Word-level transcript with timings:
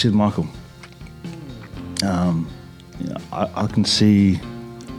said, 0.00 0.14
Michael, 0.14 0.46
um, 2.02 2.48
you 2.98 3.08
know, 3.08 3.16
I, 3.32 3.50
I 3.54 3.66
can 3.66 3.84
see 3.84 4.40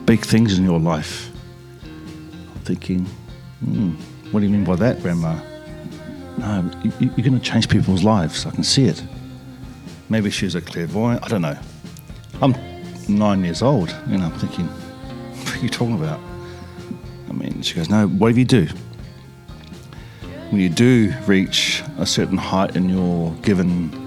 big 0.05 0.19
things 0.19 0.59
in 0.59 0.63
your 0.63 0.79
life. 0.79 1.31
I'm 1.83 2.61
thinking, 2.65 3.07
hmm, 3.65 3.93
what 4.29 4.41
do 4.41 4.45
you 4.45 4.51
mean 4.51 4.63
by 4.63 4.75
that, 4.75 5.01
Grandma? 5.01 5.39
No, 6.37 6.69
you, 6.83 6.91
you're 6.99 7.27
going 7.27 7.39
to 7.39 7.39
change 7.39 7.67
people's 7.67 8.03
lives. 8.03 8.45
I 8.45 8.51
can 8.51 8.63
see 8.63 8.85
it. 8.85 9.03
Maybe 10.09 10.29
she's 10.29 10.53
a 10.53 10.61
clairvoyant. 10.61 11.23
I 11.23 11.29
don't 11.29 11.41
know. 11.41 11.57
I'm 12.39 12.55
nine 13.09 13.43
years 13.43 13.63
old, 13.63 13.89
and 14.05 14.21
I'm 14.21 14.37
thinking, 14.37 14.67
what 15.45 15.55
are 15.55 15.59
you 15.61 15.69
talking 15.69 15.95
about? 15.95 16.19
I 17.27 17.33
mean, 17.33 17.63
she 17.63 17.73
goes, 17.73 17.89
no, 17.89 18.07
whatever 18.07 18.37
you 18.37 18.45
do, 18.45 18.67
when 20.51 20.61
you 20.61 20.69
do 20.69 21.11
reach 21.25 21.81
a 21.97 22.05
certain 22.05 22.37
height 22.37 22.75
in 22.75 22.87
your 22.87 23.31
given 23.41 24.00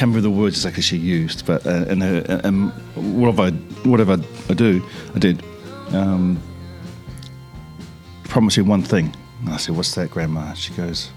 can't 0.00 0.14
remember 0.14 0.34
the 0.34 0.34
words 0.34 0.56
exactly 0.56 0.82
she 0.82 0.96
used, 0.96 1.44
but 1.44 1.66
uh, 1.66 1.84
and, 1.86 2.02
uh, 2.02 2.40
and 2.42 2.72
whatever 3.20 3.42
I, 3.42 3.50
whatever 3.86 4.18
I 4.48 4.54
do, 4.54 4.82
I 5.14 5.18
did. 5.18 5.44
Um, 5.92 6.40
promise 8.24 8.56
you 8.56 8.64
one 8.64 8.80
thing. 8.80 9.14
And 9.40 9.50
I 9.50 9.58
said, 9.58 9.76
"What's 9.76 9.94
that, 9.96 10.10
Grandma?" 10.10 10.54
She 10.54 10.72
goes, 10.72 11.10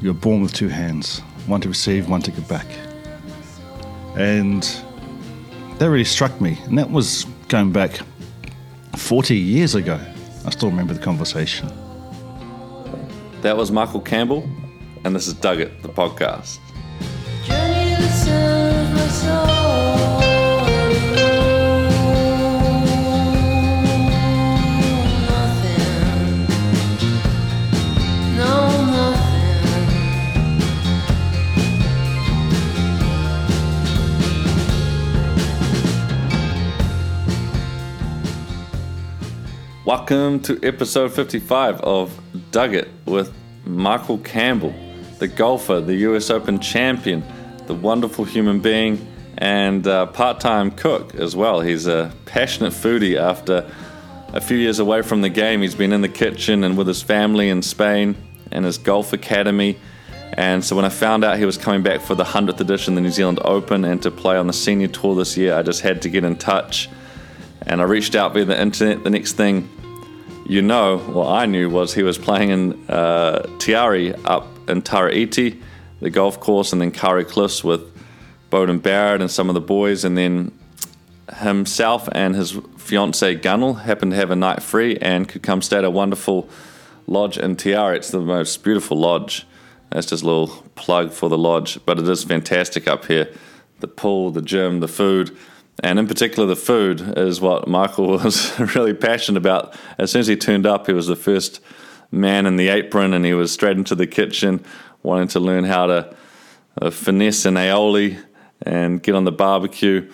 "You're 0.00 0.14
born 0.14 0.42
with 0.42 0.52
two 0.52 0.68
hands, 0.68 1.22
one 1.48 1.60
to 1.62 1.68
receive, 1.68 2.08
one 2.08 2.22
to 2.22 2.30
give 2.30 2.46
back." 2.46 2.68
And 4.14 4.62
that 5.78 5.90
really 5.90 6.04
struck 6.04 6.40
me, 6.40 6.60
and 6.66 6.78
that 6.78 6.88
was 6.88 7.26
going 7.48 7.72
back 7.72 7.98
40 8.96 9.36
years 9.36 9.74
ago. 9.74 9.98
I 10.46 10.50
still 10.50 10.70
remember 10.70 10.94
the 10.94 11.00
conversation. 11.00 11.68
That 13.40 13.56
was 13.56 13.72
Michael 13.72 14.02
Campbell, 14.02 14.48
and 15.02 15.16
this 15.16 15.26
is 15.26 15.34
Dug 15.34 15.58
It, 15.58 15.82
the 15.82 15.88
podcast. 15.88 16.60
Welcome 39.94 40.40
to 40.44 40.58
episode 40.62 41.12
55 41.12 41.82
of 41.82 42.18
Dug 42.50 42.72
It 42.72 42.88
with 43.04 43.30
Michael 43.66 44.16
Campbell, 44.16 44.74
the 45.18 45.28
golfer, 45.28 45.82
the 45.82 45.96
US 45.96 46.30
Open 46.30 46.60
champion, 46.60 47.22
the 47.66 47.74
wonderful 47.74 48.24
human 48.24 48.60
being, 48.60 49.06
and 49.36 49.86
uh, 49.86 50.06
part 50.06 50.40
time 50.40 50.70
cook 50.70 51.14
as 51.16 51.36
well. 51.36 51.60
He's 51.60 51.86
a 51.86 52.10
passionate 52.24 52.72
foodie 52.72 53.18
after 53.18 53.70
a 54.28 54.40
few 54.40 54.56
years 54.56 54.78
away 54.78 55.02
from 55.02 55.20
the 55.20 55.28
game. 55.28 55.60
He's 55.60 55.74
been 55.74 55.92
in 55.92 56.00
the 56.00 56.08
kitchen 56.08 56.64
and 56.64 56.78
with 56.78 56.86
his 56.86 57.02
family 57.02 57.50
in 57.50 57.60
Spain 57.60 58.16
and 58.50 58.64
his 58.64 58.78
golf 58.78 59.12
academy. 59.12 59.78
And 60.32 60.64
so 60.64 60.74
when 60.74 60.86
I 60.86 60.88
found 60.88 61.22
out 61.22 61.36
he 61.36 61.44
was 61.44 61.58
coming 61.58 61.82
back 61.82 62.00
for 62.00 62.14
the 62.14 62.24
100th 62.24 62.60
edition 62.60 62.94
of 62.94 62.94
the 62.94 63.02
New 63.02 63.10
Zealand 63.10 63.40
Open 63.44 63.84
and 63.84 64.00
to 64.04 64.10
play 64.10 64.38
on 64.38 64.46
the 64.46 64.54
senior 64.54 64.88
tour 64.88 65.14
this 65.14 65.36
year, 65.36 65.54
I 65.54 65.60
just 65.60 65.82
had 65.82 66.00
to 66.00 66.08
get 66.08 66.24
in 66.24 66.36
touch. 66.36 66.88
And 67.66 67.82
I 67.82 67.84
reached 67.84 68.14
out 68.14 68.32
via 68.32 68.46
the 68.46 68.60
internet. 68.60 69.04
The 69.04 69.10
next 69.10 69.34
thing 69.34 69.68
you 70.46 70.62
know, 70.62 70.98
what 70.98 71.28
I 71.28 71.46
knew 71.46 71.70
was 71.70 71.94
he 71.94 72.02
was 72.02 72.18
playing 72.18 72.50
in 72.50 72.90
uh, 72.90 73.42
Te 73.58 73.72
Arai 73.72 74.20
up 74.24 74.46
in 74.68 74.82
Tara 74.82 75.12
Iti, 75.12 75.60
the 76.00 76.10
golf 76.10 76.40
course, 76.40 76.72
and 76.72 76.80
then 76.80 76.90
Kauri 76.90 77.24
Cliffs 77.24 77.62
with 77.62 77.80
Beauden 78.50 78.82
Barrett 78.82 79.20
and 79.20 79.30
some 79.30 79.48
of 79.48 79.54
the 79.54 79.60
boys. 79.60 80.04
And 80.04 80.18
then 80.18 80.52
himself 81.36 82.08
and 82.12 82.34
his 82.34 82.58
fiancee 82.76 83.34
Gunnel 83.34 83.74
happened 83.80 84.12
to 84.12 84.16
have 84.16 84.30
a 84.30 84.36
night 84.36 84.62
free 84.62 84.96
and 84.98 85.28
could 85.28 85.42
come 85.42 85.62
stay 85.62 85.78
at 85.78 85.84
a 85.84 85.90
wonderful 85.90 86.48
lodge 87.06 87.38
in 87.38 87.56
Te 87.56 87.70
Arai. 87.70 87.96
It's 87.96 88.10
the 88.10 88.20
most 88.20 88.62
beautiful 88.64 88.98
lodge. 88.98 89.46
That's 89.90 90.06
just 90.06 90.22
a 90.22 90.26
little 90.26 90.48
plug 90.74 91.12
for 91.12 91.28
the 91.28 91.38
lodge, 91.38 91.78
but 91.84 91.98
it 91.98 92.08
is 92.08 92.24
fantastic 92.24 92.88
up 92.88 93.06
here. 93.06 93.28
The 93.80 93.88
pool, 93.88 94.30
the 94.30 94.42
gym, 94.42 94.80
the 94.80 94.88
food, 94.88 95.36
and 95.82 95.98
in 95.98 96.06
particular 96.06 96.46
the 96.46 96.56
food 96.56 97.18
is 97.18 97.40
what 97.40 97.66
Michael 97.66 98.08
was 98.24 98.58
really 98.74 98.94
passionate 98.94 99.38
about. 99.38 99.76
As 99.98 100.12
soon 100.12 100.20
as 100.20 100.26
he 100.26 100.36
turned 100.36 100.66
up, 100.66 100.86
he 100.86 100.92
was 100.92 101.06
the 101.06 101.16
first 101.16 101.60
man 102.10 102.46
in 102.46 102.56
the 102.56 102.68
apron, 102.68 103.12
and 103.12 103.24
he 103.24 103.34
was 103.34 103.52
straight 103.52 103.76
into 103.76 103.94
the 103.94 104.06
kitchen, 104.06 104.64
wanting 105.02 105.28
to 105.28 105.40
learn 105.40 105.64
how 105.64 105.86
to 105.86 106.16
uh, 106.80 106.90
finesse 106.90 107.44
an 107.46 107.54
aioli 107.54 108.22
and 108.62 109.02
get 109.02 109.14
on 109.14 109.24
the 109.24 109.32
barbecue. 109.32 110.10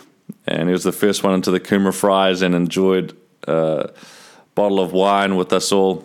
And 0.46 0.68
he 0.68 0.72
was 0.72 0.84
the 0.84 0.92
first 0.92 1.22
one 1.22 1.34
into 1.34 1.50
the 1.50 1.60
kumara 1.60 1.94
fries 1.94 2.42
and 2.42 2.54
enjoyed 2.54 3.16
a 3.46 3.90
bottle 4.54 4.80
of 4.80 4.92
wine 4.92 5.36
with 5.36 5.52
us 5.52 5.72
all 5.72 6.04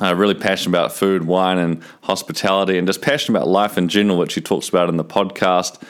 uh, 0.00 0.14
really 0.14 0.34
passionate 0.34 0.76
about 0.76 0.92
food, 0.92 1.24
wine, 1.24 1.58
and 1.58 1.82
hospitality, 2.02 2.78
and 2.78 2.86
just 2.86 3.00
passionate 3.00 3.38
about 3.38 3.48
life 3.48 3.78
in 3.78 3.88
general, 3.88 4.18
which 4.18 4.34
he 4.34 4.40
talks 4.40 4.68
about 4.68 4.88
in 4.88 4.96
the 4.96 5.04
podcast. 5.04 5.80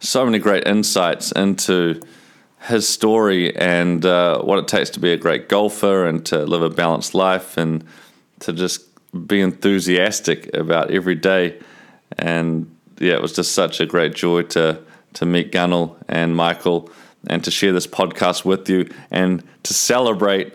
So 0.00 0.24
many 0.24 0.38
great 0.38 0.66
insights 0.66 1.32
into 1.32 2.00
his 2.66 2.88
story 2.88 3.54
and 3.56 4.04
uh, 4.04 4.40
what 4.42 4.58
it 4.58 4.68
takes 4.68 4.90
to 4.90 5.00
be 5.00 5.12
a 5.12 5.16
great 5.16 5.48
golfer 5.48 6.06
and 6.06 6.24
to 6.26 6.44
live 6.44 6.62
a 6.62 6.70
balanced 6.70 7.14
life 7.14 7.56
and 7.56 7.84
to 8.40 8.52
just 8.52 8.82
be 9.26 9.40
enthusiastic 9.40 10.54
about 10.54 10.90
every 10.90 11.14
day. 11.14 11.58
And 12.18 12.74
yeah, 12.98 13.14
it 13.14 13.22
was 13.22 13.34
just 13.34 13.52
such 13.52 13.80
a 13.80 13.86
great 13.86 14.14
joy 14.14 14.42
to 14.42 14.80
to 15.14 15.24
meet 15.24 15.50
Gunnel 15.50 15.96
and 16.08 16.36
Michael 16.36 16.90
and 17.26 17.42
to 17.44 17.50
share 17.50 17.72
this 17.72 17.86
podcast 17.86 18.44
with 18.44 18.68
you 18.68 18.86
and 19.10 19.42
to 19.62 19.72
celebrate 19.72 20.52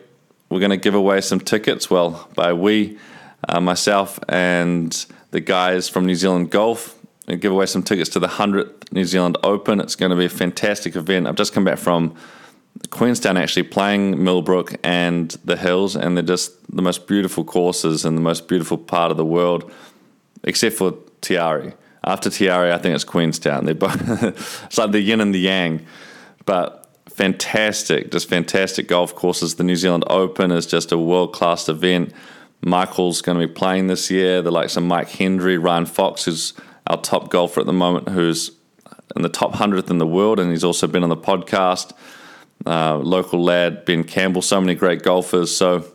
we're 0.51 0.59
going 0.59 0.71
to 0.71 0.77
give 0.77 0.95
away 0.95 1.21
some 1.21 1.39
tickets. 1.39 1.89
Well, 1.89 2.29
by 2.35 2.51
we, 2.51 2.97
uh, 3.47 3.61
myself, 3.61 4.19
and 4.27 4.93
the 5.31 5.39
guys 5.39 5.87
from 5.87 6.05
New 6.05 6.15
Zealand 6.15 6.51
Golf, 6.51 6.99
and 7.27 7.39
give 7.39 7.51
away 7.51 7.65
some 7.65 7.83
tickets 7.83 8.09
to 8.11 8.19
the 8.19 8.27
100th 8.27 8.91
New 8.91 9.05
Zealand 9.05 9.37
Open. 9.43 9.79
It's 9.79 9.95
going 9.95 10.09
to 10.09 10.15
be 10.15 10.25
a 10.25 10.29
fantastic 10.29 10.95
event. 10.95 11.27
I've 11.27 11.35
just 11.35 11.53
come 11.53 11.63
back 11.63 11.77
from 11.77 12.15
Queenstown 12.89 13.37
actually 13.37 13.63
playing 13.63 14.23
Millbrook 14.23 14.75
and 14.83 15.31
the 15.45 15.57
Hills, 15.57 15.95
and 15.95 16.17
they're 16.17 16.23
just 16.23 16.53
the 16.75 16.81
most 16.81 17.07
beautiful 17.07 17.43
courses 17.43 18.05
and 18.05 18.17
the 18.17 18.21
most 18.21 18.47
beautiful 18.47 18.77
part 18.77 19.11
of 19.11 19.17
the 19.17 19.25
world, 19.25 19.71
except 20.43 20.75
for 20.75 20.95
Te 21.21 21.35
Arai. 21.35 21.73
After 22.03 22.29
Te 22.29 22.45
Arai, 22.47 22.71
I 22.71 22.77
think 22.77 22.95
it's 22.95 23.03
Queenstown. 23.03 23.65
They're 23.65 23.75
both, 23.75 24.23
it's 24.65 24.77
like 24.77 24.91
the 24.91 24.99
yin 24.99 25.21
and 25.21 25.33
the 25.33 25.39
yang. 25.39 25.85
But 26.45 26.89
fantastic, 27.09 28.11
just 28.11 28.27
fantastic 28.27 28.87
golf 28.87 29.13
courses. 29.13 29.55
The 29.55 29.63
New 29.63 29.75
Zealand 29.75 30.05
Open 30.07 30.51
is 30.51 30.65
just 30.65 30.91
a 30.91 30.97
world 30.97 31.33
class 31.33 31.69
event. 31.69 32.13
Michael's 32.63 33.21
going 33.21 33.39
to 33.39 33.47
be 33.47 33.53
playing 33.53 33.87
this 33.87 34.09
year. 34.09 34.41
The 34.41 34.51
likes 34.51 34.77
of 34.77 34.83
Mike 34.83 35.09
Hendry, 35.09 35.57
Ryan 35.57 35.85
Fox, 35.85 36.25
who's 36.25 36.53
our 36.87 37.01
top 37.01 37.29
golfer 37.29 37.59
at 37.59 37.65
the 37.65 37.73
moment, 37.73 38.09
who's 38.09 38.51
in 39.15 39.21
the 39.21 39.29
top 39.29 39.55
hundredth 39.55 39.89
in 39.89 39.97
the 39.97 40.07
world, 40.07 40.39
and 40.39 40.51
he's 40.51 40.63
also 40.63 40.87
been 40.87 41.03
on 41.03 41.09
the 41.09 41.17
podcast. 41.17 41.93
Uh, 42.65 42.97
local 42.97 43.43
lad 43.43 43.85
Ben 43.85 44.03
Campbell, 44.03 44.41
so 44.41 44.61
many 44.61 44.75
great 44.75 45.01
golfers. 45.01 45.55
So 45.55 45.85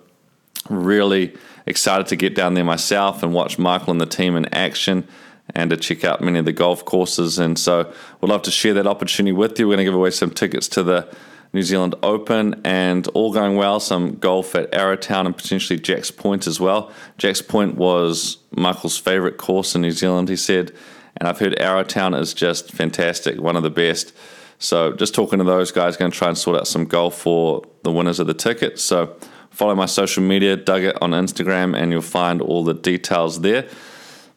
really 0.69 1.34
excited 1.66 2.06
to 2.08 2.16
get 2.16 2.34
down 2.34 2.54
there 2.54 2.64
myself 2.64 3.22
and 3.22 3.32
watch 3.32 3.58
Michael 3.58 3.92
and 3.92 4.00
the 4.00 4.06
team 4.06 4.36
in 4.36 4.46
action 4.46 5.06
and 5.54 5.70
to 5.70 5.76
check 5.76 6.04
out 6.04 6.20
many 6.20 6.38
of 6.38 6.44
the 6.44 6.52
golf 6.52 6.84
courses. 6.84 7.38
And 7.38 7.58
so 7.58 7.92
we'd 8.20 8.28
love 8.28 8.42
to 8.42 8.50
share 8.50 8.75
that 8.75 8.86
opportunity 8.86 9.32
with 9.32 9.58
you. 9.58 9.69
We're 9.69 9.76
going 9.76 9.84
to 9.86 9.91
give 9.91 9.94
away 9.94 10.10
some 10.10 10.30
tickets 10.30 10.69
to 10.69 10.82
the 10.82 11.08
New 11.52 11.62
Zealand 11.62 11.94
Open 12.02 12.60
and 12.64 13.06
all 13.08 13.32
going 13.32 13.56
well, 13.56 13.80
some 13.80 14.16
golf 14.16 14.54
at 14.54 14.70
Arrowtown 14.72 15.26
and 15.26 15.37
potentially 15.37 15.78
Jack's 15.78 16.10
Point 16.10 16.46
as 16.46 16.60
well. 16.60 16.93
Jack's 17.19 17.43
Point 17.43 17.76
was 17.76 18.38
Michael's 18.50 18.98
favourite 18.98 19.38
course 19.38 19.75
in 19.75 19.82
New 19.82 19.93
Zealand, 19.93 20.28
he 20.28 20.37
said. 20.37 20.72
And 21.16 21.28
I've 21.28 21.38
heard 21.38 21.56
Arrowtown 21.56 22.19
is 22.19 22.34
just 22.34 22.72
fantastic, 22.72 23.40
one 23.40 23.56
of 23.56 23.62
the 23.62 23.70
best. 23.70 24.12
So 24.58 24.93
just 24.93 25.14
talking 25.14 25.38
to 25.38 25.44
those 25.44 25.70
guys, 25.70 25.96
going 25.96 26.10
to 26.10 26.16
try 26.16 26.28
and 26.28 26.37
sort 26.37 26.58
out 26.58 26.66
some 26.66 26.84
golf 26.84 27.19
for 27.19 27.62
the 27.82 27.92
winners 27.92 28.20
of 28.20 28.26
the 28.26 28.34
tickets. 28.34 28.82
So 28.82 29.16
follow 29.50 29.75
my 29.75 29.87
social 29.87 30.22
media, 30.22 30.56
Dug 30.56 30.82
It 30.82 31.00
on 31.00 31.12
Instagram, 31.12 31.76
and 31.76 31.92
you'll 31.92 32.02
find 32.02 32.42
all 32.42 32.64
the 32.64 32.75
details 32.75 33.40
there. 33.40 33.66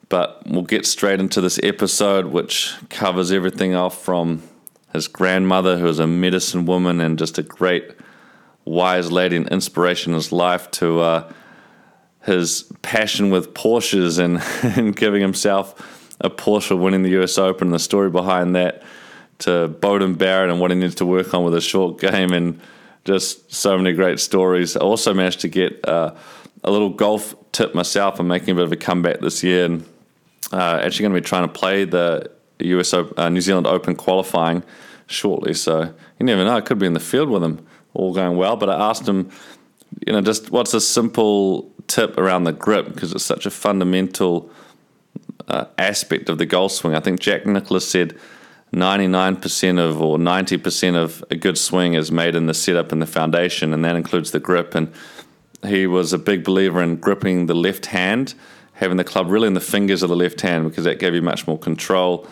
But 0.07 0.43
we'll 0.47 0.63
get 0.63 0.85
straight 0.85 1.19
into 1.19 1.39
this 1.41 1.59
episode, 1.61 2.27
which 2.27 2.75
covers 2.89 3.31
everything 3.31 3.75
off 3.75 4.03
from 4.03 4.41
his 4.93 5.07
grandmother, 5.07 5.77
who 5.77 5.85
was 5.85 5.99
a 5.99 6.07
medicine 6.07 6.65
woman 6.65 6.99
and 6.99 7.17
just 7.17 7.37
a 7.37 7.43
great, 7.43 7.91
wise 8.65 9.11
lady 9.11 9.35
and 9.35 9.47
inspiration 9.49 10.11
in 10.11 10.15
his 10.15 10.31
life, 10.31 10.69
to 10.71 10.99
uh, 10.99 11.33
his 12.21 12.71
passion 12.81 13.29
with 13.29 13.53
Porsches 13.53 14.19
and, 14.19 14.41
and 14.77 14.95
giving 14.95 15.21
himself 15.21 15.75
a 16.21 16.29
Porsche 16.29 16.77
winning 16.77 17.03
the 17.03 17.21
US 17.21 17.37
Open, 17.37 17.69
the 17.69 17.79
story 17.79 18.09
behind 18.09 18.55
that, 18.55 18.83
to 19.39 19.73
Beauden 19.79 20.17
Barrett 20.17 20.49
and 20.49 20.59
what 20.59 20.71
he 20.71 20.77
needs 20.77 20.95
to 20.95 21.05
work 21.05 21.33
on 21.33 21.43
with 21.43 21.55
a 21.55 21.61
short 21.61 21.99
game, 21.99 22.33
and 22.33 22.59
just 23.05 23.53
so 23.53 23.77
many 23.77 23.93
great 23.93 24.19
stories. 24.19 24.75
I 24.75 24.81
also 24.81 25.13
managed 25.13 25.41
to 25.41 25.47
get 25.47 25.87
uh, 25.87 26.13
a 26.63 26.71
little 26.71 26.89
golf 26.89 27.35
tip 27.51 27.73
myself. 27.73 28.19
I'm 28.19 28.27
making 28.27 28.51
a 28.51 28.55
bit 28.55 28.65
of 28.65 28.71
a 28.71 28.77
comeback 28.77 29.21
this 29.21 29.43
year 29.43 29.65
and 29.65 29.85
uh, 30.51 30.81
actually 30.83 31.03
going 31.03 31.15
to 31.15 31.21
be 31.21 31.25
trying 31.25 31.47
to 31.47 31.53
play 31.53 31.85
the 31.85 32.31
US 32.59 32.93
uh, 32.93 33.29
New 33.29 33.41
Zealand 33.41 33.67
Open 33.67 33.95
qualifying 33.95 34.63
shortly. 35.07 35.53
So 35.53 35.93
you 36.19 36.25
never 36.25 36.43
know; 36.43 36.55
I 36.55 36.61
could 36.61 36.79
be 36.79 36.85
in 36.85 36.93
the 36.93 36.99
field 36.99 37.29
with 37.29 37.43
him, 37.43 37.65
all 37.93 38.13
going 38.13 38.37
well. 38.37 38.55
But 38.55 38.69
I 38.69 38.89
asked 38.89 39.07
him, 39.07 39.29
you 40.05 40.13
know, 40.13 40.21
just 40.21 40.51
what's 40.51 40.73
a 40.73 40.81
simple 40.81 41.71
tip 41.87 42.17
around 42.17 42.43
the 42.43 42.53
grip 42.53 42.93
because 42.93 43.11
it's 43.13 43.23
such 43.23 43.45
a 43.45 43.51
fundamental 43.51 44.49
uh, 45.47 45.65
aspect 45.77 46.29
of 46.29 46.37
the 46.37 46.45
golf 46.45 46.71
swing. 46.71 46.95
I 46.95 46.99
think 46.99 47.19
Jack 47.19 47.45
Nicklaus 47.45 47.87
said 47.87 48.17
99% 48.73 49.79
of 49.79 50.01
or 50.01 50.17
90% 50.17 50.95
of 50.95 51.23
a 51.31 51.35
good 51.35 51.57
swing 51.57 51.95
is 51.95 52.11
made 52.11 52.35
in 52.35 52.45
the 52.45 52.53
setup 52.53 52.91
and 52.91 53.01
the 53.01 53.07
foundation, 53.07 53.73
and 53.73 53.83
that 53.83 53.95
includes 53.95 54.31
the 54.31 54.39
grip. 54.39 54.75
And 54.75 54.93
he 55.65 55.87
was 55.87 56.13
a 56.13 56.17
big 56.17 56.43
believer 56.43 56.81
in 56.81 56.97
gripping 56.97 57.47
the 57.47 57.55
left 57.55 57.87
hand, 57.87 58.35
having 58.73 58.97
the 58.97 59.03
club 59.03 59.29
really 59.29 59.47
in 59.47 59.55
the 59.55 59.59
fingers 59.59 60.03
of 60.03 60.09
the 60.09 60.15
left 60.15 60.41
hand 60.41 60.69
because 60.69 60.83
that 60.83 60.99
gave 60.99 61.15
you 61.15 61.21
much 61.21 61.47
more 61.47 61.57
control. 61.57 62.27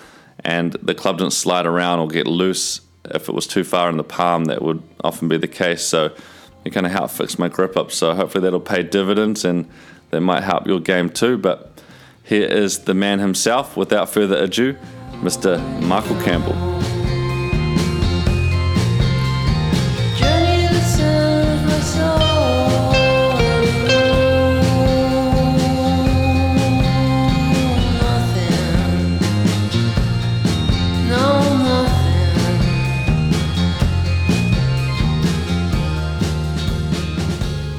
And 0.47 0.71
the 0.81 0.95
club 0.95 1.17
didn't 1.17 1.33
slide 1.33 1.65
around 1.65 1.99
or 1.99 2.07
get 2.07 2.25
loose 2.25 2.79
if 3.03 3.27
it 3.27 3.35
was 3.35 3.45
too 3.45 3.65
far 3.65 3.89
in 3.89 3.97
the 3.97 4.03
palm. 4.03 4.45
That 4.45 4.61
would 4.61 4.81
often 5.03 5.27
be 5.27 5.35
the 5.35 5.47
case. 5.47 5.83
So 5.83 6.15
it 6.63 6.69
kind 6.71 6.85
of 6.85 6.93
helped 6.93 7.13
fix 7.13 7.37
my 7.37 7.49
grip 7.49 7.75
up. 7.75 7.91
So 7.91 8.13
hopefully 8.13 8.43
that'll 8.43 8.61
pay 8.61 8.81
dividends 8.81 9.43
and 9.43 9.69
that 10.11 10.21
might 10.21 10.43
help 10.43 10.65
your 10.65 10.79
game 10.79 11.09
too. 11.09 11.37
But 11.37 11.81
here 12.23 12.47
is 12.47 12.79
the 12.85 12.93
man 12.93 13.19
himself. 13.19 13.75
Without 13.75 14.09
further 14.09 14.37
ado, 14.37 14.77
Mr. 15.21 15.59
Michael 15.81 16.19
Campbell. 16.21 17.06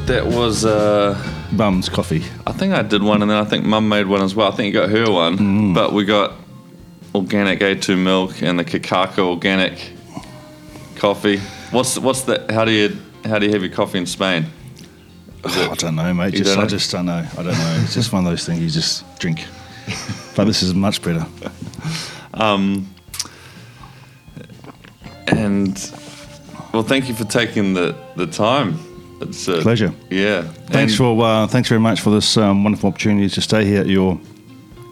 That 0.09 0.27
was, 0.27 0.65
uh, 0.65 1.23
Bum's 1.53 1.91
coffee. 1.91 2.25
I 2.47 2.53
think 2.53 2.73
I 2.73 2.81
did 2.81 3.03
one 3.03 3.21
and 3.21 3.31
then 3.31 3.37
I 3.37 3.45
think 3.45 3.67
Mum 3.67 3.91
made 3.91 4.07
one 4.07 4.23
as 4.23 4.35
well. 4.35 4.51
I 4.51 4.57
think 4.57 4.73
you 4.73 4.81
got 4.81 4.89
her 4.89 5.11
one. 5.11 5.75
But 5.75 5.93
we 5.93 6.07
got 6.07 6.33
organic 7.15 7.61
A2 7.61 8.03
milk 8.03 8.43
and 8.43 8.59
the 8.59 8.65
Kakako 8.65 9.29
organic 9.29 9.93
coffee. 10.97 11.37
What's 11.73 11.99
what's 11.99 12.23
the 12.23 12.47
how 12.49 12.65
do 12.65 12.71
you 12.71 12.97
how 13.27 13.39
do 13.39 13.45
you 13.45 13.53
have 13.53 13.61
your 13.61 13.71
coffee 13.71 13.99
in 13.99 14.07
Spain? 14.07 14.47
I 15.45 15.75
don't 15.75 15.97
know, 15.97 16.15
mate. 16.15 16.33
Just, 16.33 16.45
don't 16.45 16.59
I 16.59 16.63
know? 16.63 16.69
just 16.69 16.91
don't 16.91 17.05
know. 17.05 17.27
I 17.33 17.43
don't 17.43 17.47
know. 17.47 17.81
It's 17.83 17.93
just 17.93 18.11
one 18.11 18.25
of 18.25 18.31
those 18.31 18.47
things 18.47 18.61
you 18.61 18.71
just 18.71 19.05
drink. 19.19 19.45
but 20.35 20.47
this 20.47 20.63
is 20.63 20.73
much 20.75 21.03
better. 21.03 21.27
And 25.31 25.77
well, 26.73 26.83
thank 26.83 27.09
you 27.09 27.15
for 27.15 27.25
taking 27.25 27.75
the 27.75 27.95
the 28.17 28.27
time. 28.27 28.88
It's 29.21 29.49
a 29.49 29.61
Pleasure. 29.63 29.93
Yeah. 30.11 30.43
Thanks 30.71 30.93
And- 30.93 30.99
for 30.99 31.25
uh, 31.25 31.47
thanks 31.47 31.69
very 31.69 31.81
much 31.81 32.01
for 32.01 32.11
this 32.11 32.37
um, 32.37 32.63
wonderful 32.65 32.89
opportunity 32.89 33.29
to 33.29 33.41
stay 33.41 33.65
here 33.65 33.81
at 33.81 33.87
your 33.87 34.19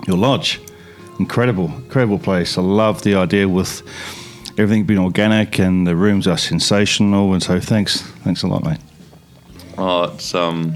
your 0.07 0.17
lodge. 0.17 0.61
Incredible, 1.19 1.67
incredible 1.67 2.19
place. 2.19 2.59
I 2.59 2.63
love 2.63 3.03
the 3.03 3.15
idea 3.15 3.49
with 3.49 3.83
everything 4.59 4.85
being 4.85 4.99
organic 5.01 5.59
and 5.59 5.87
the 5.87 5.97
rooms 5.97 6.27
are 6.27 6.37
sensational. 6.39 7.33
And 7.33 7.43
so 7.43 7.59
thanks, 7.61 8.03
thanks 8.25 8.43
a 8.43 8.47
lot, 8.47 8.65
mate. 8.65 8.79
Oh, 9.79 10.05
it's 10.05 10.35
um, 10.35 10.75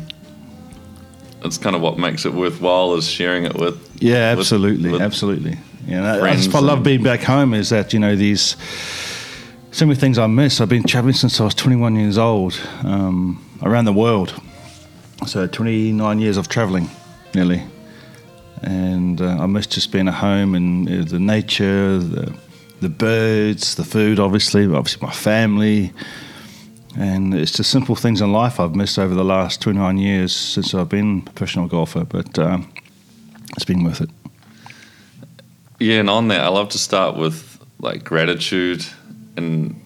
it's 1.45 1.59
kind 1.59 1.75
of 1.77 1.83
what 1.83 1.99
makes 1.99 2.25
it 2.25 2.33
worthwhile 2.33 2.95
is 2.95 3.09
sharing 3.09 3.45
it 3.45 3.55
with. 3.55 3.77
Yeah, 4.03 4.35
absolutely, 4.37 4.91
with 4.93 5.03
absolutely. 5.03 5.59
You 5.87 5.97
know, 6.01 6.21
friends 6.21 6.45
that's 6.45 6.55
what 6.55 6.63
I 6.63 6.67
love 6.67 6.83
being 6.83 7.03
back 7.03 7.21
home 7.23 7.55
is 7.55 7.71
that 7.71 7.93
you 7.93 7.99
know 7.99 8.15
these 8.17 8.57
so 9.73 9.87
many 9.87 9.99
things 9.99 10.19
I 10.19 10.27
miss. 10.27 10.61
I've 10.61 10.69
been 10.69 10.85
traveling 10.85 11.15
since 11.15 11.41
I 11.41 11.45
was 11.45 11.55
21 11.55 11.97
years 11.97 12.19
old 12.19 12.61
um, 12.85 13.45
around 13.63 13.85
the 13.85 13.93
world. 13.93 14.35
So 15.27 15.47
29 15.47 16.19
years 16.19 16.37
of 16.37 16.49
traveling, 16.49 16.89
nearly, 17.35 17.63
and 18.63 19.21
uh, 19.21 19.37
I 19.39 19.47
miss 19.47 19.67
just 19.67 19.93
being 19.93 20.09
at 20.09 20.15
home 20.15 20.55
and 20.55 20.89
uh, 20.89 21.05
the 21.05 21.19
nature, 21.19 21.99
the 21.99 22.35
the 22.81 22.89
birds, 22.89 23.75
the 23.75 23.85
food, 23.85 24.19
obviously, 24.19 24.65
obviously 24.65 25.07
my 25.07 25.13
family. 25.13 25.93
And 26.97 27.35
it's 27.35 27.53
just 27.53 27.71
simple 27.71 27.95
things 27.95 28.21
in 28.21 28.33
life 28.33 28.59
I've 28.59 28.75
missed 28.75 28.99
over 28.99 29.15
the 29.15 29.25
last 29.25 29.61
29 29.61 29.99
years 29.99 30.35
since 30.35 30.75
I've 30.75 30.89
been 30.89 31.19
a 31.27 31.31
professional 31.31 31.69
golfer, 31.69 32.05
but 32.05 32.39
um, 32.39 32.73
it's 33.55 33.65
been 33.65 33.85
worth 33.85 34.01
it. 34.01 34.11
Yeah, 35.79 36.01
and 36.01 36.11
on 36.11 36.29
that, 36.29 36.41
I 36.41 36.49
love 36.49 36.71
to 36.71 36.79
start 36.79 37.17
with 37.17 37.63
like 37.79 38.03
gratitude 38.03 38.85
and 39.37 39.81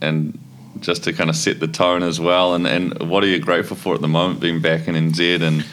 and 0.00 0.38
just 0.80 1.04
to 1.04 1.12
kind 1.12 1.30
of 1.30 1.36
set 1.36 1.60
the 1.60 1.68
tone 1.68 2.02
as 2.02 2.20
well. 2.20 2.54
And 2.54 2.66
and 2.66 3.08
what 3.08 3.24
are 3.24 3.28
you 3.28 3.38
grateful 3.38 3.76
for 3.76 3.94
at 3.94 4.00
the 4.00 4.08
moment, 4.08 4.40
being 4.40 4.60
back 4.60 4.88
in 4.88 4.94
NZ 4.94 5.42
and 5.42 5.64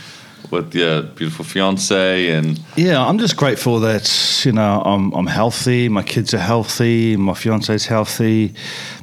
with 0.51 0.75
your 0.75 1.01
beautiful 1.01 1.45
fiance 1.45 2.29
and 2.29 2.59
Yeah, 2.75 3.05
I'm 3.07 3.17
just 3.17 3.37
grateful 3.37 3.79
that 3.81 4.41
you 4.45 4.51
know 4.51 4.81
I'm 4.85 5.13
I'm 5.13 5.27
healthy. 5.27 5.89
My 5.89 6.03
kids 6.03 6.33
are 6.33 6.39
healthy. 6.39 7.15
My 7.15 7.33
fiance's 7.33 7.85
healthy. 7.85 8.53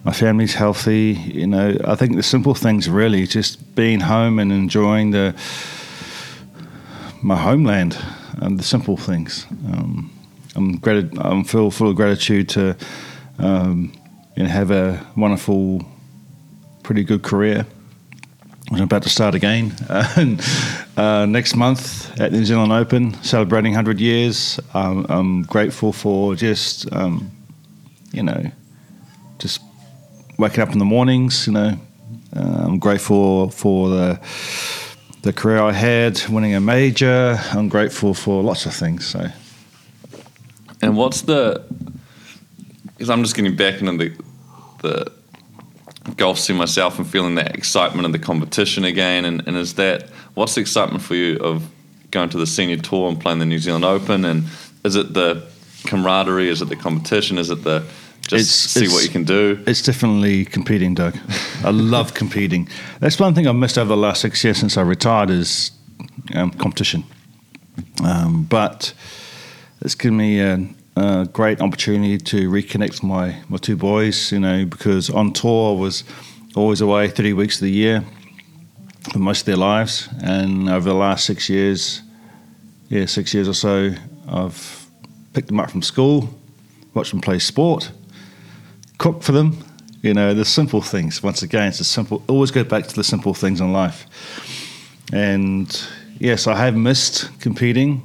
My 0.04 0.12
family's 0.12 0.54
healthy. 0.54 1.12
You 1.26 1.46
know, 1.46 1.76
I 1.84 1.94
think 1.94 2.16
the 2.16 2.22
simple 2.22 2.54
things 2.54 2.88
really 2.88 3.26
just 3.26 3.74
being 3.74 4.00
home 4.00 4.38
and 4.38 4.52
enjoying 4.52 5.12
the 5.12 5.34
my 7.22 7.36
homeland 7.36 7.96
and 8.40 8.58
the 8.58 8.62
simple 8.64 8.96
things. 8.96 9.46
Um, 9.72 10.10
I'm 10.54 10.76
grat- 10.78 11.18
I'm 11.18 11.44
full 11.44 11.70
full 11.70 11.90
of 11.90 11.96
gratitude 11.96 12.48
to 12.50 12.76
um, 13.38 13.92
know 14.42 14.48
have 14.48 14.70
a 14.70 15.04
wonderful, 15.16 15.84
pretty 16.82 17.04
good 17.04 17.22
career. 17.22 17.66
I'm 18.70 18.82
about 18.82 19.02
to 19.04 19.08
start 19.08 19.34
again 19.34 19.74
and, 19.88 20.42
uh, 20.96 21.24
next 21.24 21.56
month 21.56 22.10
at 22.20 22.32
the 22.32 22.38
New 22.38 22.44
Zealand 22.44 22.70
Open, 22.70 23.14
celebrating 23.22 23.72
100 23.72 23.98
years. 23.98 24.60
Um, 24.74 25.06
I'm 25.08 25.42
grateful 25.42 25.92
for 25.92 26.34
just, 26.34 26.92
um, 26.92 27.30
you 28.12 28.22
know, 28.22 28.50
just 29.38 29.62
waking 30.38 30.60
up 30.60 30.72
in 30.72 30.78
the 30.78 30.84
mornings. 30.84 31.46
You 31.46 31.54
know, 31.54 31.78
uh, 32.36 32.62
I'm 32.64 32.78
grateful 32.78 33.50
for 33.50 33.88
the 33.88 34.20
the 35.22 35.32
career 35.32 35.60
I 35.60 35.72
had, 35.72 36.22
winning 36.28 36.54
a 36.54 36.60
major. 36.60 37.38
I'm 37.52 37.68
grateful 37.68 38.14
for 38.14 38.42
lots 38.42 38.66
of 38.66 38.74
things. 38.74 39.06
So 39.06 39.28
and 40.82 40.96
what's 40.96 41.22
the 41.22 41.64
because 42.88 43.10
I'm 43.10 43.22
just 43.22 43.34
getting 43.34 43.56
back 43.56 43.80
into 43.80 43.96
the 43.96 44.27
the 44.82 45.12
golf 46.16 46.38
scene 46.38 46.56
myself 46.56 46.98
and 46.98 47.06
feeling 47.06 47.34
that 47.36 47.54
excitement 47.54 48.06
of 48.06 48.12
the 48.12 48.18
competition 48.18 48.84
again. 48.84 49.24
And, 49.24 49.46
and 49.46 49.56
is 49.56 49.74
that 49.74 50.08
what's 50.34 50.54
the 50.54 50.60
excitement 50.60 51.02
for 51.02 51.14
you 51.14 51.36
of 51.38 51.68
going 52.10 52.30
to 52.30 52.38
the 52.38 52.46
senior 52.46 52.76
tour 52.78 53.08
and 53.08 53.20
playing 53.20 53.38
the 53.40 53.44
New 53.46 53.58
Zealand 53.58 53.84
Open? 53.84 54.24
And 54.24 54.44
is 54.84 54.96
it 54.96 55.12
the 55.14 55.44
camaraderie? 55.86 56.48
Is 56.48 56.62
it 56.62 56.68
the 56.68 56.76
competition? 56.76 57.38
Is 57.38 57.50
it 57.50 57.62
the 57.64 57.84
just 58.22 58.32
It's- 58.34 58.48
see 58.48 58.80
it's- 58.80 58.92
what 58.94 59.04
you 59.04 59.10
can 59.10 59.24
do? 59.24 59.62
It's 59.66 59.82
definitely 59.82 60.44
competing, 60.44 60.94
Doug. 60.94 61.16
I 61.64 61.70
love 61.70 62.14
competing. 62.14 62.68
That's 63.00 63.18
one 63.18 63.34
thing 63.34 63.46
I've 63.46 63.54
missed 63.56 63.78
over 63.78 63.88
the 63.88 63.96
last 63.96 64.20
six 64.20 64.42
years 64.44 64.58
since 64.58 64.76
I 64.76 64.82
retired 64.82 65.30
is 65.30 65.70
um, 66.34 66.50
competition. 66.50 67.04
Um, 68.04 68.44
but 68.44 68.92
it's 69.80 69.94
given 69.94 70.16
me 70.18 70.40
a 70.98 71.26
great 71.26 71.60
opportunity 71.60 72.18
to 72.18 72.50
reconnect 72.50 73.02
my, 73.02 73.36
my 73.48 73.56
two 73.56 73.76
boys, 73.76 74.32
you 74.32 74.40
know, 74.40 74.64
because 74.64 75.10
on 75.10 75.32
tour 75.32 75.76
I 75.76 75.80
was 75.80 76.04
always 76.54 76.80
away 76.80 77.08
three 77.08 77.32
weeks 77.32 77.56
of 77.56 77.62
the 77.62 77.70
year 77.70 78.04
for 79.12 79.18
most 79.18 79.40
of 79.40 79.46
their 79.46 79.56
lives. 79.56 80.08
And 80.22 80.68
over 80.68 80.88
the 80.88 80.94
last 80.94 81.24
six 81.24 81.48
years, 81.48 82.02
yeah, 82.88 83.06
six 83.06 83.34
years 83.34 83.48
or 83.48 83.54
so, 83.54 83.92
I've 84.28 84.86
picked 85.32 85.48
them 85.48 85.60
up 85.60 85.70
from 85.70 85.82
school, 85.82 86.28
watched 86.94 87.10
them 87.10 87.20
play 87.20 87.38
sport, 87.38 87.90
cooked 88.98 89.24
for 89.24 89.32
them. 89.32 89.64
You 90.02 90.14
know, 90.14 90.32
the 90.32 90.44
simple 90.44 90.80
things. 90.80 91.22
Once 91.22 91.42
again, 91.42 91.68
it's 91.68 91.80
a 91.80 91.84
simple. 91.84 92.22
Always 92.28 92.52
go 92.52 92.62
back 92.62 92.86
to 92.86 92.94
the 92.94 93.02
simple 93.02 93.34
things 93.34 93.60
in 93.60 93.72
life. 93.72 94.06
And 95.12 95.68
yes, 96.18 96.46
I 96.46 96.56
have 96.56 96.76
missed 96.76 97.40
competing, 97.40 98.02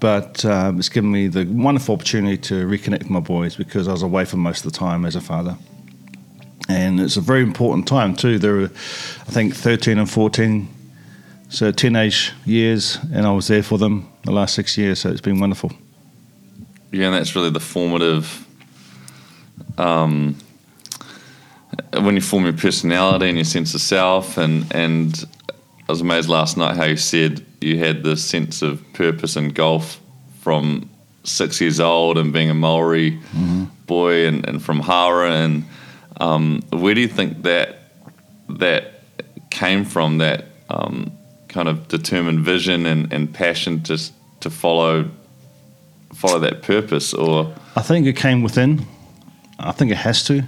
but 0.00 0.44
um, 0.44 0.78
it's 0.78 0.88
given 0.88 1.10
me 1.10 1.28
the 1.28 1.44
wonderful 1.44 1.94
opportunity 1.94 2.38
to 2.38 2.66
reconnect 2.66 3.00
with 3.00 3.10
my 3.10 3.20
boys 3.20 3.56
because 3.56 3.88
I 3.88 3.92
was 3.92 4.02
away 4.02 4.24
for 4.24 4.36
most 4.36 4.64
of 4.64 4.72
the 4.72 4.78
time 4.78 5.04
as 5.04 5.16
a 5.16 5.20
father. 5.20 5.56
And 6.68 7.00
it's 7.00 7.16
a 7.16 7.20
very 7.20 7.42
important 7.42 7.88
time 7.88 8.14
too. 8.14 8.38
They're, 8.38 8.64
I 8.64 8.68
think, 9.30 9.54
13 9.54 9.98
and 9.98 10.08
14, 10.08 10.68
so 11.48 11.72
teenage 11.72 12.32
years, 12.44 12.98
and 13.12 13.26
I 13.26 13.32
was 13.32 13.48
there 13.48 13.62
for 13.62 13.78
them 13.78 14.08
the 14.24 14.32
last 14.32 14.54
six 14.54 14.76
years. 14.76 15.00
So 15.00 15.10
it's 15.10 15.20
been 15.20 15.40
wonderful. 15.40 15.72
Yeah, 16.92 17.06
and 17.06 17.14
that's 17.14 17.34
really 17.34 17.50
the 17.50 17.60
formative. 17.60 18.46
Um, 19.76 20.36
when 21.92 22.14
you 22.14 22.20
form 22.20 22.44
your 22.44 22.52
personality 22.52 23.28
and 23.28 23.38
your 23.38 23.44
sense 23.44 23.74
of 23.74 23.80
self, 23.80 24.36
and 24.38 24.66
and 24.74 25.26
I 25.88 25.92
was 25.92 26.02
amazed 26.02 26.28
last 26.28 26.58
night 26.58 26.76
how 26.76 26.84
you 26.84 26.98
said 26.98 27.44
you 27.62 27.78
had 27.78 28.04
this 28.04 28.22
sense 28.22 28.60
of 28.60 28.82
purpose 28.92 29.36
in 29.36 29.50
golf 29.50 29.98
from 30.40 30.90
six 31.24 31.62
years 31.62 31.80
old 31.80 32.18
and 32.18 32.30
being 32.30 32.50
a 32.50 32.54
Maori 32.54 33.18
boy 33.86 34.26
and, 34.26 34.46
and 34.46 34.62
from 34.62 34.82
Hawera. 34.82 35.30
And 35.30 35.64
um, 36.18 36.60
where 36.70 36.94
do 36.94 37.00
you 37.00 37.08
think 37.08 37.42
that 37.44 37.78
that 38.50 39.02
came 39.50 39.86
from? 39.86 40.18
That 40.18 40.44
um, 40.68 41.10
kind 41.48 41.68
of 41.68 41.88
determined 41.88 42.40
vision 42.40 42.84
and, 42.84 43.10
and 43.10 43.32
passion 43.32 43.82
just 43.82 44.12
to 44.40 44.50
follow 44.50 45.10
follow 46.14 46.38
that 46.40 46.62
purpose, 46.62 47.14
or 47.14 47.54
I 47.76 47.80
think 47.80 48.06
it 48.06 48.16
came 48.16 48.42
within. 48.42 48.84
I 49.58 49.72
think 49.72 49.90
it 49.90 49.96
has 49.96 50.22
to. 50.24 50.42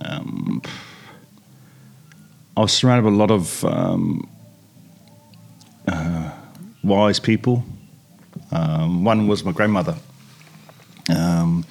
Um, 0.00 0.62
I 2.60 2.62
was 2.64 2.74
surrounded 2.74 3.08
by 3.08 3.14
a 3.14 3.18
lot 3.18 3.30
of 3.30 3.64
um, 3.64 4.28
uh, 5.88 6.30
wise 6.84 7.18
people. 7.18 7.64
Um, 8.52 9.02
one 9.02 9.26
was 9.28 9.42
my 9.42 9.52
grandmother. 9.52 9.96
Um, 11.08 11.64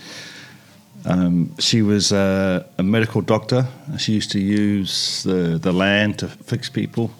um, 1.05 1.55
she 1.59 1.83
was 1.83 2.11
a, 2.11 2.67
a 2.79 2.81
medical 2.81 3.21
doctor. 3.21 3.67
She 3.99 4.13
used 4.13 4.31
to 4.31 4.39
use 4.39 5.21
the, 5.21 5.59
the 5.61 5.71
land 5.71 6.17
to 6.19 6.27
fix 6.27 6.71
people. 6.71 7.11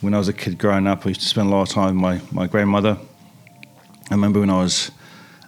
When 0.00 0.14
I 0.14 0.18
was 0.18 0.28
a 0.28 0.32
kid 0.32 0.56
growing 0.56 0.86
up, 0.86 1.04
I 1.04 1.10
used 1.10 1.20
to 1.20 1.28
spend 1.28 1.48
a 1.48 1.50
lot 1.50 1.68
of 1.68 1.68
time 1.68 2.00
with 2.00 2.32
my, 2.32 2.42
my 2.44 2.46
grandmother. 2.46 2.96
I 4.10 4.14
remember 4.14 4.40
when 4.40 4.48
I 4.48 4.62
was 4.62 4.90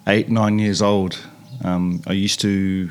eight, 0.07 0.29
nine 0.29 0.59
years 0.59 0.83
old, 0.83 1.19
um, 1.65 2.03
I 2.07 2.13
used 2.13 2.43
to 2.43 2.91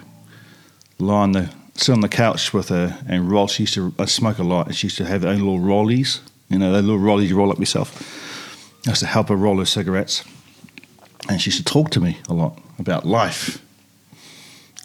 lie 0.98 1.22
on 1.22 1.34
the 1.34 1.53
sit 1.79 1.93
on 1.93 2.01
the 2.01 2.09
couch 2.09 2.53
with 2.53 2.69
her 2.69 2.98
and 3.07 3.31
roll. 3.31 3.48
She 3.48 3.63
used 3.63 3.74
to 3.75 3.93
I 3.98 4.05
smoke 4.05 4.38
a 4.38 4.43
lot, 4.43 4.67
and 4.67 4.75
she 4.75 4.88
used 4.88 4.98
to 4.98 5.05
have 5.05 5.24
her 5.24 5.29
own 5.29 5.39
little 5.39 5.59
rollies. 5.59 6.19
You 6.50 6.59
know, 6.59 6.71
the 6.71 6.81
little 6.81 7.00
rollies 7.00 7.29
you 7.29 7.38
roll 7.38 7.51
up 7.51 7.59
yourself. 7.59 7.89
I 8.86 8.91
used 8.91 9.01
to 9.01 9.07
help 9.07 9.29
her 9.29 9.36
roll 9.36 9.59
her 9.59 9.65
cigarettes, 9.65 10.24
and 11.29 11.41
she 11.41 11.50
used 11.50 11.65
to 11.65 11.74
talk 11.74 11.89
to 11.91 12.00
me 12.00 12.17
a 12.27 12.33
lot 12.33 12.59
about 12.77 13.05
life. 13.05 13.63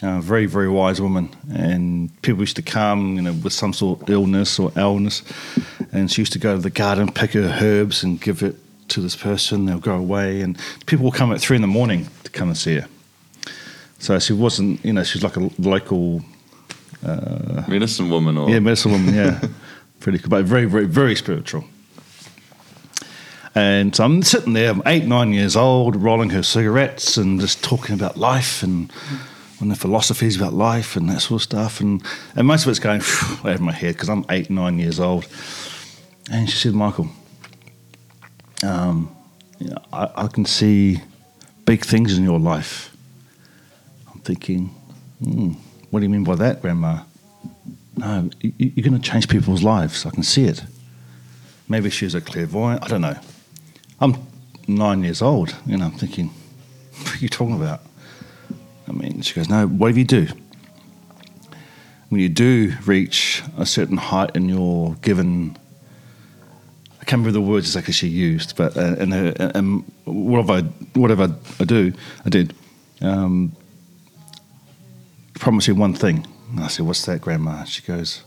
A 0.02 0.20
very, 0.20 0.46
very 0.46 0.68
wise 0.68 1.00
woman, 1.00 1.34
and 1.52 2.10
people 2.22 2.40
used 2.40 2.56
to 2.56 2.62
come, 2.62 3.16
you 3.16 3.22
know, 3.22 3.32
with 3.32 3.52
some 3.52 3.72
sort 3.72 4.02
of 4.02 4.10
illness 4.10 4.58
or 4.58 4.70
illness, 4.76 5.22
and 5.92 6.10
she 6.10 6.20
used 6.20 6.32
to 6.34 6.38
go 6.38 6.56
to 6.56 6.60
the 6.60 6.70
garden, 6.70 7.10
pick 7.10 7.32
her 7.32 7.58
herbs, 7.62 8.02
and 8.02 8.20
give 8.20 8.42
it 8.42 8.56
to 8.88 9.00
this 9.00 9.16
person. 9.16 9.64
They'll 9.64 9.78
go 9.78 9.96
away, 9.96 10.42
and 10.42 10.58
people 10.86 11.04
will 11.04 11.12
come 11.12 11.32
at 11.32 11.40
three 11.40 11.56
in 11.56 11.62
the 11.62 11.68
morning 11.68 12.08
to 12.24 12.30
come 12.30 12.48
and 12.48 12.58
see 12.58 12.76
her. 12.76 12.88
So 13.98 14.18
she 14.18 14.34
wasn't, 14.34 14.84
you 14.84 14.92
know, 14.92 15.04
she's 15.04 15.22
like 15.22 15.36
a 15.36 15.50
local 15.58 16.22
medicine 17.68 18.10
woman, 18.10 18.36
or 18.36 18.50
yeah, 18.50 18.58
medicine 18.58 18.92
woman, 18.92 19.14
yeah. 19.14 19.40
Pretty 20.00 20.18
cool, 20.18 20.30
but 20.30 20.44
very, 20.44 20.66
very, 20.66 20.86
very 20.86 21.14
spiritual. 21.16 21.64
And 23.54 23.94
so 23.94 24.04
I'm 24.04 24.22
sitting 24.22 24.52
there, 24.52 24.70
I'm 24.70 24.82
eight, 24.84 25.04
nine 25.04 25.32
years 25.32 25.54
old, 25.54 25.94
rolling 25.94 26.30
her 26.30 26.42
cigarettes 26.42 27.16
and 27.16 27.40
just 27.40 27.62
talking 27.62 27.94
about 27.94 28.16
life 28.16 28.64
and, 28.64 28.92
and 29.60 29.70
the 29.70 29.76
philosophies 29.76 30.36
about 30.36 30.52
life 30.52 30.96
and 30.96 31.08
that 31.08 31.20
sort 31.20 31.40
of 31.40 31.44
stuff. 31.44 31.80
And, 31.80 32.02
and 32.34 32.48
most 32.48 32.64
of 32.64 32.70
it's 32.70 32.80
going 32.80 33.00
over 33.44 33.62
my 33.62 33.72
head 33.72 33.94
because 33.94 34.08
I'm 34.08 34.24
eight, 34.28 34.50
nine 34.50 34.78
years 34.80 34.98
old. 34.98 35.28
And 36.30 36.50
she 36.50 36.56
said, 36.56 36.74
Michael, 36.74 37.08
um, 38.64 39.14
you 39.60 39.68
know, 39.70 39.78
I, 39.92 40.10
I 40.16 40.26
can 40.26 40.44
see 40.46 41.00
big 41.64 41.84
things 41.84 42.18
in 42.18 42.24
your 42.24 42.40
life. 42.40 42.94
I'm 44.12 44.20
thinking, 44.20 44.74
hmm, 45.22 45.52
what 45.94 46.00
do 46.00 46.06
you 46.06 46.10
mean 46.10 46.24
by 46.24 46.34
that, 46.34 46.60
Grandma? 46.60 47.04
No, 47.96 48.28
you, 48.40 48.52
you're 48.58 48.82
going 48.82 49.00
to 49.00 49.10
change 49.10 49.28
people's 49.28 49.62
lives. 49.62 50.04
I 50.04 50.10
can 50.10 50.24
see 50.24 50.46
it. 50.46 50.60
Maybe 51.68 51.88
she's 51.88 52.16
a 52.16 52.20
clairvoyant. 52.20 52.82
I 52.82 52.88
don't 52.88 53.00
know. 53.00 53.16
I'm 54.00 54.16
nine 54.66 55.04
years 55.04 55.22
old. 55.22 55.54
You 55.64 55.76
know, 55.76 55.84
I'm 55.84 55.92
thinking, 55.92 56.30
what 56.98 57.14
are 57.14 57.18
you 57.18 57.28
talking 57.28 57.54
about? 57.54 57.80
I 58.88 58.92
mean, 58.92 59.20
she 59.20 59.34
goes, 59.34 59.48
no, 59.48 59.68
whatever 59.68 60.00
you 60.00 60.04
do, 60.04 60.26
when 62.08 62.20
you 62.20 62.28
do 62.28 62.72
reach 62.86 63.44
a 63.56 63.64
certain 63.64 63.96
height 63.96 64.34
in 64.34 64.48
your 64.48 64.94
given, 64.94 65.56
I 67.00 67.04
can't 67.04 67.20
remember 67.20 67.30
the 67.30 67.40
words 67.40 67.66
exactly 67.66 67.94
she 67.94 68.08
used, 68.08 68.56
but 68.56 68.76
uh, 68.76 68.96
and, 68.98 69.14
uh, 69.14 69.52
and 69.54 69.84
whatever, 70.06 70.54
I, 70.54 70.62
whatever 70.98 71.36
I 71.60 71.64
do, 71.64 71.92
I 72.26 72.30
did. 72.30 72.52
Um, 73.00 73.54
promise 75.34 75.68
you 75.68 75.74
one 75.74 75.94
thing. 75.94 76.26
And 76.50 76.60
I 76.60 76.68
said, 76.68 76.86
What's 76.86 77.04
that, 77.06 77.20
Grandma? 77.20 77.64
She 77.64 77.82
goes, 77.82 78.22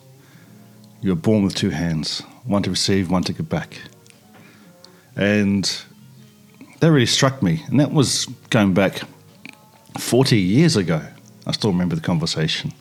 You're 1.01 1.15
born 1.15 1.43
with 1.43 1.55
two 1.55 1.69
hands, 1.69 2.21
one 2.45 2.63
to 2.63 2.69
receive, 2.69 3.09
one 3.09 3.23
to 3.23 3.33
give 3.33 3.49
back. 3.49 3.79
And 5.15 5.63
that 6.79 6.91
really 6.91 7.05
struck 7.05 7.41
me. 7.41 7.63
And 7.67 7.79
that 7.79 7.91
was 7.91 8.25
going 8.49 8.73
back 8.73 9.01
40 9.97 10.37
years 10.37 10.75
ago. 10.75 11.01
I 11.45 11.51
still 11.51 11.71
remember 11.71 11.95
the 11.95 12.01
conversation. 12.01 12.73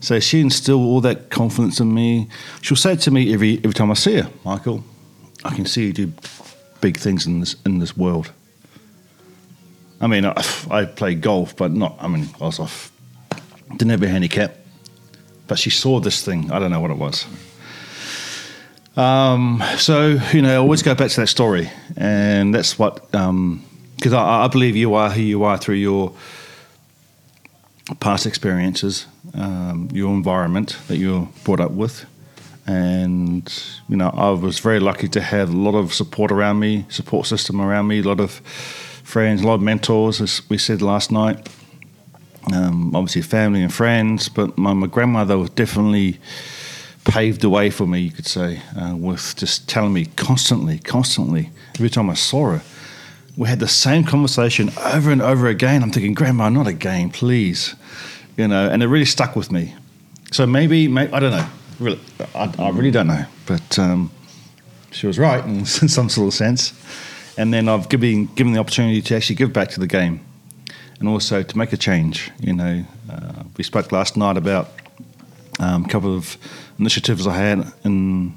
So 0.00 0.18
she 0.20 0.40
instilled 0.40 0.82
all 0.82 1.00
that 1.02 1.30
confidence 1.30 1.80
in 1.80 1.92
me. 1.92 2.28
She'll 2.62 2.76
say 2.76 2.96
to 2.96 3.10
me 3.10 3.34
every 3.34 3.58
every 3.58 3.74
time 3.74 3.90
I 3.90 3.94
see 3.94 4.16
her, 4.16 4.30
Michael, 4.44 4.82
I 5.44 5.54
can 5.54 5.66
see 5.66 5.86
you 5.86 5.92
do 5.92 6.12
big 6.80 6.96
things 6.96 7.26
in 7.26 7.40
this 7.40 7.56
in 7.66 7.80
this 7.80 7.96
world. 7.96 8.32
I 10.00 10.06
mean, 10.06 10.24
I, 10.24 10.34
I 10.70 10.84
played 10.84 11.20
golf, 11.20 11.56
but 11.56 11.72
not. 11.72 11.96
I 12.00 12.08
mean, 12.08 12.28
I 12.40 12.44
was 12.44 12.58
off. 12.58 12.92
Didn't 13.70 13.90
have 13.90 14.02
a 14.02 14.08
handicap, 14.08 14.56
but 15.46 15.58
she 15.58 15.70
saw 15.70 16.00
this 16.00 16.24
thing. 16.24 16.50
I 16.50 16.58
don't 16.58 16.70
know 16.70 16.80
what 16.80 16.90
it 16.90 16.98
was. 16.98 17.26
Um, 18.96 19.62
so 19.76 20.18
you 20.32 20.42
know, 20.42 20.52
I 20.52 20.56
always 20.56 20.82
go 20.82 20.94
back 20.94 21.10
to 21.10 21.20
that 21.20 21.28
story, 21.28 21.70
and 21.96 22.54
that's 22.54 22.78
what 22.78 23.10
because 23.10 24.12
I, 24.12 24.44
I 24.44 24.48
believe 24.48 24.76
you 24.76 24.94
are 24.94 25.10
who 25.10 25.22
you 25.22 25.44
are 25.44 25.56
through 25.56 25.76
your 25.76 26.12
past 28.00 28.26
experiences, 28.26 29.06
um, 29.34 29.88
your 29.92 30.12
environment 30.12 30.76
that 30.88 30.96
you're 30.96 31.28
brought 31.44 31.60
up 31.60 31.72
with. 31.72 32.06
And, 32.66 33.52
you 33.88 33.96
know, 33.96 34.10
I 34.10 34.30
was 34.30 34.60
very 34.60 34.78
lucky 34.78 35.08
to 35.08 35.20
have 35.20 35.52
a 35.52 35.56
lot 35.56 35.74
of 35.74 35.92
support 35.92 36.30
around 36.30 36.60
me, 36.60 36.86
support 36.88 37.26
system 37.26 37.60
around 37.60 37.88
me, 37.88 38.00
a 38.00 38.02
lot 38.02 38.20
of 38.20 38.40
friends, 39.10 39.42
a 39.42 39.46
lot 39.46 39.54
of 39.54 39.62
mentors, 39.62 40.20
as 40.20 40.48
we 40.48 40.56
said 40.56 40.80
last 40.80 41.10
night. 41.10 41.48
Um, 42.52 42.94
obviously, 42.94 43.22
family 43.22 43.62
and 43.62 43.74
friends, 43.74 44.28
but 44.28 44.56
my, 44.56 44.72
my 44.72 44.86
grandmother 44.86 45.36
was 45.36 45.50
definitely 45.50 46.18
paved 47.04 47.40
the 47.40 47.50
way 47.50 47.70
for 47.70 47.86
me, 47.86 48.00
you 48.00 48.10
could 48.10 48.26
say, 48.26 48.62
uh, 48.80 48.94
with 48.96 49.34
just 49.36 49.68
telling 49.68 49.92
me 49.92 50.06
constantly, 50.16 50.78
constantly, 50.78 51.50
every 51.74 51.90
time 51.90 52.08
I 52.08 52.14
saw 52.14 52.52
her. 52.52 52.62
We 53.36 53.48
had 53.48 53.58
the 53.58 53.68
same 53.68 54.04
conversation 54.04 54.70
over 54.78 55.10
and 55.10 55.20
over 55.20 55.48
again. 55.48 55.82
I'm 55.82 55.90
thinking, 55.90 56.14
Grandma, 56.14 56.48
not 56.48 56.66
again, 56.66 57.10
please. 57.10 57.74
You 58.36 58.48
know, 58.48 58.68
and 58.68 58.82
it 58.82 58.86
really 58.86 59.04
stuck 59.04 59.34
with 59.34 59.50
me. 59.50 59.74
So 60.30 60.46
maybe, 60.46 60.88
may 60.88 61.10
I 61.10 61.20
don't 61.20 61.32
know. 61.32 61.48
Really, 61.80 62.00
I, 62.34 62.52
I 62.58 62.70
really 62.70 62.90
don't 62.90 63.08
know. 63.08 63.24
But 63.46 63.78
um, 63.78 64.10
she 64.92 65.06
was 65.06 65.18
right 65.18 65.44
in 65.44 65.64
some 65.88 66.08
sort 66.08 66.28
of 66.28 66.34
sense. 66.34 66.72
And 67.40 67.54
then 67.54 67.70
I've 67.70 67.88
given 67.88 68.26
given 68.34 68.52
the 68.52 68.60
opportunity 68.60 69.00
to 69.00 69.16
actually 69.16 69.36
give 69.36 69.50
back 69.50 69.70
to 69.70 69.80
the 69.80 69.86
game, 69.86 70.20
and 70.98 71.08
also 71.08 71.42
to 71.42 71.58
make 71.58 71.72
a 71.72 71.78
change. 71.78 72.30
You 72.38 72.52
know, 72.52 72.84
uh, 73.10 73.44
we 73.56 73.64
spoke 73.64 73.92
last 73.92 74.14
night 74.14 74.36
about 74.36 74.68
um, 75.58 75.86
a 75.86 75.88
couple 75.88 76.14
of 76.14 76.36
initiatives 76.78 77.26
I 77.26 77.34
had 77.34 77.72
in 77.82 78.36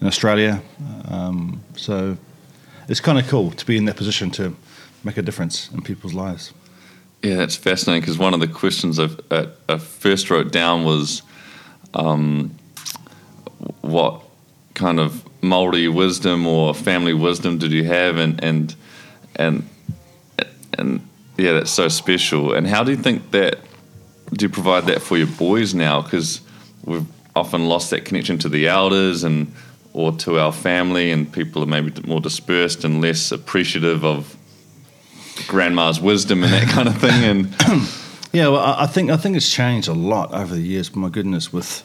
in 0.00 0.06
Australia. 0.06 0.62
Um, 1.08 1.60
so 1.76 2.16
it's 2.88 3.00
kind 3.00 3.18
of 3.18 3.28
cool 3.28 3.50
to 3.50 3.66
be 3.66 3.76
in 3.76 3.84
that 3.84 3.96
position 3.96 4.30
to 4.30 4.56
make 5.04 5.18
a 5.18 5.22
difference 5.22 5.70
in 5.70 5.82
people's 5.82 6.14
lives. 6.14 6.54
Yeah, 7.22 7.36
that's 7.36 7.56
fascinating 7.56 8.00
because 8.00 8.16
one 8.16 8.32
of 8.32 8.40
the 8.40 8.48
questions 8.48 8.98
I 8.98 9.78
first 9.78 10.30
wrote 10.30 10.52
down 10.52 10.84
was 10.84 11.22
um, 11.92 12.50
what 13.82 14.22
kind 14.74 14.98
of 14.98 15.22
Maori 15.42 15.88
wisdom 15.88 16.46
or 16.46 16.74
family 16.74 17.14
wisdom 17.14 17.58
did 17.58 17.72
you 17.72 17.84
have, 17.84 18.16
and 18.16 18.42
and 18.42 18.74
and 19.36 19.68
and 20.78 21.08
yeah, 21.36 21.52
that's 21.52 21.70
so 21.70 21.88
special. 21.88 22.54
And 22.54 22.66
how 22.66 22.84
do 22.84 22.90
you 22.92 22.96
think 22.96 23.30
that 23.32 23.58
do 24.32 24.46
you 24.46 24.48
provide 24.48 24.86
that 24.86 25.02
for 25.02 25.18
your 25.18 25.26
boys 25.26 25.74
now? 25.74 26.00
Because 26.00 26.40
we've 26.84 27.06
often 27.34 27.68
lost 27.68 27.90
that 27.90 28.04
connection 28.04 28.38
to 28.38 28.48
the 28.48 28.68
elders 28.68 29.24
and 29.24 29.52
or 29.92 30.12
to 30.12 30.38
our 30.38 30.52
family, 30.52 31.10
and 31.10 31.30
people 31.30 31.62
are 31.62 31.66
maybe 31.66 31.92
more 32.06 32.20
dispersed 32.20 32.84
and 32.84 33.02
less 33.02 33.30
appreciative 33.32 34.04
of 34.04 34.36
grandma's 35.48 36.00
wisdom 36.00 36.42
and 36.44 36.52
that 36.52 36.68
kind 36.68 36.88
of 36.88 36.96
thing. 36.98 37.24
And 37.24 37.88
Yeah, 38.32 38.48
well, 38.48 38.64
I 38.78 38.86
think 38.86 39.10
I 39.10 39.18
think 39.18 39.36
it's 39.36 39.52
changed 39.52 39.88
a 39.88 39.92
lot 39.92 40.32
over 40.32 40.54
the 40.54 40.62
years. 40.62 40.94
My 40.96 41.10
goodness, 41.10 41.52
with 41.52 41.82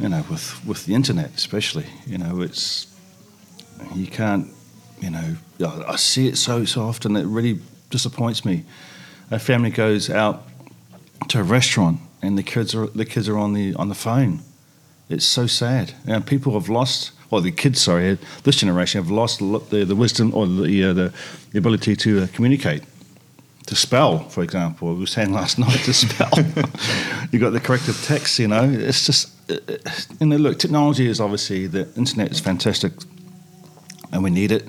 you 0.00 0.08
know, 0.08 0.24
with 0.30 0.64
with 0.66 0.86
the 0.86 0.94
internet, 0.94 1.30
especially, 1.36 1.86
you 2.06 2.18
know, 2.18 2.40
it's 2.40 2.86
you 3.94 4.06
can't, 4.06 4.48
you 5.00 5.10
know, 5.10 5.36
I 5.86 5.96
see 5.96 6.28
it 6.28 6.36
so 6.36 6.64
so 6.64 6.82
often. 6.82 7.16
It 7.16 7.26
really 7.26 7.60
disappoints 7.90 8.44
me. 8.44 8.64
A 9.30 9.38
family 9.38 9.70
goes 9.70 10.10
out 10.10 10.42
to 11.28 11.40
a 11.40 11.42
restaurant 11.42 12.00
and 12.22 12.36
the 12.36 12.42
kids 12.42 12.74
are 12.74 12.86
the 12.86 13.04
kids 13.04 13.28
are 13.28 13.38
on 13.38 13.52
the 13.52 13.74
on 13.74 13.88
the 13.88 13.94
phone. 13.94 14.40
It's 15.08 15.26
so 15.26 15.46
sad. 15.46 15.94
You 16.06 16.12
know, 16.14 16.20
people 16.20 16.52
have 16.52 16.68
lost 16.68 17.12
or 17.30 17.40
the 17.40 17.52
kids, 17.52 17.80
sorry, 17.80 18.18
this 18.42 18.56
generation 18.56 19.02
have 19.02 19.10
lost 19.10 19.38
the, 19.38 19.84
the 19.84 19.94
wisdom 19.94 20.34
or 20.34 20.46
the, 20.46 20.84
uh, 20.84 20.92
the 20.92 21.12
ability 21.54 21.94
to 21.96 22.22
uh, 22.22 22.26
communicate, 22.32 22.82
to 23.70 23.76
spell, 23.76 24.18
for 24.28 24.42
example. 24.42 24.92
We 24.94 25.00
were 25.00 25.06
saying 25.06 25.32
last 25.32 25.58
night 25.66 25.78
to 25.84 25.94
spell. 25.94 26.30
you 27.30 27.38
got 27.38 27.50
the 27.50 27.60
corrective 27.60 28.02
text, 28.04 28.38
you 28.40 28.48
know. 28.48 28.64
It's 28.68 29.06
just, 29.06 29.30
uh, 29.48 29.58
you 30.18 30.26
know, 30.26 30.36
look, 30.36 30.58
technology 30.58 31.06
is 31.06 31.20
obviously, 31.20 31.68
the 31.68 31.88
internet 31.96 32.32
is 32.32 32.40
fantastic 32.40 32.92
and 34.12 34.24
we 34.24 34.30
need 34.30 34.50
it. 34.50 34.68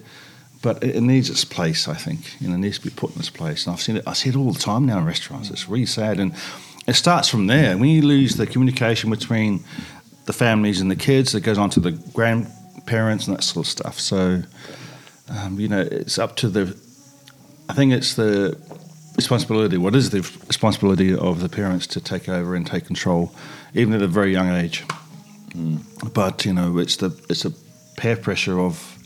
But 0.62 0.84
it, 0.84 0.98
it 0.98 1.02
needs 1.02 1.32
its 1.32 1.44
place, 1.44 1.88
I 1.88 1.96
think. 1.96 2.40
You 2.40 2.50
know, 2.50 2.54
it 2.54 2.60
needs 2.60 2.78
to 2.78 2.86
be 2.86 2.92
put 2.92 3.16
in 3.16 3.20
its 3.20 3.32
place. 3.32 3.66
And 3.66 3.74
I've 3.74 3.82
seen 3.82 3.98
it. 3.98 4.04
I 4.06 4.14
see 4.14 4.30
it 4.30 4.36
all 4.36 4.52
the 4.52 4.60
time 4.60 4.86
now 4.86 5.00
in 5.00 5.06
restaurants. 5.06 5.50
It's 5.50 5.68
really 5.68 5.88
sad, 5.88 6.20
and 6.20 6.34
it 6.86 6.94
starts 6.94 7.28
from 7.28 7.48
there. 7.48 7.76
When 7.76 7.90
you 7.90 8.04
lose 8.04 8.36
the 8.36 8.46
communication 8.46 9.10
between 9.10 9.64
the 10.26 10.34
families 10.34 10.80
and 10.80 10.92
the 10.92 10.96
kids, 10.96 11.34
it 11.34 11.42
goes 11.42 11.58
on 11.58 11.72
to 11.72 11.80
the 11.80 11.92
grandparents 12.14 13.28
and 13.28 13.36
that 13.36 13.42
sort 13.42 13.66
of 13.66 13.72
stuff. 13.72 14.00
So, 14.00 14.44
um, 15.30 15.60
you 15.60 15.68
know, 15.68 15.82
it's 15.82 16.20
up 16.20 16.36
to 16.38 16.48
the. 16.48 16.80
I 17.68 17.74
think 17.74 17.94
it's 17.94 18.14
the 18.14 18.56
responsibility. 19.16 19.78
What 19.78 19.96
is 19.96 20.10
the 20.10 20.22
responsibility 20.48 21.16
of 21.16 21.40
the 21.42 21.50
parents 21.50 21.88
to 21.88 22.02
take 22.02 22.28
over 22.30 22.56
and 22.56 22.66
take 22.66 22.86
control, 22.86 23.32
even 23.74 23.94
at 23.94 24.02
a 24.02 24.08
very 24.08 24.32
young 24.32 24.50
age? 24.50 24.84
But 26.14 26.46
you 26.46 26.54
know, 26.54 26.78
it's 26.78 26.96
the 26.98 27.10
it's 27.30 27.46
a 27.46 27.52
peer 27.98 28.16
pressure 28.16 28.60
of 28.60 28.98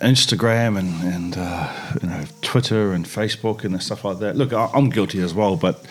Instagram 0.00 0.78
and 0.78 1.02
and 1.14 1.36
uh, 1.36 1.72
you 2.02 2.08
know 2.08 2.24
Twitter 2.42 2.92
and 2.92 3.04
Facebook 3.04 3.64
and 3.64 3.82
stuff 3.82 4.04
like 4.04 4.18
that. 4.20 4.36
Look, 4.36 4.52
I, 4.52 4.70
I'm 4.74 4.90
guilty 4.90 5.20
as 5.20 5.34
well, 5.34 5.56
but 5.56 5.84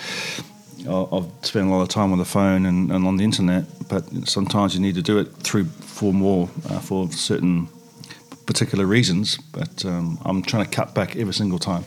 I- 0.87 1.07
I've 1.11 1.29
spent 1.41 1.67
a 1.67 1.69
lot 1.69 1.81
of 1.81 1.89
time 1.89 2.11
on 2.11 2.17
the 2.19 2.25
phone 2.25 2.65
and, 2.65 2.91
and 2.91 3.05
on 3.05 3.17
the 3.17 3.23
internet. 3.23 3.65
But 3.89 4.05
sometimes 4.27 4.73
you 4.73 4.81
need 4.81 4.95
to 4.95 5.01
do 5.01 5.19
it 5.19 5.27
through 5.37 5.65
for 5.65 6.13
more 6.13 6.49
uh, 6.69 6.79
for 6.79 7.11
certain 7.11 7.67
particular 8.45 8.85
reasons. 8.85 9.37
But 9.51 9.85
um, 9.85 10.17
I'm 10.25 10.41
trying 10.41 10.65
to 10.65 10.71
cut 10.71 10.95
back 10.95 11.15
every 11.15 11.33
single 11.33 11.59
time. 11.59 11.83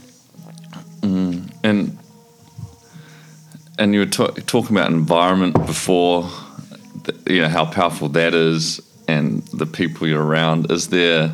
And 1.62 1.98
and 3.78 3.94
you 3.94 4.00
were 4.00 4.06
ta- 4.06 4.32
talking 4.46 4.76
about 4.76 4.90
environment 4.90 5.54
before, 5.66 6.28
you 7.26 7.42
know 7.42 7.48
how 7.48 7.64
powerful 7.66 8.08
that 8.10 8.34
is, 8.34 8.80
and 9.06 9.42
the 9.48 9.66
people 9.66 10.06
you're 10.06 10.24
around. 10.24 10.70
Is 10.70 10.88
there, 10.88 11.32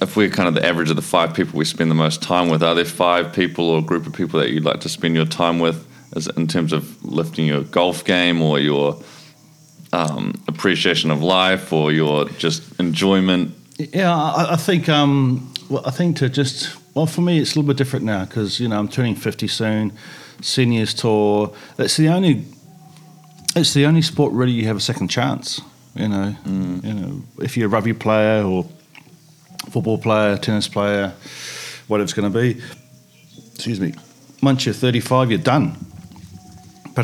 if 0.00 0.16
we're 0.16 0.30
kind 0.30 0.48
of 0.48 0.54
the 0.54 0.64
average 0.64 0.90
of 0.90 0.96
the 0.96 1.02
five 1.02 1.34
people 1.34 1.58
we 1.58 1.64
spend 1.64 1.90
the 1.90 1.96
most 1.96 2.22
time 2.22 2.48
with, 2.48 2.62
are 2.62 2.74
there 2.74 2.84
five 2.84 3.32
people 3.32 3.68
or 3.70 3.78
a 3.80 3.82
group 3.82 4.06
of 4.06 4.12
people 4.12 4.38
that 4.40 4.50
you'd 4.50 4.64
like 4.64 4.80
to 4.80 4.88
spend 4.88 5.14
your 5.14 5.26
time 5.26 5.58
with, 5.58 5.86
in 6.36 6.46
terms 6.46 6.72
of 6.72 7.04
lifting 7.04 7.46
your 7.46 7.62
golf 7.62 8.04
game 8.04 8.40
or 8.40 8.58
your 8.58 9.00
um, 9.92 10.40
appreciation 10.46 11.10
of 11.10 11.22
life 11.22 11.72
or 11.72 11.92
your 11.92 12.26
just 12.38 12.78
enjoyment? 12.78 13.54
Yeah, 13.78 14.14
I, 14.14 14.52
I 14.52 14.56
think. 14.56 14.88
Um, 14.88 15.52
well, 15.68 15.82
I 15.84 15.90
think 15.90 16.16
to 16.18 16.28
just 16.28 16.76
well, 16.94 17.06
for 17.06 17.20
me, 17.20 17.38
it's 17.38 17.52
a 17.52 17.58
little 17.58 17.68
bit 17.68 17.76
different 17.76 18.04
now 18.04 18.24
because 18.24 18.58
you 18.58 18.68
know 18.68 18.78
I'm 18.78 18.88
turning 18.88 19.14
fifty 19.14 19.48
soon. 19.48 19.92
Seniors 20.40 20.94
tour. 20.94 21.52
It's 21.78 21.96
the 21.96 22.08
only. 22.08 22.44
It's 23.56 23.74
the 23.74 23.86
only 23.86 24.02
sport 24.02 24.32
really 24.32 24.52
you 24.52 24.66
have 24.66 24.76
a 24.76 24.80
second 24.80 25.08
chance. 25.08 25.60
You 25.94 26.08
know, 26.08 26.36
mm. 26.44 26.84
you 26.84 26.94
know, 26.94 27.22
if 27.40 27.56
you're 27.56 27.66
a 27.66 27.70
rugby 27.70 27.92
player 27.92 28.44
or 28.44 28.64
football 29.70 29.98
player, 29.98 30.36
tennis 30.36 30.68
player, 30.68 31.12
whatever 31.88 32.04
it's 32.04 32.12
going 32.12 32.32
to 32.32 32.38
be. 32.38 32.62
Excuse 33.54 33.80
me. 33.80 33.94
Once 34.42 34.64
you're 34.64 34.74
35, 34.74 35.30
you're 35.30 35.40
done. 35.40 35.76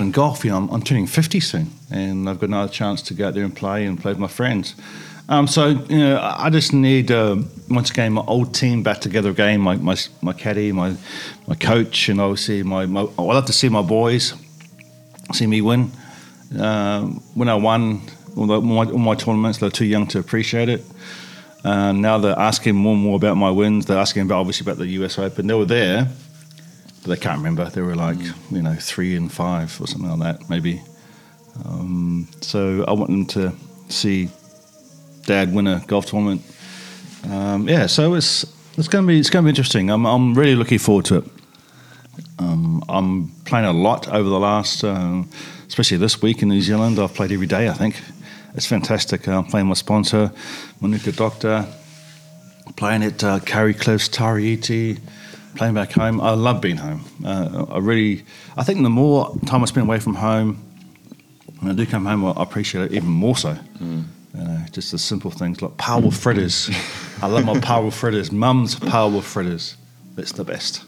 In 0.01 0.11
golf, 0.11 0.45
you 0.45 0.51
know, 0.51 0.57
I'm, 0.57 0.71
I'm 0.71 0.83
turning 0.83 1.07
50 1.07 1.41
soon, 1.41 1.71
and 1.91 2.29
I've 2.29 2.41
got 2.41 2.49
another 2.49 2.73
chance 2.73 3.03
to 3.03 3.15
go 3.15 3.29
out 3.29 3.35
there 3.35 3.45
and 3.45 3.55
play 3.55 3.87
and 3.87 4.00
play 4.00 4.13
with 4.13 4.19
my 4.19 4.28
friends. 4.28 4.75
Um, 5.28 5.47
so 5.47 5.69
you 5.69 5.99
know, 5.99 6.21
I 6.21 6.50
just 6.50 6.73
need 6.73 7.11
uh, 7.11 7.37
once 7.71 7.91
again 7.91 8.13
my 8.13 8.23
old 8.26 8.54
team 8.54 8.83
back 8.83 9.00
together 9.00 9.30
again. 9.30 9.61
My 9.61 9.76
my, 9.76 9.97
my 10.21 10.33
caddy, 10.35 10.71
my 10.73 10.97
my 11.47 11.54
coach, 11.54 12.09
and 12.09 12.21
obviously 12.21 12.63
my, 12.63 12.85
my 12.87 13.07
I 13.19 13.23
love 13.23 13.47
to 13.47 13.52
see 13.52 13.69
my 13.71 13.83
boys 13.83 14.35
see 15.33 15.47
me 15.47 15.61
win. 15.61 15.91
Um, 16.59 17.21
when 17.35 17.49
I 17.49 17.54
won 17.54 18.02
all, 18.37 18.47
the, 18.47 18.61
my, 18.61 18.85
all 18.85 18.99
my 18.99 19.15
tournaments, 19.15 19.59
they're 19.59 19.71
too 19.71 19.87
young 19.87 20.07
to 20.09 20.19
appreciate 20.19 20.69
it. 20.69 20.85
Uh, 21.65 21.93
now 21.93 22.19
they're 22.19 22.39
asking 22.39 22.75
more 22.75 22.93
and 22.93 23.02
more 23.02 23.17
about 23.17 23.37
my 23.37 23.50
wins. 23.50 23.87
They're 23.87 23.99
asking 23.99 24.23
about 24.23 24.41
obviously 24.41 24.65
about 24.65 24.78
the 24.78 24.87
US 24.87 25.19
Open. 25.19 25.47
They 25.47 25.54
were 25.54 25.65
there, 25.65 26.09
but 27.04 27.10
they 27.10 27.21
can't 27.21 27.36
remember. 27.36 27.67
They 27.67 27.82
were 27.82 27.95
like 27.95 28.19
you 28.50 28.62
know 28.62 28.75
three 28.75 29.14
and 29.14 29.30
five 29.30 29.78
or 29.80 29.86
something 29.86 30.19
like 30.19 30.38
that, 30.38 30.50
maybe. 30.50 30.82
Um, 31.64 32.28
so 32.40 32.84
I 32.88 32.93
want 32.93 33.10
them 33.10 33.26
to 33.26 33.52
see 33.88 34.30
Dad 35.26 35.54
win 35.54 35.67
a 35.67 35.84
golf 35.86 36.06
tournament. 36.06 36.43
Um, 37.30 37.69
yeah, 37.69 37.86
so 37.86 38.14
it's 38.14 38.45
it's 38.78 38.88
going 38.88 39.04
to 39.04 39.08
be 39.08 39.21
it's 39.21 39.30
going 39.30 39.45
to 39.45 39.47
be 39.47 39.50
interesting. 39.50 39.90
I'm 39.90 40.06
I'm 40.06 40.34
really 40.34 40.54
looking 40.54 40.78
forward 40.78 41.04
to 41.06 41.19
it. 41.19 41.25
Um, 42.38 42.82
I'm 42.88 43.28
playing 43.45 43.67
a 43.67 43.73
lot 43.73 44.08
over 44.08 44.28
the 44.28 44.40
last, 44.40 44.82
uh, 44.82 45.23
especially 45.69 45.99
this 45.99 46.23
week 46.23 46.43
in 46.43 46.49
New 46.49 46.62
Zealand. 46.62 46.99
I've 46.99 47.14
played 47.14 47.32
every 47.32 47.47
day. 47.47 47.69
I 47.69 47.75
think 47.75 48.00
it's 48.54 48.67
fantastic. 48.67 49.28
I'm 49.28 49.45
playing 49.45 49.67
my 49.67 49.75
sponsor, 49.75 50.32
Manuka 50.80 51.12
Doctor. 51.12 51.67
Playing 52.76 53.04
at 53.04 53.23
uh, 53.23 53.40
Kauri 53.40 53.75
Cliffs, 53.75 54.08
Tara 54.08 54.43
Iti. 54.43 54.99
Playing 55.56 55.75
back 55.75 55.93
home. 55.93 56.21
I 56.21 56.30
love 56.30 56.60
being 56.60 56.76
home. 56.76 57.04
Uh, 57.25 57.67
I 57.71 57.78
really. 57.78 58.25
I 58.56 58.64
think 58.64 58.82
the 58.82 58.90
more 58.90 59.34
time 59.47 59.62
I 59.62 59.67
spend 59.67 59.86
away 59.86 60.00
from 60.00 60.14
home, 60.14 60.58
when 61.60 61.71
I 61.71 61.75
do 61.75 61.86
come 61.86 62.04
home, 62.06 62.25
I 62.25 62.43
appreciate 62.43 62.86
it 62.86 62.93
even 62.93 63.08
more 63.08 63.36
so. 63.36 63.56
You 63.80 64.04
know, 64.34 64.64
just 64.73 64.90
the 64.90 64.99
simple 64.99 65.30
things 65.30 65.62
like 65.62 65.73
paua 65.76 66.12
fritters. 66.12 66.69
I 67.23 67.28
love 67.28 67.45
my 67.45 67.54
paua 67.54 67.93
fritters. 67.93 68.32
Mum's 68.32 68.75
paua 68.75 69.23
fritters. 69.23 69.76
It's 70.17 70.32
the 70.32 70.45
best. 70.45 70.84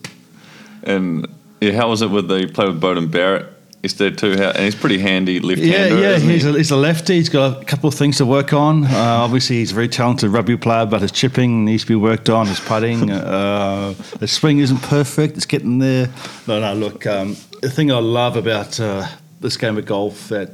And 0.83 1.26
yeah, 1.61 1.72
how 1.72 1.88
was 1.88 2.02
it 2.02 2.11
with 2.11 2.29
the 2.29 2.46
play 2.52 2.66
with 2.66 2.81
Beauden 2.81 3.11
Barrett 3.11 3.46
yesterday 3.83 4.17
too? 4.17 4.33
And 4.33 4.59
he's 4.59 4.75
pretty 4.75 4.99
handy 4.99 5.41
left-hander. 5.41 5.95
Yeah, 5.95 6.01
yeah, 6.01 6.17
isn't 6.17 6.29
he? 6.29 6.35
he's 6.35 6.45
a, 6.45 6.53
he's 6.53 6.71
a 6.71 6.77
lefty. 6.77 7.15
He's 7.15 7.29
got 7.29 7.62
a 7.62 7.65
couple 7.65 7.89
of 7.89 7.95
things 7.95 8.19
to 8.19 8.27
work 8.27 8.53
on. 8.53 8.85
Uh, 8.85 8.89
obviously, 8.95 9.57
he's 9.57 9.73
a 9.73 9.75
very 9.75 9.89
talented 9.89 10.31
rugby 10.31 10.57
player, 10.57 10.87
but 10.87 11.03
his 11.03 11.12
chipping 11.12 11.65
needs 11.65 11.83
to 11.83 11.89
be 11.89 11.97
worked 11.97 12.29
on. 12.29 12.47
His 12.47 12.61
putting, 12.61 13.11
uh, 13.11 13.95
his 14.21 14.33
swing 14.33 14.59
isn't 14.59 14.83
perfect. 14.83 15.37
It's 15.37 15.47
getting 15.47 15.79
there. 15.79 16.09
No, 16.47 16.61
no. 16.61 16.75
Look, 16.75 17.07
um, 17.07 17.37
the 17.62 17.71
thing 17.71 17.91
I 17.91 17.99
love 17.99 18.37
about 18.37 18.79
uh, 18.81 19.07
this 19.41 19.57
game 19.57 19.79
of 19.79 19.87
golf 19.87 20.29
that 20.29 20.51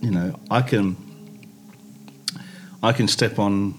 you 0.00 0.10
know 0.10 0.38
I 0.50 0.62
can 0.62 0.96
I 2.82 2.92
can 2.92 3.08
step 3.08 3.38
on 3.38 3.74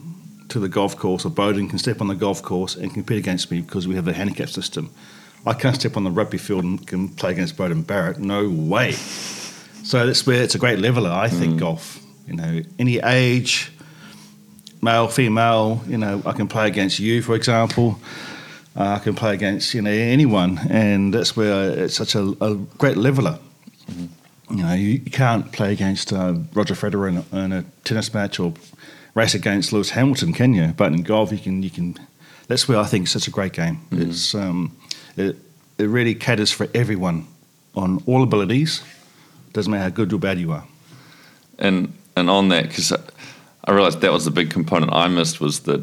to 0.50 0.60
the 0.60 0.70
golf 0.70 0.98
course, 0.98 1.26
or 1.26 1.30
Beauden 1.30 1.70
can 1.70 1.78
step 1.78 2.02
on 2.02 2.08
the 2.08 2.16
golf 2.16 2.42
course 2.42 2.76
and 2.76 2.94
compete 2.94 3.18
against 3.18 3.52
me 3.52 3.62
because 3.62 3.88
we 3.88 3.96
have 3.96 4.08
a 4.08 4.14
handicap 4.14 4.50
system. 4.50 4.90
I 5.45 5.54
can't 5.54 5.76
step 5.76 5.95
on 5.95 6.04
the 6.04 6.12
rugby 6.12 6.38
field 6.38 6.63
and 6.63 6.86
can 6.86 7.10
play 7.10 7.32
against 7.32 7.56
Beauden 7.56 7.86
Barrett. 7.86 8.19
No 8.19 8.50
way. 8.50 8.91
So 8.91 10.06
that's 10.06 10.28
where 10.28 10.43
it's 10.43 10.56
a 10.56 10.58
great 10.58 10.80
leveler, 10.80 11.10
I 11.10 11.30
think, 11.30 11.60
golf. 11.60 12.02
You 12.28 12.36
know, 12.36 12.62
any 12.78 13.00
age, 13.00 13.71
male, 14.82 15.08
female, 15.08 15.82
you 15.88 15.97
know, 15.97 16.21
I 16.26 16.34
can 16.34 16.47
play 16.47 16.67
against 16.67 17.00
you, 17.00 17.21
for 17.21 17.36
example. 17.36 17.97
Uh, 18.76 18.97
I 19.00 19.00
can 19.00 19.15
play 19.15 19.34
against, 19.34 19.73
you 19.73 19.82
know, 19.82 19.89
anyone. 19.89 20.60
And 20.69 21.13
that's 21.13 21.38
where 21.38 21.71
it's 21.71 21.95
such 21.95 22.15
a, 22.15 22.36
a 22.41 22.56
great 22.78 22.97
leveler. 22.97 23.39
You 24.50 24.63
know, 24.63 24.73
you, 24.73 24.89
you 25.06 25.12
can't 25.12 25.52
play 25.52 25.71
against 25.73 26.13
uh, 26.13 26.36
Roger 26.54 26.73
Federer 26.73 27.10
in 27.10 27.17
a, 27.17 27.45
in 27.45 27.52
a 27.54 27.65
tennis 27.84 28.13
match 28.13 28.39
or 28.39 28.54
race 29.13 29.34
against 29.34 29.73
Lewis 29.73 29.89
Hamilton, 29.91 30.34
can 30.34 30.54
you? 30.54 30.73
But 30.76 30.93
in 30.93 31.04
golf, 31.04 31.32
you 31.32 31.38
can. 31.38 31.63
You 31.63 31.69
can. 31.69 31.97
That's 32.47 32.67
where 32.67 32.78
I 32.78 32.86
think 32.86 33.04
it's 33.04 33.12
such 33.12 33.28
a 33.28 33.32
great 33.32 33.54
game. 33.54 33.80
It's 33.91 34.34
um, 34.36 34.78
it, 35.18 35.36
it 35.78 35.88
really 35.90 36.16
caters 36.16 36.52
for 36.52 36.68
everyone 36.74 37.28
on 37.76 38.02
all 38.06 38.24
abilities. 38.24 38.84
Doesn't 39.54 39.72
matter 39.72 39.84
how 39.84 39.90
good 39.90 40.14
or 40.14 40.20
bad 40.20 40.40
you 40.40 40.52
are. 40.52 40.66
and 41.60 41.94
and 42.16 42.30
on 42.30 42.50
that 42.50 42.64
because 42.68 42.92
I 42.92 43.72
realized 43.72 44.02
that 44.02 44.12
was 44.12 44.26
the 44.26 44.32
big 44.32 44.50
component 44.50 44.92
I 44.94 45.08
missed 45.08 45.40
was 45.40 45.60
that 45.62 45.82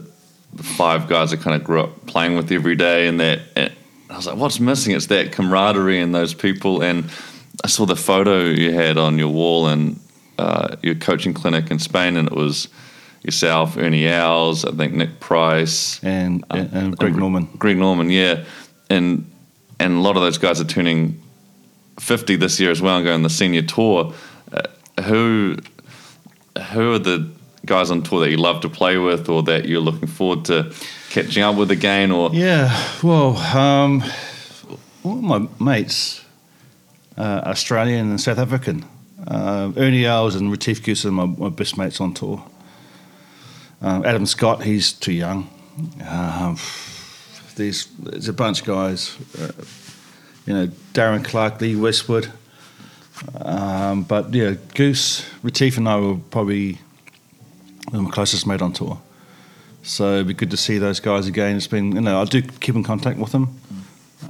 the 0.53 0.63
five 0.63 1.09
guys 1.09 1.33
I 1.33 1.37
kind 1.37 1.55
of 1.57 1.65
grew 1.65 1.81
up 1.81 2.07
playing 2.07 2.37
with 2.37 2.51
every 2.53 2.77
day, 2.77 3.09
and 3.09 3.21
that 3.21 3.41
and 3.57 3.73
I 4.11 4.17
was 4.17 4.27
like, 4.27 4.37
what's 4.37 4.61
missing? 4.61 4.95
It's 4.95 5.07
that 5.07 5.33
camaraderie 5.33 6.01
and 6.01 6.15
those 6.15 6.35
people. 6.35 6.83
And 6.83 7.05
I 7.65 7.69
saw 7.69 7.87
the 7.87 7.97
photo 7.97 8.45
you 8.45 8.73
had 8.73 8.97
on 8.99 9.19
your 9.19 9.29
wall 9.29 9.67
and 9.69 9.99
uh, 10.39 10.77
your 10.83 10.95
coaching 10.95 11.35
clinic 11.35 11.71
in 11.71 11.79
Spain, 11.79 12.17
and 12.17 12.29
it 12.29 12.35
was 12.35 12.69
yourself, 13.23 13.77
Ernie 13.77 14.07
Els, 14.07 14.65
I 14.65 14.73
think 14.73 14.93
Nick 14.95 15.19
Price, 15.21 15.99
And, 16.03 16.45
and, 16.51 16.73
and 16.73 16.99
Greg 16.99 17.17
Norman. 17.17 17.49
Greg 17.59 17.79
Norman, 17.79 18.11
yeah, 18.11 18.45
and 18.91 19.31
and 19.81 19.95
a 19.95 20.01
lot 20.01 20.17
of 20.17 20.23
those 20.23 20.39
guys 20.39 20.61
are 20.61 20.65
turning 20.65 21.21
fifty 21.99 22.37
this 22.37 22.61
year 22.61 22.71
as 22.71 22.81
well 22.81 22.97
and 22.97 23.05
going 23.05 23.23
the 23.23 23.31
senior 23.31 23.63
tour. 23.63 24.13
Uh, 24.53 25.03
who 25.03 25.57
who 26.73 26.93
are 26.93 26.99
the 26.99 27.31
guys 27.67 27.91
on 27.91 28.03
tour 28.03 28.21
that 28.21 28.31
you 28.31 28.37
love 28.37 28.61
to 28.61 28.69
play 28.69 28.99
with, 28.99 29.29
or 29.29 29.43
that 29.45 29.67
you're 29.67 29.81
looking 29.81 30.09
forward 30.09 30.45
to 30.47 30.73
catching 31.11 31.43
up 31.43 31.57
with 31.57 31.71
again? 31.71 32.11
Or 32.11 32.31
Yeah, 32.33 32.71
well, 33.03 33.37
um, 33.37 34.05
all 35.03 35.17
my 35.17 35.49
mates, 35.61 36.25
uh, 37.17 37.43
Australian 37.45 38.11
and 38.11 38.21
South 38.21 38.39
African. 38.39 38.85
Uh, 39.27 39.73
Ernie 39.77 40.05
Els 40.05 40.35
and 40.35 40.51
Retief 40.51 40.83
Goose 40.83 41.07
are 41.07 41.11
my, 41.11 41.25
my 41.25 41.49
best 41.49 41.79
mates 41.79 42.01
on 42.01 42.13
tour. 42.13 42.45
Um, 43.81 44.05
Adam 44.05 44.27
Scott, 44.27 44.63
he's 44.63 44.93
too 44.93 45.13
young. 45.13 45.49
Um, 46.07 46.57
there's, 47.57 47.87
there's 47.99 48.29
a 48.29 48.33
bunch 48.33 48.61
of 48.61 48.67
guys. 48.67 49.17
Uh, 49.39 49.53
you 50.47 50.55
know, 50.55 50.67
Darren 50.93 51.25
Clarke, 51.25 51.61
Lee 51.61 51.77
Westwood. 51.77 52.31
Um, 53.35 54.03
but 54.03 54.33
yeah, 54.35 54.55
Goose, 54.75 55.25
Retief, 55.43 55.79
and 55.79 55.89
I 55.89 55.99
were 55.99 56.17
probably 56.17 56.79
my 57.93 58.11
closest 58.11 58.47
mate 58.47 58.61
on 58.61 58.73
tour. 58.73 59.01
So 59.83 60.15
it'd 60.15 60.29
be 60.29 60.35
good 60.35 60.51
to 60.51 60.57
see 60.57 60.79
those 60.79 61.01
guys 61.01 61.27
again. 61.27 61.57
It's 61.57 61.67
been, 61.67 61.93
you 61.93 62.01
know, 62.01 62.21
I 62.21 62.25
do 62.25 62.43
keep 62.43 62.75
in 62.75 62.83
contact 62.83 63.19
with 63.19 63.33
them, 63.33 63.61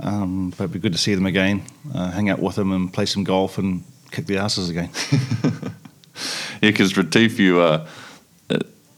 um, 0.01 0.51
but 0.51 0.65
it'd 0.65 0.73
be 0.73 0.79
good 0.79 0.93
to 0.93 0.99
see 0.99 1.15
them 1.15 1.27
again, 1.27 1.63
uh, 1.95 2.11
hang 2.11 2.29
out 2.29 2.41
with 2.41 2.57
them, 2.57 2.73
and 2.73 2.93
play 2.93 3.07
some 3.07 3.25
golf 3.25 3.57
and 3.59 3.85
kick 4.11 4.27
the 4.27 4.39
asses 4.39 4.69
again. 4.69 4.91
Yeah, 6.65 6.71
because 6.71 6.97
Retief, 6.97 7.39
you 7.39 7.61
uh, 7.61 7.87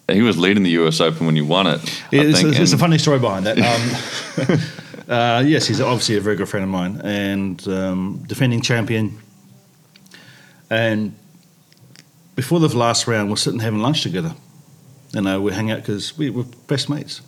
he 0.08 0.22
was 0.22 0.38
leading 0.38 0.62
the 0.62 0.70
US 0.70 1.00
Open 1.00 1.26
when 1.26 1.36
you 1.36 1.44
won 1.44 1.66
it. 1.66 1.80
I 2.12 2.16
it's, 2.16 2.40
think, 2.40 2.50
it's, 2.50 2.58
it's 2.58 2.72
a 2.72 2.78
funny 2.78 2.98
story 2.98 3.18
behind 3.18 3.46
that. 3.46 3.58
Um, 3.58 4.58
uh, 5.08 5.42
yes, 5.44 5.66
he's 5.66 5.80
obviously 5.80 6.16
a 6.16 6.20
very 6.20 6.36
good 6.36 6.48
friend 6.48 6.64
of 6.64 6.70
mine 6.70 7.00
and 7.02 7.66
um, 7.68 8.24
defending 8.26 8.60
champion. 8.60 9.18
And 10.70 11.16
before 12.34 12.60
the 12.60 12.68
last 12.76 13.06
round, 13.06 13.30
we're 13.30 13.36
sitting 13.36 13.60
having 13.60 13.80
lunch 13.80 14.02
together. 14.02 14.34
You 15.12 15.22
know, 15.22 15.40
we 15.40 15.52
hang 15.52 15.70
out 15.70 15.78
because 15.78 16.16
we 16.16 16.30
were 16.30 16.44
best 16.66 16.88
mates. 16.88 17.20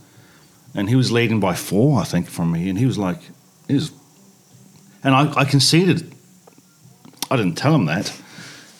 And 0.74 0.88
he 0.88 0.96
was 0.96 1.10
leading 1.10 1.40
by 1.40 1.54
four, 1.54 2.00
I 2.00 2.04
think, 2.04 2.28
from 2.28 2.52
me. 2.52 2.68
And 2.68 2.78
he 2.78 2.86
was 2.86 2.98
like, 2.98 3.18
he 3.66 3.74
was, 3.74 3.90
and 5.02 5.14
I, 5.14 5.32
I 5.34 5.44
conceded. 5.44 6.12
I 7.30 7.36
didn't 7.36 7.56
tell 7.56 7.74
him 7.74 7.86
that. 7.86 8.20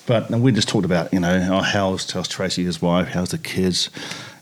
But 0.08 0.30
we 0.30 0.52
just 0.52 0.68
talked 0.68 0.86
about, 0.86 1.12
you 1.12 1.20
know, 1.20 1.48
oh, 1.52 1.60
how's, 1.60 2.10
how's 2.10 2.28
Tracy, 2.28 2.64
his 2.64 2.80
wife, 2.80 3.08
how's 3.08 3.28
the 3.28 3.36
kids, 3.36 3.90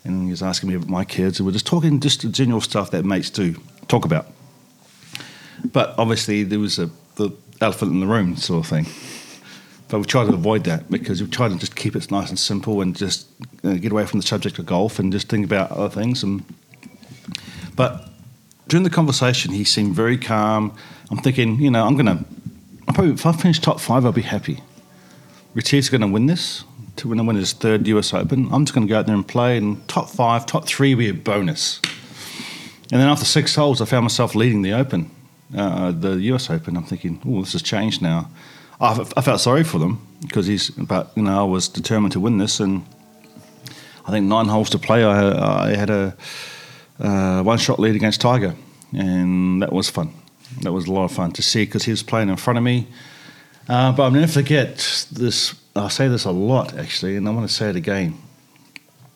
and 0.04 0.26
he 0.26 0.30
was 0.30 0.40
asking 0.40 0.68
me 0.68 0.76
about 0.76 0.88
my 0.88 1.04
kids, 1.04 1.40
and 1.40 1.46
we're 1.46 1.54
just 1.54 1.66
talking 1.66 1.98
just 1.98 2.22
the 2.22 2.28
general 2.28 2.60
stuff 2.60 2.92
that 2.92 3.04
mates 3.04 3.30
do 3.30 3.56
talk 3.88 4.04
about. 4.04 4.28
But 5.64 5.92
obviously, 5.98 6.44
there 6.44 6.60
was 6.60 6.78
a 6.78 6.88
the 7.16 7.32
elephant 7.60 7.90
in 7.90 7.98
the 7.98 8.06
room 8.06 8.36
sort 8.36 8.64
of 8.64 8.70
thing. 8.70 8.86
But 9.88 9.98
we 9.98 10.04
try 10.04 10.24
to 10.24 10.32
avoid 10.32 10.62
that 10.64 10.88
because 10.88 11.20
we 11.20 11.28
try 11.28 11.48
to 11.48 11.56
just 11.56 11.74
keep 11.74 11.96
it 11.96 12.12
nice 12.12 12.28
and 12.28 12.38
simple 12.38 12.80
and 12.80 12.94
just 12.94 13.26
uh, 13.64 13.74
get 13.74 13.90
away 13.90 14.06
from 14.06 14.20
the 14.20 14.26
subject 14.26 14.60
of 14.60 14.66
golf 14.66 15.00
and 15.00 15.10
just 15.10 15.28
think 15.28 15.44
about 15.44 15.72
other 15.72 15.88
things. 15.88 16.22
And 16.22 16.44
but 17.74 18.08
during 18.68 18.84
the 18.84 18.90
conversation, 18.90 19.52
he 19.52 19.64
seemed 19.64 19.96
very 19.96 20.16
calm. 20.16 20.76
I'm 21.10 21.18
thinking, 21.18 21.60
you 21.60 21.72
know, 21.72 21.84
I'm 21.84 21.96
gonna, 21.96 22.24
I'm 22.86 22.94
probably 22.94 23.14
if 23.14 23.26
I 23.26 23.32
finish 23.32 23.58
top 23.58 23.80
five, 23.80 24.04
I'll 24.06 24.12
be 24.12 24.22
happy. 24.22 24.62
Retief's 25.56 25.88
going 25.88 26.02
to 26.02 26.06
win 26.06 26.26
this 26.26 26.64
to 26.96 27.08
win, 27.08 27.24
win 27.24 27.34
his 27.34 27.54
third 27.54 27.86
US 27.88 28.12
Open. 28.12 28.52
I'm 28.52 28.66
just 28.66 28.74
going 28.74 28.86
to 28.86 28.90
go 28.90 28.98
out 28.98 29.06
there 29.06 29.14
and 29.14 29.26
play, 29.26 29.56
and 29.56 29.88
top 29.88 30.10
five, 30.10 30.44
top 30.44 30.66
three 30.66 30.94
will 30.94 30.98
be 30.98 31.08
a 31.08 31.14
bonus. 31.14 31.80
And 32.92 33.00
then 33.00 33.08
after 33.08 33.24
six 33.24 33.54
holes, 33.54 33.80
I 33.80 33.86
found 33.86 34.04
myself 34.04 34.34
leading 34.34 34.60
the 34.60 34.74
Open, 34.74 35.10
uh, 35.56 35.92
the 35.92 36.20
US 36.32 36.50
Open. 36.50 36.76
I'm 36.76 36.84
thinking, 36.84 37.22
oh, 37.26 37.40
this 37.40 37.54
has 37.54 37.62
changed 37.62 38.02
now. 38.02 38.30
I, 38.82 39.02
I 39.16 39.22
felt 39.22 39.40
sorry 39.40 39.64
for 39.64 39.78
them 39.78 40.06
because 40.20 40.46
he's, 40.46 40.68
but 40.68 41.10
you 41.16 41.22
know, 41.22 41.40
I 41.40 41.44
was 41.44 41.68
determined 41.68 42.12
to 42.12 42.20
win 42.20 42.36
this, 42.36 42.60
and 42.60 42.84
I 44.06 44.10
think 44.10 44.26
nine 44.26 44.48
holes 44.48 44.68
to 44.70 44.78
play, 44.78 45.04
I, 45.04 45.68
I 45.68 45.74
had 45.74 45.88
a 45.88 46.14
uh, 47.00 47.42
one-shot 47.42 47.80
lead 47.80 47.96
against 47.96 48.20
Tiger, 48.20 48.54
and 48.92 49.62
that 49.62 49.72
was 49.72 49.88
fun. 49.88 50.12
That 50.60 50.72
was 50.72 50.86
a 50.86 50.92
lot 50.92 51.04
of 51.04 51.12
fun 51.12 51.32
to 51.32 51.42
see 51.42 51.64
because 51.64 51.84
he 51.84 51.92
was 51.92 52.02
playing 52.02 52.28
in 52.28 52.36
front 52.36 52.58
of 52.58 52.62
me. 52.62 52.88
Uh, 53.68 53.92
but 53.92 54.04
I'll 54.04 54.10
never 54.10 54.30
forget 54.30 55.06
this. 55.10 55.54
I 55.74 55.88
say 55.88 56.08
this 56.08 56.24
a 56.24 56.30
lot 56.30 56.74
actually, 56.76 57.16
and 57.16 57.28
I 57.28 57.32
want 57.32 57.48
to 57.48 57.54
say 57.54 57.70
it 57.70 57.76
again. 57.76 58.16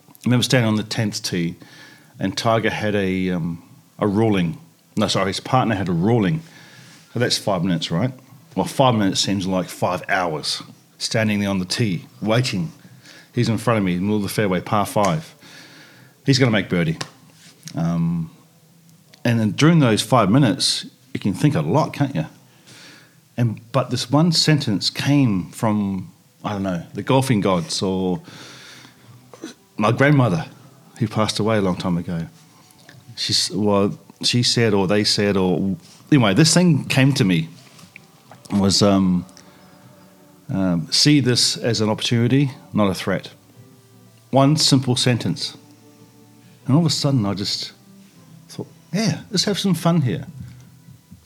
I 0.08 0.12
remember 0.24 0.42
standing 0.42 0.68
on 0.68 0.76
the 0.76 0.82
tenth 0.82 1.22
tee, 1.22 1.56
and 2.18 2.36
Tiger 2.36 2.70
had 2.70 2.94
a 2.94 3.30
um, 3.30 3.62
a 3.98 4.06
ruling. 4.06 4.58
No, 4.96 5.06
sorry, 5.06 5.28
his 5.28 5.40
partner 5.40 5.74
had 5.74 5.88
a 5.88 5.92
ruling. 5.92 6.42
So 7.12 7.20
that's 7.20 7.38
five 7.38 7.64
minutes, 7.64 7.90
right? 7.90 8.12
Well, 8.56 8.66
five 8.66 8.94
minutes 8.94 9.20
seems 9.20 9.46
like 9.46 9.68
five 9.68 10.02
hours 10.08 10.62
standing 10.98 11.40
there 11.40 11.48
on 11.48 11.58
the 11.58 11.64
tee, 11.64 12.06
waiting. 12.20 12.72
He's 13.34 13.48
in 13.48 13.58
front 13.58 13.78
of 13.78 13.84
me, 13.84 13.98
middle 13.98 14.16
of 14.16 14.22
the 14.22 14.28
fairway, 14.28 14.60
par 14.60 14.86
five. 14.86 15.34
He's 16.26 16.38
going 16.38 16.48
to 16.48 16.52
make 16.52 16.68
birdie. 16.68 16.98
Um, 17.74 18.30
and 19.24 19.38
then 19.38 19.52
during 19.52 19.78
those 19.78 20.02
five 20.02 20.30
minutes, 20.30 20.86
you 21.14 21.20
can 21.20 21.34
think 21.34 21.54
a 21.54 21.60
lot, 21.60 21.92
can't 21.92 22.14
you? 22.14 22.26
And 23.40 23.58
but 23.72 23.88
this 23.88 24.10
one 24.10 24.32
sentence 24.32 24.90
came 24.90 25.50
from 25.50 26.12
I 26.44 26.52
don't 26.52 26.62
know 26.62 26.82
the 26.92 27.02
golfing 27.02 27.40
gods 27.40 27.80
or 27.80 28.20
my 29.78 29.92
grandmother, 29.92 30.44
who 30.98 31.08
passed 31.08 31.38
away 31.38 31.56
a 31.56 31.62
long 31.62 31.76
time 31.76 31.96
ago. 31.96 32.26
She's 33.16 33.50
well, 33.50 33.98
she 34.22 34.42
said 34.42 34.74
or 34.74 34.86
they 34.86 35.04
said 35.04 35.38
or 35.38 35.74
anyway, 36.12 36.34
this 36.34 36.52
thing 36.52 36.84
came 36.84 37.14
to 37.14 37.24
me 37.24 37.48
was 38.52 38.82
um, 38.82 39.24
um, 40.50 40.88
see 40.90 41.20
this 41.20 41.56
as 41.56 41.80
an 41.80 41.88
opportunity, 41.88 42.50
not 42.74 42.90
a 42.90 42.94
threat. 42.94 43.30
One 44.32 44.56
simple 44.56 44.96
sentence, 44.96 45.56
and 46.66 46.74
all 46.74 46.80
of 46.80 46.86
a 46.86 46.90
sudden 46.90 47.24
I 47.24 47.32
just 47.32 47.72
thought, 48.48 48.68
yeah, 48.92 49.22
let's 49.30 49.44
have 49.44 49.58
some 49.58 49.72
fun 49.72 50.02
here 50.02 50.26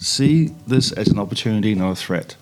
see 0.04 0.50
this 0.66 0.92
as 0.92 1.08
an 1.08 1.18
opportunity, 1.18 1.74
not 1.74 1.92
a 1.92 1.94
threat. 1.96 2.36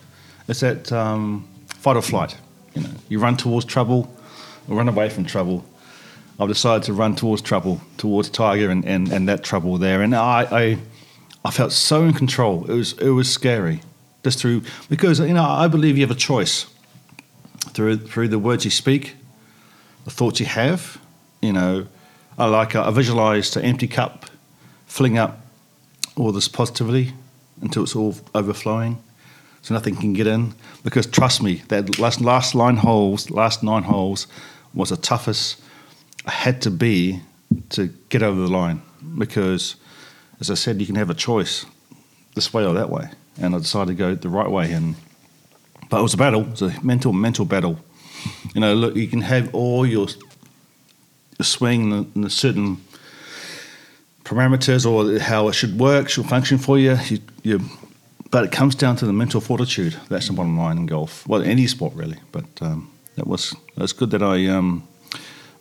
It's 0.48 0.60
that 0.60 0.92
um, 0.92 1.48
fight 1.66 1.96
or 1.96 2.02
flight. 2.02 2.36
You 2.74 2.82
know, 2.82 2.90
you 3.08 3.18
run 3.18 3.36
towards 3.36 3.66
trouble 3.66 4.14
or 4.68 4.76
run 4.76 4.88
away 4.88 5.08
from 5.08 5.24
trouble. 5.24 5.64
I've 6.40 6.48
decided 6.48 6.82
to 6.84 6.92
run 6.92 7.14
towards 7.14 7.42
trouble, 7.42 7.80
towards 7.98 8.28
Tiger 8.30 8.70
and, 8.70 8.84
and, 8.84 9.12
and 9.12 9.28
that 9.28 9.44
trouble 9.44 9.78
there. 9.78 10.02
And 10.02 10.14
I, 10.14 10.48
I, 10.50 10.78
I 11.44 11.50
felt 11.50 11.72
so 11.72 12.04
in 12.04 12.14
control. 12.14 12.64
It 12.64 12.74
was, 12.74 12.92
it 12.94 13.10
was 13.10 13.30
scary. 13.30 13.80
Just 14.24 14.40
through, 14.40 14.62
because, 14.88 15.20
you 15.20 15.34
know, 15.34 15.44
I 15.44 15.68
believe 15.68 15.96
you 15.96 16.02
have 16.06 16.16
a 16.16 16.18
choice 16.18 16.66
through, 17.70 17.98
through 17.98 18.28
the 18.28 18.38
words 18.38 18.64
you 18.64 18.70
speak, 18.70 19.14
the 20.04 20.10
thoughts 20.10 20.40
you 20.40 20.46
have. 20.46 20.98
You 21.40 21.52
know, 21.52 21.86
I 22.38 22.46
like, 22.46 22.74
I 22.74 22.90
visualized 22.90 23.56
an 23.56 23.64
empty 23.64 23.88
cup 23.88 24.26
filling 24.86 25.18
up 25.18 25.40
all 26.16 26.32
this 26.32 26.48
positivity 26.48 27.12
until 27.62 27.84
it's 27.84 27.96
all 27.96 28.14
overflowing, 28.34 29.02
so 29.62 29.74
nothing 29.74 29.96
can 29.96 30.12
get 30.12 30.26
in. 30.26 30.54
Because 30.84 31.06
trust 31.06 31.42
me, 31.42 31.62
that 31.68 31.98
last 31.98 32.20
last 32.20 32.54
nine 32.54 32.76
holes, 32.76 33.30
last 33.30 33.62
nine 33.62 33.84
holes, 33.84 34.26
was 34.74 34.90
the 34.90 34.96
toughest 34.96 35.60
I 36.26 36.32
had 36.32 36.60
to 36.62 36.70
be 36.70 37.20
to 37.70 37.88
get 38.08 38.22
over 38.22 38.40
the 38.40 38.48
line. 38.48 38.82
Because, 39.18 39.76
as 40.40 40.50
I 40.50 40.54
said, 40.54 40.80
you 40.80 40.86
can 40.86 40.96
have 40.96 41.10
a 41.10 41.14
choice, 41.14 41.64
this 42.34 42.52
way 42.52 42.66
or 42.66 42.74
that 42.74 42.90
way, 42.90 43.08
and 43.40 43.54
I 43.54 43.58
decided 43.58 43.88
to 43.88 43.94
go 43.94 44.14
the 44.14 44.28
right 44.28 44.50
way. 44.50 44.72
And 44.72 44.96
but 45.88 45.98
it 45.98 46.02
was 46.02 46.14
a 46.14 46.18
battle, 46.18 46.42
it 46.42 46.50
was 46.50 46.62
a 46.62 46.74
mental 46.82 47.12
mental 47.12 47.44
battle. 47.44 47.78
You 48.54 48.60
know, 48.60 48.74
look, 48.74 48.96
you 48.96 49.08
can 49.08 49.22
have 49.22 49.54
all 49.54 49.84
your, 49.86 50.06
swing 51.40 52.08
in 52.14 52.24
a 52.24 52.30
certain 52.30 52.76
parameters 54.24 54.86
or 54.86 55.18
how 55.18 55.48
it 55.48 55.54
should 55.54 55.78
work, 55.78 56.08
should 56.08 56.26
function 56.26 56.58
for 56.58 56.78
you. 56.78 56.96
you, 57.08 57.18
you 57.42 57.60
but 58.30 58.44
it 58.44 58.52
comes 58.52 58.74
down 58.74 58.96
to 58.96 59.06
the 59.06 59.12
mental 59.12 59.40
fortitude. 59.40 59.94
That's 60.08 60.26
the 60.28 60.32
bottom 60.32 60.56
line 60.58 60.78
in 60.78 60.86
golf. 60.86 61.26
Well, 61.28 61.42
any 61.42 61.66
sport 61.66 61.94
really. 61.94 62.18
But 62.32 62.46
um, 62.62 62.90
that 63.16 63.26
was 63.26 63.52
it 63.76 63.80
was 63.80 63.92
good 63.92 64.10
that 64.10 64.22
I 64.22 64.46
um, 64.46 64.88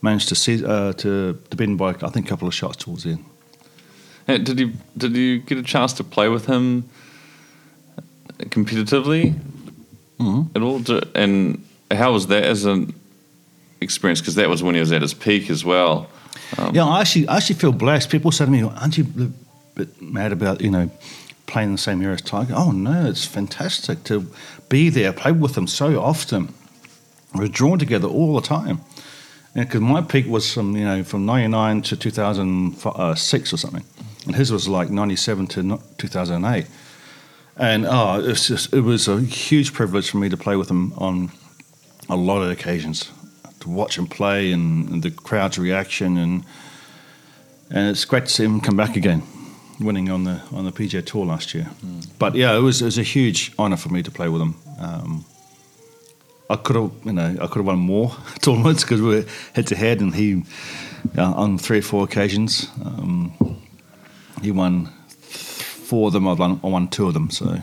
managed 0.02 0.30
to 0.30 0.36
see 0.36 0.64
uh, 0.66 0.94
to 0.94 1.40
to 1.50 1.58
bend 1.58 1.78
by 1.78 1.90
I 1.90 2.10
think 2.10 2.26
a 2.28 2.30
couple 2.30 2.48
of 2.48 2.54
shots 2.54 2.78
towards 2.78 3.04
the 3.04 3.12
end. 3.12 3.26
Hey, 4.28 4.38
did 4.38 4.60
you 4.60 4.74
did 4.98 5.16
you 5.16 5.40
get 5.40 5.58
a 5.58 5.64
chance 5.64 5.94
to 5.94 6.04
play 6.04 6.30
with 6.30 6.46
him 6.46 6.90
competitively 8.50 9.36
Mm-hmm. 10.22 10.56
at 10.56 10.62
all? 10.62 11.02
And 11.16 11.66
how 11.90 12.14
was 12.14 12.28
that 12.28 12.44
as 12.44 12.66
an 12.66 12.94
experience? 13.82 14.22
Because 14.22 14.36
that 14.36 14.50
was 14.50 14.62
when 14.62 14.76
he 14.76 14.80
was 14.80 14.92
at 14.92 15.02
his 15.02 15.16
peak 15.16 15.50
as 15.50 15.66
well. 15.66 16.08
Um, 16.58 16.76
Yeah, 16.76 16.86
I 16.86 17.02
actually 17.02 17.28
I 17.28 17.38
actually 17.38 17.56
feel 17.56 17.72
blessed. 17.72 18.10
People 18.10 18.32
say 18.32 18.46
to 18.46 18.52
me, 18.52 18.64
"Aren't 18.64 18.98
you 18.98 19.06
a 19.20 19.78
bit 19.78 20.02
mad 20.02 20.32
about 20.32 20.62
you 20.62 20.72
know 20.72 20.90
playing 21.48 21.70
in 21.70 21.76
the 21.76 21.82
same 21.82 22.02
area 22.02 22.16
as 22.16 22.22
Tiger?" 22.22 22.54
Oh 22.56 22.72
no, 22.72 23.06
it's 23.06 23.26
fantastic 23.26 24.04
to 24.06 24.28
be 24.70 24.90
there, 24.90 25.14
play 25.14 25.32
with 25.32 25.54
them 25.54 25.68
so 25.68 26.02
often. 26.02 26.54
We're 27.34 27.48
drawn 27.48 27.80
together 27.80 28.08
all 28.08 28.36
the 28.36 28.48
time. 28.48 28.82
Because 29.54 29.82
my 29.82 30.02
peak 30.02 30.28
was 30.28 30.54
from 30.54 30.78
you 30.78 30.86
know 30.86 31.04
from 31.04 31.26
'99 31.26 31.82
to 31.84 31.96
2006 31.98 33.54
or 33.54 33.58
something, 33.58 33.84
and 34.26 34.36
his 34.36 34.50
was 34.52 34.68
like 34.68 34.90
'97 34.90 35.48
to 35.48 35.80
2008. 35.98 36.68
And 37.58 37.86
oh, 37.86 38.20
it 38.20 38.28
was 38.28 38.48
just 38.48 38.74
it 38.74 38.82
was 38.82 39.10
a 39.10 39.20
huge 39.20 39.74
privilege 39.74 40.10
for 40.10 40.18
me 40.18 40.30
to 40.30 40.38
play 40.38 40.56
with 40.56 40.70
him 40.72 40.94
on 40.98 41.32
a 42.10 42.16
lot 42.16 42.42
of 42.42 42.50
occasions, 42.50 43.12
to 43.62 43.70
watch 43.70 43.98
him 43.98 44.08
play 44.08 44.52
and, 44.52 44.90
and 44.90 45.04
the 45.04 45.12
crowd's 45.12 45.58
reaction 45.58 46.18
and 46.18 46.44
and 47.74 47.90
it's 47.90 48.04
great 48.06 48.26
to 48.26 48.32
see 48.32 48.44
him 48.44 48.60
come 48.60 48.76
back 48.76 48.98
again, 48.98 49.24
winning 49.80 50.10
on 50.10 50.26
the 50.26 50.42
on 50.52 50.66
the 50.66 50.72
PGA 50.72 51.06
Tour 51.06 51.26
last 51.26 51.54
year. 51.54 51.70
But 52.20 52.36
yeah, 52.36 52.56
it 52.56 52.60
was 52.60 52.82
it 52.82 52.86
was 52.86 52.98
a 52.98 53.04
huge 53.04 53.54
honour 53.58 53.78
for 53.78 53.90
me 53.90 54.04
to 54.04 54.12
play 54.12 54.28
with 54.28 54.42
him. 54.42 54.56
Um, 54.78 55.26
I 56.50 56.58
could 56.58 56.76
have, 56.76 56.92
you 57.06 57.14
know, 57.14 57.38
I 57.42 57.48
could 57.48 57.58
have 57.58 57.66
won 57.66 57.80
more 57.80 58.14
tournaments 58.42 58.84
because 58.84 59.02
we 59.02 59.08
were 59.08 59.26
head 59.54 59.68
to 59.68 59.76
head, 59.76 60.02
and 60.02 60.14
he, 60.14 60.44
uh, 61.18 61.32
on 61.32 61.58
three 61.58 61.80
or 61.80 61.82
four 61.82 62.04
occasions, 62.04 62.68
um, 62.84 63.32
he 64.42 64.52
won 64.52 64.88
four 65.08 66.08
of 66.08 66.14
them. 66.14 66.28
I 66.28 66.34
won, 66.34 66.60
I 66.62 66.68
won 66.68 66.90
two 66.90 67.08
of 67.08 67.14
them, 67.14 67.30
so 67.30 67.62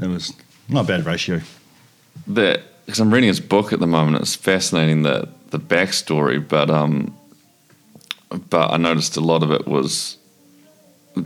it 0.00 0.06
was 0.06 0.32
not 0.68 0.84
a 0.84 0.88
bad 0.88 1.06
ratio. 1.06 1.40
that 2.28 2.62
because 2.86 3.00
I'm 3.00 3.12
reading 3.12 3.28
his 3.28 3.40
book 3.40 3.72
at 3.72 3.80
the 3.80 3.86
moment. 3.86 4.20
It's 4.22 4.34
fascinating 4.34 5.02
the 5.02 5.28
the 5.50 5.58
backstory, 5.58 6.46
but 6.46 6.70
um, 6.70 7.16
but 8.50 8.70
I 8.70 8.76
noticed 8.76 9.16
a 9.16 9.20
lot 9.20 9.42
of 9.42 9.50
it 9.50 9.66
was 9.66 10.16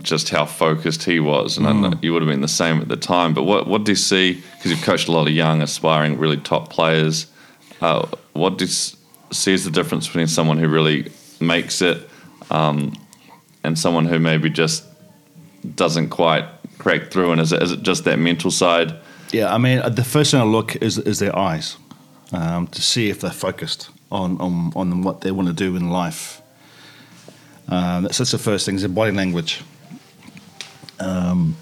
just 0.01 0.29
how 0.29 0.45
focused 0.45 1.03
he 1.03 1.19
was, 1.19 1.57
and 1.57 1.65
I 1.65 1.71
know 1.71 1.93
you 2.01 2.11
would 2.11 2.21
have 2.21 2.29
been 2.29 2.41
the 2.41 2.47
same 2.47 2.81
at 2.81 2.89
the 2.89 2.97
time. 2.97 3.33
But 3.33 3.43
what 3.43 3.67
what 3.67 3.85
do 3.85 3.91
you 3.91 3.95
see? 3.95 4.33
Because 4.33 4.71
you've 4.71 4.83
coached 4.83 5.07
a 5.07 5.11
lot 5.11 5.27
of 5.27 5.33
young, 5.33 5.61
aspiring, 5.61 6.17
really 6.17 6.37
top 6.37 6.69
players. 6.69 7.27
Uh, 7.81 8.07
what 8.33 8.57
do 8.57 8.65
you 8.65 8.71
see 9.31 9.53
as 9.53 9.63
the 9.63 9.71
difference 9.71 10.07
between 10.07 10.27
someone 10.27 10.57
who 10.57 10.67
really 10.67 11.11
makes 11.39 11.81
it 11.81 12.09
um, 12.49 12.93
and 13.63 13.77
someone 13.77 14.05
who 14.05 14.19
maybe 14.19 14.49
just 14.49 14.83
doesn't 15.75 16.09
quite 16.09 16.45
crack 16.77 17.11
through? 17.11 17.31
And 17.31 17.41
is 17.41 17.53
it, 17.53 17.61
is 17.61 17.71
it 17.71 17.83
just 17.83 18.03
that 18.05 18.19
mental 18.19 18.51
side? 18.51 18.93
Yeah, 19.31 19.53
I 19.53 19.57
mean, 19.57 19.81
the 19.93 20.03
first 20.05 20.31
thing 20.31 20.39
I 20.39 20.45
look 20.45 20.75
is 20.77 20.97
is 20.97 21.19
their 21.19 21.37
eyes 21.37 21.77
um, 22.31 22.67
to 22.67 22.81
see 22.81 23.09
if 23.09 23.19
they're 23.19 23.31
focused 23.31 23.89
on 24.09 24.39
on, 24.39 24.71
on 24.75 25.01
what 25.01 25.21
they 25.21 25.31
want 25.31 25.47
to 25.49 25.53
do 25.53 25.75
in 25.75 25.89
life. 25.89 26.41
Um, 27.67 28.03
that's, 28.03 28.19
that's 28.19 28.31
the 28.31 28.37
first 28.37 28.65
thing. 28.65 28.75
Is 28.75 28.81
their 28.81 28.89
body 28.89 29.11
language. 29.11 29.61
Um, 30.99 31.57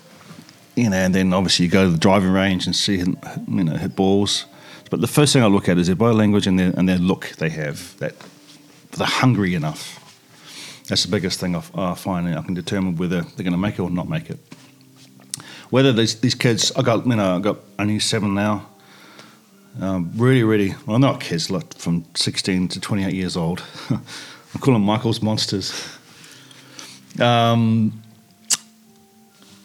you 0.75 0.89
know, 0.89 0.97
and 0.97 1.15
then 1.15 1.33
obviously 1.33 1.65
you 1.65 1.71
go 1.71 1.85
to 1.85 1.91
the 1.91 1.97
driving 1.97 2.31
range 2.31 2.65
and 2.65 2.75
see 2.75 2.97
him, 2.97 3.17
you 3.47 3.63
know 3.63 3.75
hit 3.75 3.95
balls. 3.95 4.45
But 4.91 5.01
the 5.01 5.07
first 5.07 5.33
thing 5.33 5.41
I 5.41 5.47
look 5.47 5.67
at 5.67 5.77
is 5.77 5.87
their 5.87 5.95
body 5.95 6.15
language 6.15 6.45
and 6.47 6.59
their 6.59 6.71
and 6.77 6.87
their 6.87 6.99
look 6.99 7.29
they 7.37 7.49
have. 7.49 7.97
That 7.97 8.13
they're 8.91 9.07
hungry 9.07 9.55
enough. 9.55 9.99
That's 10.87 11.03
the 11.03 11.09
biggest 11.09 11.39
thing 11.39 11.55
I 11.55 11.95
find. 11.95 12.27
I 12.27 12.41
can 12.43 12.53
determine 12.53 12.95
whether 12.95 13.21
they're 13.21 13.43
going 13.43 13.51
to 13.51 13.57
make 13.57 13.79
it 13.79 13.81
or 13.81 13.89
not 13.89 14.07
make 14.07 14.29
it 14.29 14.37
whether 15.75 15.91
these 15.91 16.15
these 16.21 16.35
kids, 16.35 16.71
I 16.77 16.81
got 16.83 17.05
you 17.05 17.15
know 17.17 17.35
I 17.35 17.39
got 17.39 17.57
only 17.77 17.99
seven 17.99 18.33
now. 18.33 18.65
Um, 19.81 20.09
really, 20.15 20.41
really, 20.41 20.73
well, 20.85 20.99
not 20.99 21.19
kids, 21.19 21.51
like 21.51 21.77
from 21.77 22.05
sixteen 22.15 22.69
to 22.69 22.79
twenty 22.79 23.03
eight 23.03 23.13
years 23.13 23.35
old. 23.35 23.61
I 23.89 24.57
call 24.59 24.73
them 24.73 24.83
Michael's 24.83 25.21
monsters. 25.21 25.73
Um, 27.19 28.01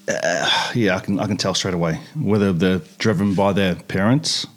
uh, 0.09 0.73
yeah, 0.75 0.97
I 0.97 1.01
can 1.01 1.21
I 1.21 1.29
can 1.29 1.37
tell 1.37 1.55
straight 1.55 1.75
away 1.75 2.01
whether 2.17 2.53
they're 2.53 2.83
driven 2.99 3.35
by 3.35 3.53
their 3.53 3.77
parents. 3.77 4.49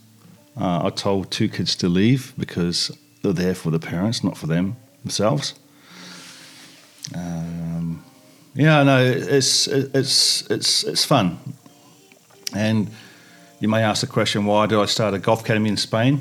Uh, 0.59 0.87
I 0.87 0.89
told 0.89 1.29
two 1.29 1.49
kids 1.49 1.75
to 1.75 1.87
leave 1.87 2.33
because 2.35 2.89
they're 3.21 3.39
there 3.45 3.53
for 3.53 3.69
the 3.69 3.79
parents, 3.79 4.23
not 4.23 4.37
for 4.37 4.47
them 4.47 4.75
themselves. 5.03 5.53
Um, 7.13 7.52
yeah, 8.55 8.83
no, 8.83 9.03
it's 9.03 9.67
it's 9.67 10.49
it's 10.49 10.83
it's 10.83 11.05
fun, 11.05 11.39
and 12.55 12.89
you 13.59 13.67
may 13.67 13.81
ask 13.81 14.01
the 14.01 14.07
question, 14.07 14.45
why 14.45 14.65
did 14.67 14.77
I 14.77 14.85
start 14.85 15.13
a 15.13 15.19
golf 15.19 15.41
academy 15.41 15.69
in 15.69 15.77
Spain? 15.77 16.19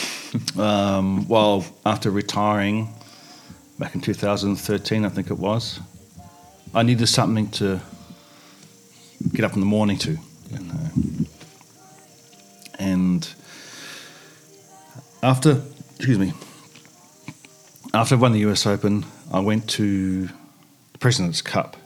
um, 0.58 1.28
well, 1.28 1.64
after 1.86 2.10
retiring 2.10 2.92
back 3.78 3.94
in 3.94 4.00
2013, 4.00 5.04
I 5.04 5.08
think 5.08 5.30
it 5.30 5.38
was, 5.38 5.80
I 6.74 6.82
needed 6.82 7.06
something 7.06 7.48
to 7.52 7.80
get 9.32 9.44
up 9.44 9.54
in 9.54 9.60
the 9.60 9.66
morning 9.66 9.96
to, 9.98 10.18
you 10.50 10.58
know. 10.58 11.26
and 12.78 13.34
after, 15.22 15.62
excuse 15.96 16.18
me, 16.18 16.32
after 17.94 18.16
I 18.16 18.18
won 18.18 18.32
the 18.32 18.40
US 18.50 18.66
Open, 18.66 19.06
I 19.32 19.40
went 19.40 19.68
to 19.70 20.28
President's 21.02 21.42
Cup 21.42 21.76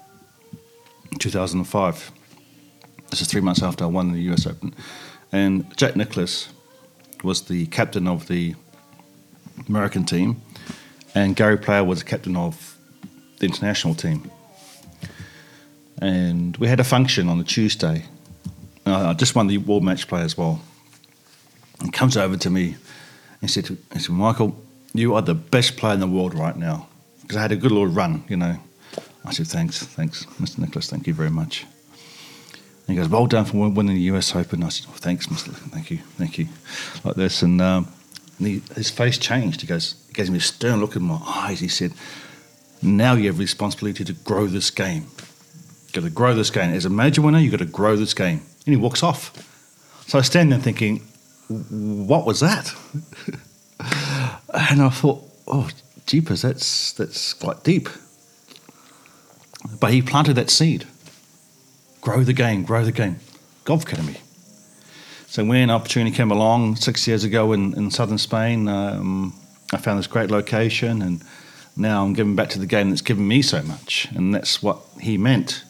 2005. 1.20 2.12
This 3.08 3.22
is 3.22 3.28
three 3.28 3.40
months 3.40 3.62
after 3.62 3.84
I 3.84 3.86
won 3.86 4.12
the 4.12 4.20
US 4.30 4.46
Open. 4.46 4.74
And 5.32 5.74
Jack 5.78 5.96
Nicklaus 5.96 6.50
was 7.24 7.40
the 7.40 7.64
captain 7.68 8.06
of 8.06 8.28
the 8.28 8.54
American 9.70 10.04
team, 10.04 10.42
and 11.14 11.34
Gary 11.34 11.56
Player 11.56 11.82
was 11.82 12.00
the 12.00 12.04
captain 12.04 12.36
of 12.36 12.76
the 13.38 13.46
international 13.46 13.94
team. 13.94 14.30
And 16.02 16.54
we 16.58 16.68
had 16.68 16.78
a 16.78 16.84
function 16.84 17.30
on 17.30 17.40
a 17.40 17.44
Tuesday. 17.44 18.04
Uh, 18.84 19.08
I 19.08 19.14
just 19.14 19.34
won 19.34 19.46
the 19.46 19.56
World 19.56 19.82
Match 19.82 20.06
Play 20.08 20.20
as 20.20 20.36
well. 20.36 20.60
He 21.82 21.90
comes 21.90 22.18
over 22.18 22.36
to 22.36 22.50
me 22.50 22.76
and 23.40 23.50
said, 23.50 23.66
he 23.94 23.98
said, 23.98 24.10
Michael, 24.10 24.62
you 24.92 25.14
are 25.14 25.22
the 25.22 25.34
best 25.34 25.78
player 25.78 25.94
in 25.94 26.00
the 26.00 26.06
world 26.06 26.34
right 26.34 26.54
now. 26.54 26.86
Because 27.22 27.38
I 27.38 27.40
had 27.40 27.52
a 27.52 27.56
good 27.56 27.72
little 27.72 27.86
run, 27.86 28.22
you 28.28 28.36
know. 28.36 28.58
I 29.24 29.32
said, 29.32 29.46
thanks, 29.46 29.82
thanks, 29.82 30.24
Mr. 30.40 30.58
Nicklaus, 30.58 30.88
thank 30.88 31.06
you 31.06 31.14
very 31.14 31.30
much. 31.30 31.66
And 32.86 32.94
he 32.94 32.96
goes, 32.96 33.08
well 33.08 33.26
done 33.26 33.44
for 33.44 33.56
win- 33.58 33.74
winning 33.74 33.96
the 33.96 34.02
US 34.02 34.34
Open. 34.36 34.62
I 34.62 34.68
said, 34.68 34.86
thanks, 34.94 35.26
Mr. 35.26 35.48
Nicklaus, 35.48 35.72
thank 35.72 35.90
you, 35.90 35.98
thank 36.16 36.38
you. 36.38 36.48
Like 37.04 37.16
this. 37.16 37.42
And, 37.42 37.60
um, 37.60 37.88
and 38.38 38.46
he, 38.46 38.62
his 38.74 38.90
face 38.90 39.18
changed. 39.18 39.60
He 39.62 39.66
goes, 39.66 39.96
he 40.08 40.12
gives 40.12 40.30
me 40.30 40.38
a 40.38 40.40
stern 40.40 40.80
look 40.80 40.94
in 40.96 41.02
my 41.02 41.20
eyes. 41.26 41.60
He 41.60 41.68
said, 41.68 41.92
now 42.82 43.14
you 43.14 43.26
have 43.26 43.38
responsibility 43.38 44.04
to 44.04 44.12
grow 44.12 44.46
this 44.46 44.70
game. 44.70 45.02
You've 45.02 45.92
Got 45.92 46.04
to 46.04 46.10
grow 46.10 46.34
this 46.34 46.50
game. 46.50 46.72
As 46.72 46.84
a 46.84 46.90
major 46.90 47.22
winner, 47.22 47.38
you've 47.38 47.52
got 47.52 47.58
to 47.58 47.64
grow 47.64 47.96
this 47.96 48.14
game. 48.14 48.42
And 48.66 48.74
he 48.74 48.76
walks 48.76 49.02
off. 49.02 49.32
So 50.06 50.18
I 50.18 50.22
stand 50.22 50.52
there 50.52 50.60
thinking, 50.60 51.00
what 51.48 52.26
was 52.26 52.40
that? 52.40 52.72
and 54.54 54.82
I 54.82 54.88
thought, 54.90 55.24
oh, 55.48 55.68
jeepers, 56.06 56.42
that's 56.42 56.92
that's 56.92 57.32
quite 57.32 57.64
deep. 57.64 57.88
But 59.78 59.92
he 59.92 60.02
planted 60.02 60.34
that 60.34 60.50
seed. 60.50 60.86
Grow 62.00 62.22
the 62.22 62.32
game, 62.32 62.64
grow 62.64 62.84
the 62.84 62.92
game. 62.92 63.16
Golf 63.64 63.82
Academy. 63.82 64.18
So 65.26 65.44
when 65.44 65.70
opportunity 65.70 66.16
came 66.16 66.30
along 66.30 66.76
six 66.76 67.06
years 67.06 67.24
ago 67.24 67.52
in, 67.52 67.74
in 67.76 67.90
southern 67.90 68.18
Spain, 68.18 68.68
um, 68.68 69.34
I 69.72 69.76
found 69.78 69.98
this 69.98 70.06
great 70.06 70.30
location, 70.30 71.02
and 71.02 71.22
now 71.76 72.04
I'm 72.04 72.12
giving 72.12 72.36
back 72.36 72.48
to 72.50 72.58
the 72.58 72.66
game 72.66 72.90
that's 72.90 73.02
given 73.02 73.26
me 73.26 73.42
so 73.42 73.60
much, 73.62 74.08
and 74.14 74.32
that's 74.32 74.62
what 74.62 74.78
he 75.00 75.18
meant 75.18 75.64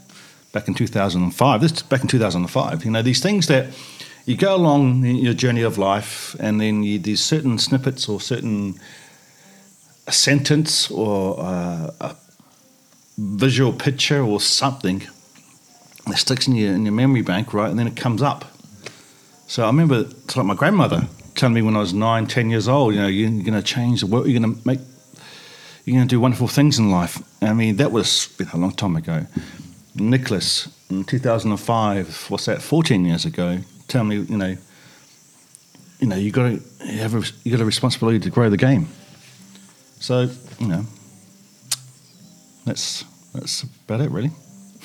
back 0.52 0.68
in 0.68 0.74
2005. 0.74 1.60
This 1.60 1.82
back 1.82 2.02
in 2.02 2.08
2005. 2.08 2.84
You 2.84 2.90
know 2.90 3.02
these 3.02 3.22
things 3.22 3.46
that 3.46 3.74
you 4.26 4.36
go 4.36 4.54
along 4.54 5.04
in 5.04 5.16
your 5.16 5.34
journey 5.34 5.62
of 5.62 5.78
life, 5.78 6.36
and 6.38 6.60
then 6.60 6.82
you, 6.82 6.98
these 6.98 7.24
certain 7.24 7.58
snippets 7.58 8.08
or 8.08 8.20
certain 8.20 8.78
a 10.06 10.12
sentence 10.12 10.90
or 10.90 11.40
a 11.40 12.16
visual 13.18 13.72
picture 13.72 14.22
or 14.22 14.40
something 14.40 15.06
that 16.06 16.18
sticks 16.18 16.46
in 16.46 16.54
your 16.54 16.74
in 16.74 16.84
your 16.84 16.92
memory 16.92 17.22
bank, 17.22 17.52
right? 17.54 17.70
And 17.70 17.78
then 17.78 17.86
it 17.86 17.96
comes 17.96 18.22
up. 18.22 18.44
So 19.46 19.62
I 19.62 19.66
remember, 19.66 20.00
it's 20.00 20.36
like 20.36 20.46
my 20.46 20.54
grandmother 20.54 21.08
telling 21.36 21.54
me 21.54 21.62
when 21.62 21.76
I 21.76 21.80
was 21.80 21.94
nine, 21.94 22.26
ten 22.26 22.50
years 22.50 22.66
old, 22.66 22.94
you 22.94 23.00
know, 23.00 23.06
you're, 23.06 23.30
going 23.30 23.52
to 23.52 23.62
change 23.62 24.00
the 24.00 24.06
world, 24.06 24.26
you're 24.26 24.40
going 24.40 24.54
to 24.54 24.66
make, 24.66 24.80
you're 25.84 25.96
going 25.96 26.08
to 26.08 26.12
do 26.12 26.18
wonderful 26.18 26.48
things 26.48 26.78
in 26.78 26.90
life. 26.90 27.22
I 27.42 27.52
mean, 27.52 27.76
that 27.76 27.92
was 27.92 28.34
a 28.52 28.56
long 28.56 28.72
time 28.72 28.96
ago. 28.96 29.26
Nicklaus 29.94 30.68
in 30.90 31.04
2005, 31.04 32.26
what's 32.30 32.46
that? 32.46 32.60
14 32.60 33.04
years 33.04 33.24
ago, 33.24 33.58
tell 33.86 34.04
me, 34.04 34.16
you 34.16 34.36
know, 34.36 34.56
you 36.00 36.06
know, 36.06 36.16
you 36.16 36.30
got 36.30 36.50
to 36.50 36.86
have 36.86 37.14
a, 37.14 37.22
you 37.44 37.52
got 37.52 37.60
a 37.60 37.64
responsibility 37.64 38.18
to 38.20 38.30
grow 38.30 38.50
the 38.50 38.56
game. 38.56 38.88
So 40.00 40.28
you 40.58 40.68
know, 40.68 40.84
that's 42.66 43.04
that's 43.32 43.62
about 43.62 44.00
it, 44.00 44.10
really. 44.10 44.30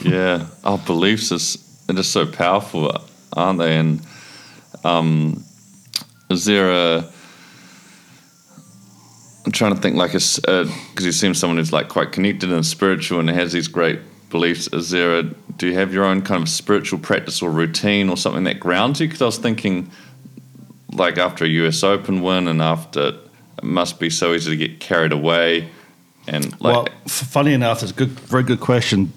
Yeah, 0.03 0.47
our 0.63 0.77
beliefs 0.77 1.29
they're 1.87 1.95
just 1.95 2.11
so 2.11 2.25
powerful, 2.25 2.91
aren't 3.33 3.59
they? 3.59 3.77
And 3.77 4.01
um, 4.83 5.43
is 6.29 6.45
there 6.45 6.71
a? 6.71 7.09
I'm 9.43 9.51
trying 9.51 9.75
to 9.75 9.81
think 9.81 9.95
like 9.95 10.13
a 10.13 10.19
because 10.47 11.05
you 11.05 11.11
seem 11.11 11.33
someone 11.33 11.57
who's 11.57 11.73
like 11.73 11.89
quite 11.89 12.11
connected 12.11 12.51
and 12.51 12.65
spiritual 12.65 13.19
and 13.19 13.29
has 13.29 13.51
these 13.51 13.67
great 13.67 13.99
beliefs. 14.29 14.67
Is 14.67 14.91
there 14.91 15.19
a? 15.19 15.23
Do 15.23 15.67
you 15.67 15.73
have 15.73 15.93
your 15.93 16.05
own 16.05 16.21
kind 16.21 16.41
of 16.41 16.49
spiritual 16.49 16.99
practice 16.99 17.41
or 17.41 17.49
routine 17.49 18.09
or 18.09 18.17
something 18.17 18.43
that 18.45 18.59
grounds 18.59 19.01
you? 19.01 19.07
Because 19.07 19.21
I 19.21 19.25
was 19.25 19.37
thinking, 19.39 19.91
like 20.93 21.17
after 21.17 21.45
a 21.45 21.47
US 21.47 21.83
Open 21.83 22.21
win 22.21 22.47
and 22.47 22.61
after 22.61 23.09
it 23.57 23.63
must 23.63 23.99
be 23.99 24.09
so 24.09 24.33
easy 24.33 24.51
to 24.51 24.57
get 24.57 24.79
carried 24.79 25.11
away, 25.11 25.69
and 26.31 26.51
like 26.61 26.61
well, 26.61 26.87
funny 27.07 27.53
enough, 27.53 27.83
it's 27.83 27.91
a 27.91 27.95
good, 27.95 28.09
very 28.09 28.43
good 28.43 28.61
question. 28.61 29.11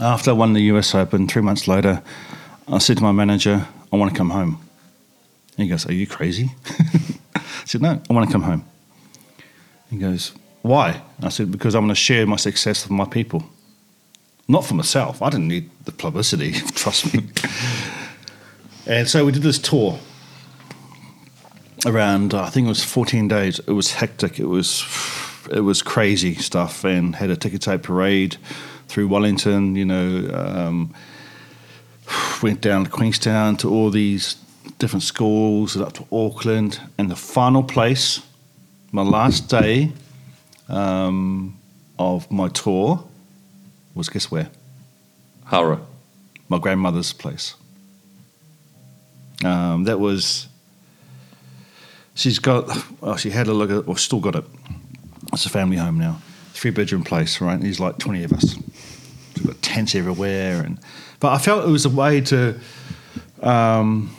After 0.00 0.30
I 0.30 0.34
won 0.34 0.52
the 0.52 0.62
US 0.74 0.94
Open, 0.94 1.26
three 1.26 1.42
months 1.42 1.66
later, 1.66 2.02
I 2.68 2.78
said 2.78 2.98
to 2.98 3.02
my 3.02 3.12
manager, 3.12 3.66
"I 3.90 3.96
want 3.96 4.12
to 4.12 4.16
come 4.16 4.30
home." 4.30 4.60
And 5.56 5.64
he 5.64 5.68
goes, 5.68 5.86
"Are 5.86 5.94
you 5.94 6.06
crazy?" 6.06 6.50
I 7.34 7.42
said, 7.64 7.80
"No, 7.80 8.00
I 8.08 8.12
want 8.12 8.28
to 8.28 8.32
come 8.32 8.42
home." 8.42 8.64
He 9.88 9.96
goes, 9.96 10.32
"Why?" 10.60 11.00
I 11.22 11.30
said, 11.30 11.50
"Because 11.50 11.74
I 11.74 11.78
want 11.78 11.90
to 11.90 11.94
share 11.94 12.26
my 12.26 12.36
success 12.36 12.84
with 12.84 12.92
my 12.92 13.06
people, 13.06 13.42
not 14.46 14.66
for 14.66 14.74
myself. 14.74 15.22
I 15.22 15.30
didn't 15.30 15.48
need 15.48 15.70
the 15.86 15.92
publicity, 15.92 16.52
trust 16.74 17.14
me." 17.14 17.30
and 18.86 19.08
so 19.08 19.24
we 19.24 19.32
did 19.32 19.42
this 19.42 19.58
tour. 19.58 19.98
around 21.86 22.34
uh, 22.34 22.42
I 22.42 22.50
think 22.50 22.66
it 22.66 22.68
was 22.68 22.84
14 22.84 23.26
days. 23.26 23.58
It 23.60 23.72
was 23.72 23.92
hectic. 23.92 24.38
It 24.38 24.48
was 24.48 24.84
it 25.52 25.60
was 25.60 25.82
crazy 25.82 26.34
stuff, 26.34 26.84
and 26.84 27.16
had 27.16 27.30
a 27.30 27.36
ticker 27.36 27.58
tape 27.58 27.82
parade 27.82 28.36
through 28.88 29.08
Wellington. 29.08 29.76
You 29.76 29.84
know, 29.84 30.30
um, 30.34 30.94
went 32.42 32.60
down 32.60 32.84
to 32.84 32.90
Queenstown 32.90 33.56
to 33.58 33.70
all 33.70 33.90
these 33.90 34.36
different 34.78 35.02
schools, 35.02 35.76
and 35.76 35.84
up 35.84 35.92
to 35.94 36.06
Auckland, 36.12 36.80
and 36.98 37.10
the 37.10 37.16
final 37.16 37.62
place, 37.62 38.20
my 38.92 39.02
last 39.02 39.48
day 39.48 39.92
um, 40.68 41.58
of 41.98 42.30
my 42.30 42.48
tour 42.48 43.04
was 43.94 44.08
guess 44.08 44.30
where? 44.30 44.50
Hawera. 45.46 45.80
my 46.48 46.58
grandmother's 46.58 47.12
place. 47.12 47.54
Um, 49.44 49.84
that 49.84 49.98
was. 49.98 50.48
She's 52.14 52.38
got. 52.38 52.68
Well, 53.00 53.16
she 53.16 53.30
had 53.30 53.48
a 53.48 53.54
look 53.54 53.70
at, 53.70 53.76
it 53.78 53.88
or 53.88 53.96
still 53.96 54.20
got 54.20 54.36
it. 54.36 54.44
It's 55.32 55.46
a 55.46 55.48
family 55.48 55.76
home 55.76 55.98
now, 55.98 56.20
three 56.52 56.70
bedroom 56.70 57.04
place, 57.04 57.40
right? 57.40 57.60
There's 57.60 57.80
like 57.80 57.98
twenty 57.98 58.24
of 58.24 58.32
us. 58.32 58.56
We've 59.36 59.46
got 59.46 59.62
tents 59.62 59.94
everywhere, 59.94 60.62
and 60.62 60.78
but 61.20 61.32
I 61.32 61.38
felt 61.38 61.66
it 61.66 61.70
was 61.70 61.86
a 61.86 61.90
way 61.90 62.20
to, 62.22 62.58
um, 63.42 64.14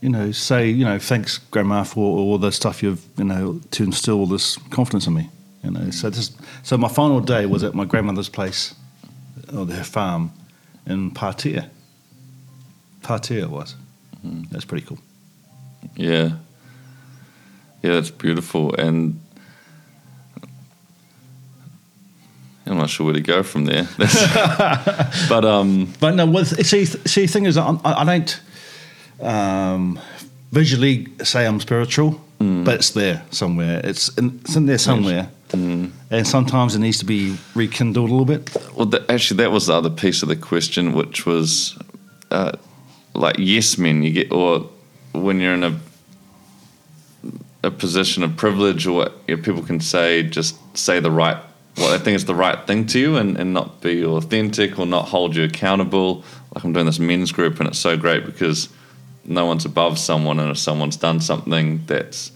you 0.00 0.08
know, 0.08 0.30
say 0.32 0.68
you 0.68 0.84
know 0.84 0.98
thanks 0.98 1.38
grandma 1.38 1.84
for 1.84 2.18
all 2.18 2.38
the 2.38 2.52
stuff 2.52 2.82
you've 2.82 3.04
you 3.16 3.24
know 3.24 3.60
to 3.72 3.84
instill 3.84 4.18
all 4.20 4.26
this 4.26 4.56
confidence 4.70 5.06
in 5.06 5.14
me. 5.14 5.30
You 5.64 5.70
know, 5.70 5.90
so 5.90 6.10
this 6.10 6.36
so 6.62 6.76
my 6.76 6.88
final 6.88 7.20
day 7.20 7.46
was 7.46 7.64
at 7.64 7.74
my 7.74 7.84
grandmother's 7.84 8.28
place, 8.28 8.74
or 9.54 9.66
her 9.66 9.84
farm, 9.84 10.32
in 10.86 11.10
Patea. 11.10 11.68
Patea 13.02 13.42
it 13.42 13.50
was. 13.50 13.74
That's 14.50 14.64
pretty 14.64 14.86
cool. 14.86 14.98
Yeah. 15.94 16.32
Yeah, 17.82 17.92
that's 17.92 18.10
beautiful. 18.10 18.74
And 18.74 19.20
I'm 22.66 22.78
not 22.78 22.90
sure 22.90 23.06
where 23.06 23.14
to 23.14 23.20
go 23.20 23.42
from 23.42 23.64
there. 23.66 23.88
But 25.28 25.44
um, 25.44 25.92
But 26.00 26.14
no, 26.14 26.26
well, 26.26 26.44
see, 26.44 26.84
see, 26.84 27.26
thing 27.26 27.46
is, 27.46 27.56
I, 27.56 27.76
I 27.84 28.04
don't 28.04 28.40
um, 29.20 29.98
visually 30.50 31.08
say 31.22 31.46
I'm 31.46 31.60
spiritual, 31.60 32.20
but 32.38 32.74
it's 32.74 32.90
there 32.90 33.22
somewhere. 33.30 33.80
It's 33.84 34.08
in, 34.18 34.40
it's 34.42 34.56
in 34.56 34.66
there 34.66 34.78
somewhere, 34.78 35.30
and 35.52 36.26
sometimes 36.26 36.74
it 36.74 36.80
needs 36.80 36.98
to 36.98 37.04
be 37.04 37.36
rekindled 37.54 38.10
a 38.10 38.12
little 38.12 38.26
bit. 38.26 38.54
well, 38.74 38.86
the, 38.86 39.04
actually, 39.10 39.38
that 39.38 39.52
was 39.52 39.66
the 39.66 39.74
other 39.74 39.90
piece 39.90 40.22
of 40.22 40.28
the 40.28 40.36
question, 40.36 40.92
which 40.92 41.24
was 41.24 41.78
uh, 42.30 42.52
like 43.14 43.36
yes 43.38 43.78
men. 43.78 44.02
You 44.02 44.12
get 44.12 44.32
or 44.32 44.68
when 45.12 45.40
you're 45.40 45.54
in 45.54 45.64
a 45.64 45.78
a 47.62 47.70
position 47.70 48.22
of 48.22 48.36
privilege, 48.36 48.86
or 48.86 49.08
you 49.26 49.36
know, 49.36 49.42
people 49.42 49.62
can 49.62 49.80
say 49.80 50.22
just 50.22 50.56
say 50.76 51.00
the 51.00 51.10
right 51.10 51.38
what 51.76 51.90
they 51.90 52.02
think 52.02 52.16
is 52.16 52.24
the 52.24 52.34
right 52.34 52.66
thing 52.66 52.86
to 52.86 52.98
you, 52.98 53.16
and, 53.16 53.36
and 53.36 53.52
not 53.52 53.80
be 53.80 54.04
authentic 54.04 54.78
or 54.78 54.86
not 54.86 55.08
hold 55.08 55.36
you 55.36 55.44
accountable. 55.44 56.24
Like 56.54 56.64
I'm 56.64 56.72
doing 56.72 56.86
this 56.86 56.98
men's 56.98 57.32
group, 57.32 57.60
and 57.60 57.68
it's 57.68 57.78
so 57.78 57.96
great 57.96 58.24
because 58.24 58.68
no 59.24 59.44
one's 59.44 59.64
above 59.64 59.98
someone, 59.98 60.40
and 60.40 60.50
if 60.50 60.58
someone's 60.58 60.96
done 60.96 61.20
something 61.20 61.84
that's 61.86 62.32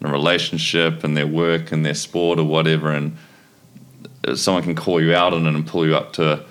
in 0.00 0.06
a 0.06 0.12
relationship 0.12 1.02
and 1.02 1.16
their 1.16 1.26
work 1.26 1.72
and 1.72 1.84
their 1.84 1.94
sport 1.94 2.38
or 2.38 2.44
whatever, 2.44 2.90
and 2.92 3.16
someone 4.34 4.62
can 4.62 4.74
call 4.74 5.02
you 5.02 5.14
out 5.14 5.32
on 5.32 5.46
it 5.46 5.54
and 5.54 5.66
pull 5.66 5.86
you 5.86 5.96
up 5.96 6.12
to 6.14 6.44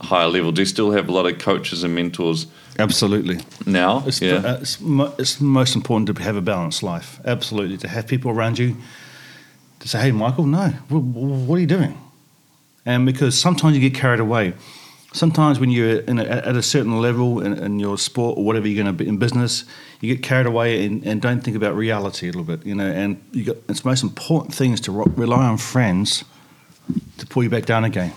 a 0.00 0.04
higher 0.04 0.28
level. 0.28 0.52
Do 0.52 0.62
you 0.62 0.66
still 0.66 0.92
have 0.92 1.08
a 1.08 1.12
lot 1.12 1.26
of 1.26 1.38
coaches 1.38 1.82
and 1.82 1.94
mentors 1.94 2.46
Absolutely, 2.78 3.40
now? 3.66 4.04
it's, 4.06 4.22
yeah. 4.22 4.34
uh, 4.36 4.58
it's, 4.60 4.78
it's 5.18 5.40
most 5.40 5.74
important 5.74 6.16
to 6.16 6.22
have 6.22 6.36
a 6.36 6.40
balanced 6.40 6.82
life. 6.82 7.20
Absolutely, 7.24 7.76
to 7.78 7.88
have 7.88 8.06
people 8.06 8.30
around 8.30 8.58
you 8.58 8.76
to 9.80 9.88
say, 9.88 10.00
"Hey, 10.00 10.12
Michael, 10.12 10.46
no, 10.46 10.68
wh- 10.88 11.02
wh- 11.02 11.48
what 11.48 11.56
are 11.56 11.60
you 11.60 11.66
doing?" 11.66 11.98
And 12.86 13.04
because 13.04 13.38
sometimes 13.38 13.76
you 13.76 13.80
get 13.80 13.98
carried 13.98 14.20
away. 14.20 14.54
Sometimes 15.12 15.58
when 15.58 15.70
you're 15.70 16.00
a, 16.02 16.10
at 16.48 16.54
a 16.54 16.62
certain 16.62 17.00
level 17.00 17.40
in, 17.40 17.58
in 17.58 17.80
your 17.80 17.98
sport 17.98 18.38
or 18.38 18.44
whatever 18.44 18.68
you're 18.68 18.80
going 18.80 18.96
to 18.96 19.04
be 19.04 19.08
in 19.08 19.18
business, 19.18 19.64
you 20.00 20.14
get 20.14 20.22
carried 20.22 20.46
away 20.46 20.86
and, 20.86 21.04
and 21.04 21.20
don't 21.20 21.40
think 21.42 21.56
about 21.56 21.74
reality 21.74 22.28
a 22.28 22.30
little 22.30 22.44
bit, 22.44 22.64
you 22.64 22.76
know. 22.76 22.86
And 22.86 23.20
you 23.32 23.44
got, 23.44 23.56
it's 23.68 23.80
the 23.80 23.88
most 23.88 24.04
important 24.04 24.54
thing 24.54 24.72
is 24.72 24.80
to 24.82 24.92
ro- 24.92 25.12
rely 25.16 25.44
on 25.44 25.58
friends 25.58 26.24
to 27.18 27.26
pull 27.26 27.42
you 27.42 27.50
back 27.50 27.66
down 27.66 27.84
again. 27.84 28.12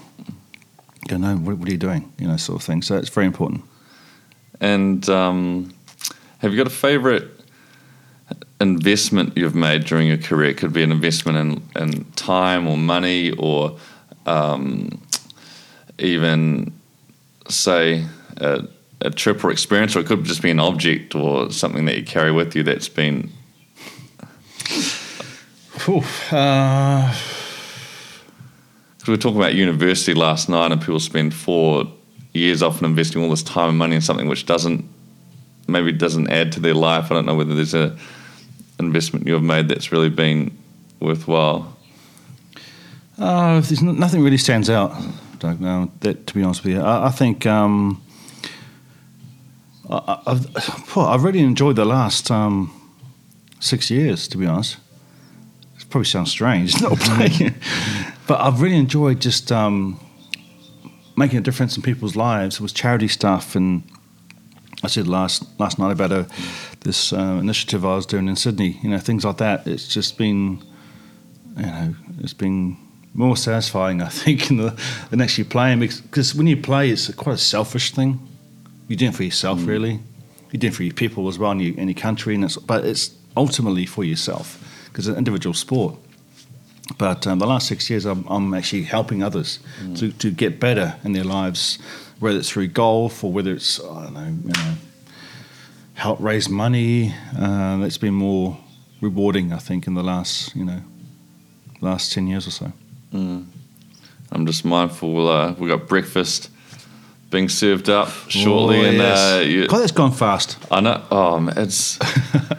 Go, 1.08 1.18
no, 1.18 1.36
what, 1.36 1.58
what 1.58 1.68
are 1.68 1.72
you 1.72 1.78
doing? 1.78 2.14
You 2.20 2.28
know, 2.28 2.38
sort 2.38 2.62
of 2.62 2.66
thing. 2.66 2.84
So 2.84 2.96
it's 2.98 3.10
very 3.10 3.26
important. 3.26 3.64
And 4.62 5.10
um, 5.10 5.74
have 6.40 6.52
you 6.52 6.58
got 6.58 6.68
a 6.68 6.76
favorite 6.76 7.43
investment 8.62 9.38
you've 9.38 9.56
made 9.56 9.86
during 9.86 10.08
your 10.08 10.18
career? 10.18 10.50
It 10.50 10.58
could 10.58 10.74
be 10.74 10.84
an 10.84 10.92
investment 10.92 11.38
in, 11.76 11.82
in 11.82 12.06
time 12.12 12.68
or 12.68 12.78
money 12.78 13.32
or 13.32 13.78
um, 14.26 15.02
even, 16.00 16.72
say, 17.50 18.06
a, 18.38 18.68
a 19.02 19.12
trip 19.12 19.44
or 19.44 19.52
experience, 19.52 19.96
or 19.96 20.00
it 20.00 20.08
could 20.08 20.24
just 20.24 20.42
be 20.42 20.52
an 20.52 20.60
object 20.60 21.16
or 21.16 21.52
something 21.52 21.86
that 21.86 21.98
you 21.98 22.04
carry 22.04 22.32
with 22.32 22.56
you 22.56 22.64
that's 22.64 22.90
been. 22.90 23.30
Whew, 25.86 26.04
uh, 26.32 27.14
we 29.06 29.12
were 29.12 29.18
talking 29.18 29.38
about 29.38 29.54
university 29.54 30.14
last 30.14 30.48
night, 30.48 30.72
and 30.72 30.80
people 30.80 31.00
spend 31.00 31.34
four 31.34 31.92
years 32.34 32.64
often 32.64 32.86
investing 32.86 33.22
all 33.22 33.30
this 33.30 33.44
time 33.44 33.70
and 33.70 33.78
money 33.78 33.96
in 33.96 34.02
something 34.02 34.28
which 34.28 34.46
doesn't 34.46 34.86
maybe 35.68 35.92
doesn't 35.92 36.30
add 36.30 36.52
to 36.54 36.60
their 36.60 36.74
life. 36.74 37.12
I 37.12 37.16
don't 37.16 37.26
know 37.26 37.36
whether 37.36 37.54
there's 37.56 37.74
a 37.74 37.98
investment 38.86 39.28
you've 39.28 39.44
made 39.44 39.68
that's 39.68 39.92
really 39.92 40.10
been 40.10 40.58
worthwhile. 41.00 41.76
Uh, 43.18 43.60
there's 43.62 43.82
n- 43.82 44.00
nothing 44.00 44.24
really 44.24 44.38
stands 44.38 44.70
out, 44.70 44.96
Doug. 45.40 45.62
Now, 45.62 45.92
that 46.02 46.28
to 46.28 46.34
be 46.34 46.44
honest 46.44 46.64
with 46.64 46.74
you, 46.74 46.82
I, 46.82 47.08
I 47.08 47.12
think 47.12 47.46
um, 47.46 48.02
I, 49.90 50.22
I've, 50.26 50.96
well, 50.96 51.08
I've 51.08 51.24
really 51.24 51.42
enjoyed 51.42 51.76
the 51.76 51.86
last 51.86 52.32
um, 52.32 52.72
six 53.60 53.92
years. 53.92 54.28
To 54.30 54.38
be 54.38 54.48
honest, 54.48 54.78
it 55.80 55.90
probably 55.90 56.06
sounds 56.06 56.32
strange, 56.32 56.82
not 56.82 56.98
playing, 57.00 57.56
but 58.28 58.42
I've 58.42 58.62
really 58.62 58.78
enjoyed 58.78 59.22
just 59.22 59.52
um, 59.52 60.00
making 61.16 61.38
a 61.38 61.42
difference 61.42 61.76
in 61.78 61.84
people's 61.84 62.16
lives. 62.16 62.56
It 62.56 62.62
was 62.62 62.74
charity 62.74 63.08
stuff, 63.08 63.56
and 63.56 63.84
I 64.84 64.88
said 64.88 65.08
last 65.08 65.46
last 65.60 65.80
night 65.80 65.92
about 65.92 66.12
a, 66.12 66.28
this 66.82 67.14
uh, 67.14 67.40
initiative 67.42 67.86
I 67.86 67.96
was 67.96 68.06
doing 68.06 68.28
in 68.28 68.36
Sydney. 68.36 68.80
You 68.84 68.90
know, 68.90 69.00
things 69.00 69.24
like 69.24 69.38
that. 69.38 69.66
It's 69.66 69.88
just 69.88 70.18
been 70.18 70.62
you 71.58 71.66
know, 71.66 71.96
it's 72.20 72.34
been 72.34 72.78
more 73.14 73.38
satisfying, 73.38 74.02
I 74.02 74.10
think, 74.10 74.50
in 74.50 74.58
the, 74.58 74.80
than 75.10 75.22
actually 75.22 75.46
playing 75.46 75.80
because 75.80 76.36
when 76.36 76.48
you 76.48 76.58
play, 76.58 76.90
it's 76.90 77.14
quite 77.14 77.34
a 77.34 77.38
selfish 77.38 77.92
thing. 77.92 78.20
You're 78.88 78.98
doing 78.98 79.12
it 79.12 79.16
for 79.16 79.24
yourself, 79.24 79.66
really. 79.66 80.00
You're 80.52 80.60
doing 80.60 80.74
it 80.74 80.76
for 80.76 80.84
your 80.84 80.94
people 80.94 81.28
as 81.28 81.40
well, 81.40 81.52
and 81.52 81.62
your, 81.62 81.74
and 81.78 81.90
your 81.90 82.00
country, 82.00 82.36
and 82.36 82.44
it's, 82.44 82.58
but 82.58 82.86
it's 82.86 83.16
ultimately 83.36 83.86
for 83.86 84.04
yourself 84.04 84.86
because 84.86 85.08
it's 85.08 85.14
an 85.14 85.18
individual 85.18 85.54
sport. 85.54 85.96
But 86.98 87.26
um, 87.28 87.40
the 87.40 87.48
last 87.48 87.68
six 87.68 87.90
years, 87.90 88.06
I'm, 88.06 88.26
I'm 88.28 88.54
actually 88.54 88.84
helping 88.84 89.24
others 89.24 89.60
to, 89.96 90.12
to 90.12 90.32
get 90.32 90.60
better 90.60 90.96
in 91.04 91.14
their 91.14 91.24
lives, 91.24 91.80
whether 92.20 92.38
it's 92.40 92.50
through 92.50 92.68
golf 92.68 93.24
or 93.24 93.32
whether 93.32 93.54
it's 93.54 93.80
I 93.80 94.04
don't 94.04 94.14
know, 94.14 94.26
you 94.48 94.54
know, 94.54 94.74
help 95.94 96.20
raise 96.20 96.50
money. 96.50 97.14
Uh, 97.38 97.78
that's 97.78 97.98
been 97.98 98.14
more 98.14 98.58
rewarding, 99.02 99.54
I 99.54 99.58
think, 99.60 99.88
in 99.88 99.94
the 99.94 100.04
last 100.04 100.56
you 100.56 100.66
know 100.66 100.82
last 101.82 102.14
10 102.14 102.28
years 102.28 102.48
or 102.48 102.52
so. 102.52 102.72
I'm 104.32 104.46
just 104.46 104.66
mindful. 104.66 105.28
Uh, 105.30 105.54
we 105.54 105.68
got 105.68 105.88
breakfast 105.88 106.50
being 107.30 107.50
served 107.50 107.90
up 107.90 108.10
shortly, 108.30 108.80
Oh, 108.80 108.84
and 108.84 108.98
yes. 108.98 109.20
uh, 109.20 109.40
you, 109.46 109.68
God, 109.68 109.80
that's 109.80 109.92
gone 109.92 110.12
fast. 110.12 110.58
I 110.72 110.82
know. 110.82 111.02
Oh, 111.12 111.40
man, 111.40 111.58
it's 111.58 111.98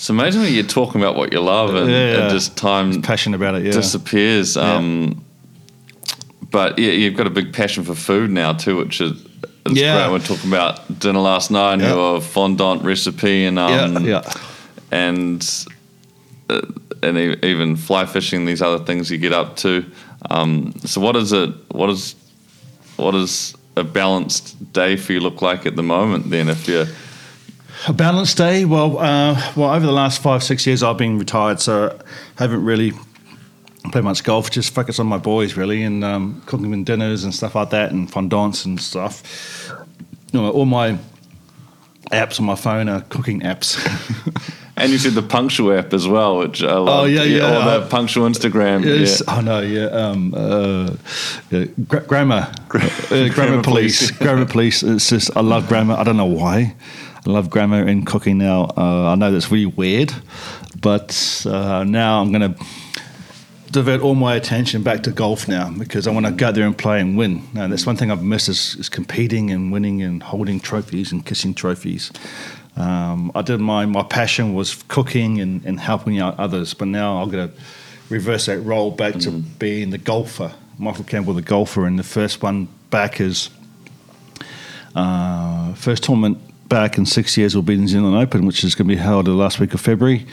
it's 0.00 0.08
amazing 0.08 0.40
when 0.40 0.54
you're 0.54 0.64
talking 0.64 0.98
about 0.98 1.14
what 1.14 1.30
you 1.30 1.40
love, 1.42 1.74
and, 1.74 1.90
Yeah. 1.90 2.22
and 2.22 2.30
just 2.30 2.56
time 2.56 3.02
Passionate 3.02 3.36
about 3.36 3.56
it, 3.56 3.66
yeah. 3.66 3.72
disappears. 3.72 4.56
Um, 4.56 5.22
But 6.50 6.78
yeah, 6.78 6.92
you've 6.92 7.16
got 7.16 7.26
a 7.26 7.30
big 7.30 7.52
passion 7.52 7.84
for 7.84 7.94
food 7.94 8.30
now 8.30 8.54
too, 8.54 8.76
which 8.78 9.00
is. 9.02 9.12
is 9.66 9.72
Yeah. 9.78 10.08
great. 10.08 10.12
We're 10.12 10.26
talking 10.26 10.50
about 10.50 10.98
dinner 10.98 11.20
last 11.20 11.50
night 11.50 11.80
Yeah. 11.80 11.94
your 11.94 12.20
fondant 12.22 12.82
recipe 12.82 13.44
and 13.44 13.58
um, 13.58 14.04
yeah, 14.06 14.22
yeah. 14.22 14.32
and 14.90 15.46
uh, 16.48 16.62
and 17.02 17.18
e- 17.18 17.36
even 17.42 17.76
fly 17.76 18.06
fishing, 18.06 18.46
these 18.46 18.62
other 18.62 18.82
things 18.84 19.10
you 19.10 19.18
get 19.18 19.32
up 19.34 19.56
to. 19.56 19.84
Um, 20.30 20.72
so, 20.86 21.00
what 21.02 21.14
is 21.14 21.32
it? 21.32 21.50
What 21.72 21.90
is 21.90 22.14
what 22.96 23.10
does 23.12 23.54
a 23.76 23.84
balanced 23.84 24.72
day 24.72 24.96
for 24.96 25.12
you 25.12 25.20
look 25.20 25.42
like 25.42 25.66
at 25.66 25.76
the 25.76 25.82
moment? 25.82 26.30
Then, 26.30 26.48
if 26.48 26.66
you're 26.66 26.88
A 27.88 27.92
balanced 27.92 28.36
day. 28.36 28.64
Well, 28.64 28.98
uh, 28.98 29.52
well, 29.56 29.70
over 29.70 29.84
the 29.86 29.92
last 29.92 30.20
five, 30.20 30.42
six 30.42 30.66
years, 30.66 30.82
I've 30.82 30.98
been 30.98 31.18
retired, 31.18 31.60
so 31.60 31.96
I 32.38 32.42
haven't 32.42 32.62
really 32.64 32.92
played 33.90 34.04
much 34.04 34.22
golf. 34.22 34.50
Just 34.50 34.74
focus 34.74 34.98
on 34.98 35.06
my 35.06 35.16
boys, 35.18 35.56
really, 35.56 35.82
and 35.82 36.04
um, 36.04 36.42
cooking 36.46 36.70
them 36.70 36.84
dinners 36.84 37.24
and 37.24 37.34
stuff 37.34 37.54
like 37.54 37.70
that, 37.70 37.90
and 37.90 38.10
fondants 38.10 38.66
and 38.66 38.78
stuff. 38.80 39.22
You 40.32 40.40
know, 40.42 40.50
all 40.50 40.66
my 40.66 40.98
apps 42.12 42.38
on 42.38 42.44
my 42.46 42.54
phone 42.54 42.88
are 42.88 43.00
cooking 43.02 43.40
apps. 43.40 43.76
And 44.76 44.90
you 44.92 44.96
said 44.96 45.12
the 45.12 45.20
punctual 45.22 45.76
app 45.78 45.92
as 45.92 46.08
well, 46.08 46.38
which 46.38 46.62
I 46.62 46.72
love. 46.72 47.00
Oh, 47.00 47.04
yeah, 47.04 47.22
yeah. 47.24 47.44
Or 47.44 47.64
the 47.64 47.84
Uh, 47.84 47.88
punctual 47.90 48.26
Instagram. 48.26 48.82
Yes, 48.82 49.20
Yeah. 49.28 49.34
I 49.34 49.40
know. 49.42 49.60
Yeah, 49.60 49.84
um, 49.88 50.32
uh, 50.34 50.94
yeah. 51.50 51.64
Gra- 51.86 52.00
grammar, 52.00 52.50
uh, 52.56 52.68
grammar, 52.70 53.28
Grammar 53.34 53.62
police, 53.62 53.98
police. 53.98 54.10
grammar 54.12 54.46
police. 54.46 54.82
It's 54.82 55.10
just 55.10 55.36
I 55.36 55.40
love 55.42 55.68
grammar. 55.68 55.96
I 55.96 56.02
don't 56.04 56.16
know 56.16 56.24
why. 56.24 56.74
I 57.26 57.30
love 57.30 57.50
grammar 57.50 57.86
in 57.86 58.04
cooking 58.04 58.38
now. 58.38 58.72
Uh, 58.76 59.10
I 59.10 59.14
know 59.14 59.30
that's 59.30 59.50
really 59.50 59.66
weird, 59.66 60.12
but 60.80 61.44
uh, 61.46 61.84
now 61.84 62.20
I'm 62.20 62.32
going 62.32 62.54
to 62.54 62.64
divert 63.70 64.00
all 64.00 64.14
my 64.14 64.34
attention 64.36 64.82
back 64.82 65.02
to 65.02 65.10
golf 65.10 65.46
now 65.46 65.70
because 65.70 66.06
I 66.06 66.12
want 66.12 66.26
to 66.26 66.32
go 66.32 66.50
there 66.50 66.66
and 66.66 66.76
play 66.76 67.00
and 67.00 67.16
win. 67.16 67.46
Now, 67.52 67.68
that's 67.68 67.86
one 67.86 67.96
thing 67.96 68.10
I've 68.10 68.22
missed 68.22 68.48
is, 68.48 68.74
is 68.76 68.88
competing 68.88 69.50
and 69.50 69.70
winning 69.70 70.02
and 70.02 70.22
holding 70.22 70.60
trophies 70.60 71.12
and 71.12 71.24
kissing 71.24 71.54
trophies. 71.54 72.10
Um, 72.76 73.30
I 73.34 73.42
did 73.42 73.60
my 73.60 73.84
my 73.84 74.02
passion 74.02 74.54
was 74.54 74.82
cooking 74.88 75.40
and, 75.40 75.64
and 75.66 75.78
helping 75.78 76.18
out 76.18 76.38
others, 76.38 76.72
but 76.72 76.88
now 76.88 77.20
I'm 77.20 77.30
going 77.30 77.50
to 77.50 77.54
reverse 78.08 78.46
that 78.46 78.60
role 78.60 78.90
back 78.90 79.14
to 79.20 79.30
being 79.30 79.90
the 79.90 79.98
golfer. 79.98 80.54
Michael 80.78 81.04
Campbell, 81.04 81.34
the 81.34 81.42
golfer, 81.42 81.84
and 81.84 81.98
the 81.98 82.02
first 82.02 82.42
one 82.42 82.68
back 82.88 83.20
is 83.20 83.50
uh, 84.94 85.74
first 85.74 86.04
tournament 86.04 86.38
back 86.70 86.96
in 86.96 87.04
six 87.04 87.36
years 87.36 87.54
will 87.54 87.62
be 87.62 87.74
in 87.74 87.80
the 87.80 87.82
New 87.82 87.88
Zealand 87.88 88.16
Open, 88.16 88.46
which 88.46 88.64
is 88.64 88.74
going 88.74 88.88
to 88.88 88.94
be 88.94 88.98
held 88.98 89.26
the 89.26 89.32
last 89.32 89.60
week 89.60 89.74
of 89.74 89.80
February 89.80 90.24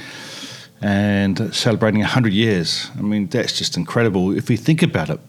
and 0.81 1.53
celebrating 1.53 1.99
100 1.99 2.31
years. 2.31 2.89
I 2.97 3.01
mean, 3.01 3.27
that's 3.27 3.57
just 3.57 3.75
incredible. 3.75 4.31
If 4.31 4.49
you 4.49 4.55
think 4.55 4.81
about 4.83 5.09
it, 5.09 5.19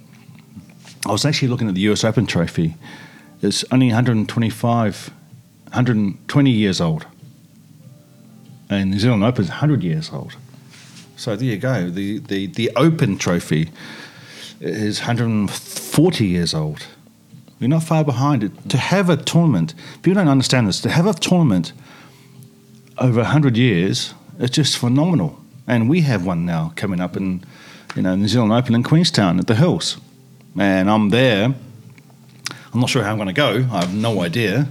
I 1.06 1.10
was 1.10 1.24
actually 1.24 1.48
looking 1.48 1.66
at 1.66 1.74
the 1.74 1.80
US 1.92 2.04
Open 2.04 2.26
trophy. 2.26 2.76
It's 3.40 3.64
only 3.72 3.86
125, 3.86 5.10
120 5.64 6.50
years 6.50 6.80
old. 6.80 7.06
And 8.68 8.90
New 8.90 8.98
Zealand 8.98 9.24
Open 9.24 9.44
is 9.44 9.50
100 9.50 9.82
years 9.82 10.12
old. 10.12 10.36
So 11.16 11.34
there 11.34 11.46
you 11.46 11.56
go. 11.56 11.88
The, 11.88 12.18
the, 12.18 12.46
the 12.46 12.70
Open 12.76 13.16
trophy 13.16 13.70
is 14.60 15.00
140 15.00 16.26
years 16.26 16.52
old. 16.52 16.86
We're 17.60 17.68
not 17.68 17.82
far 17.82 18.04
behind 18.04 18.44
it. 18.44 18.70
To 18.70 18.78
have 18.78 19.10
a 19.10 19.16
tournament, 19.16 19.74
people 20.02 20.14
don't 20.14 20.28
understand 20.28 20.68
this, 20.68 20.80
to 20.82 20.90
have 20.90 21.06
a 21.06 21.14
tournament 21.14 21.72
over 22.98 23.20
100 23.20 23.56
years, 23.56 24.14
it's 24.38 24.54
just 24.54 24.78
phenomenal. 24.78 25.40
And 25.66 25.88
we 25.88 26.02
have 26.02 26.24
one 26.24 26.46
now 26.46 26.72
coming 26.76 27.00
up 27.00 27.16
in, 27.16 27.44
you 27.94 28.02
know, 28.02 28.14
New 28.14 28.28
Zealand 28.28 28.52
Open 28.52 28.74
in 28.74 28.82
Queenstown 28.82 29.38
at 29.38 29.46
the 29.46 29.54
Hills. 29.54 29.98
And 30.58 30.90
I'm 30.90 31.10
there. 31.10 31.54
I'm 32.72 32.80
not 32.80 32.88
sure 32.88 33.02
how 33.02 33.10
I'm 33.10 33.16
going 33.16 33.28
to 33.28 33.34
go. 33.34 33.66
I 33.72 33.80
have 33.80 33.94
no 33.94 34.22
idea. 34.22 34.68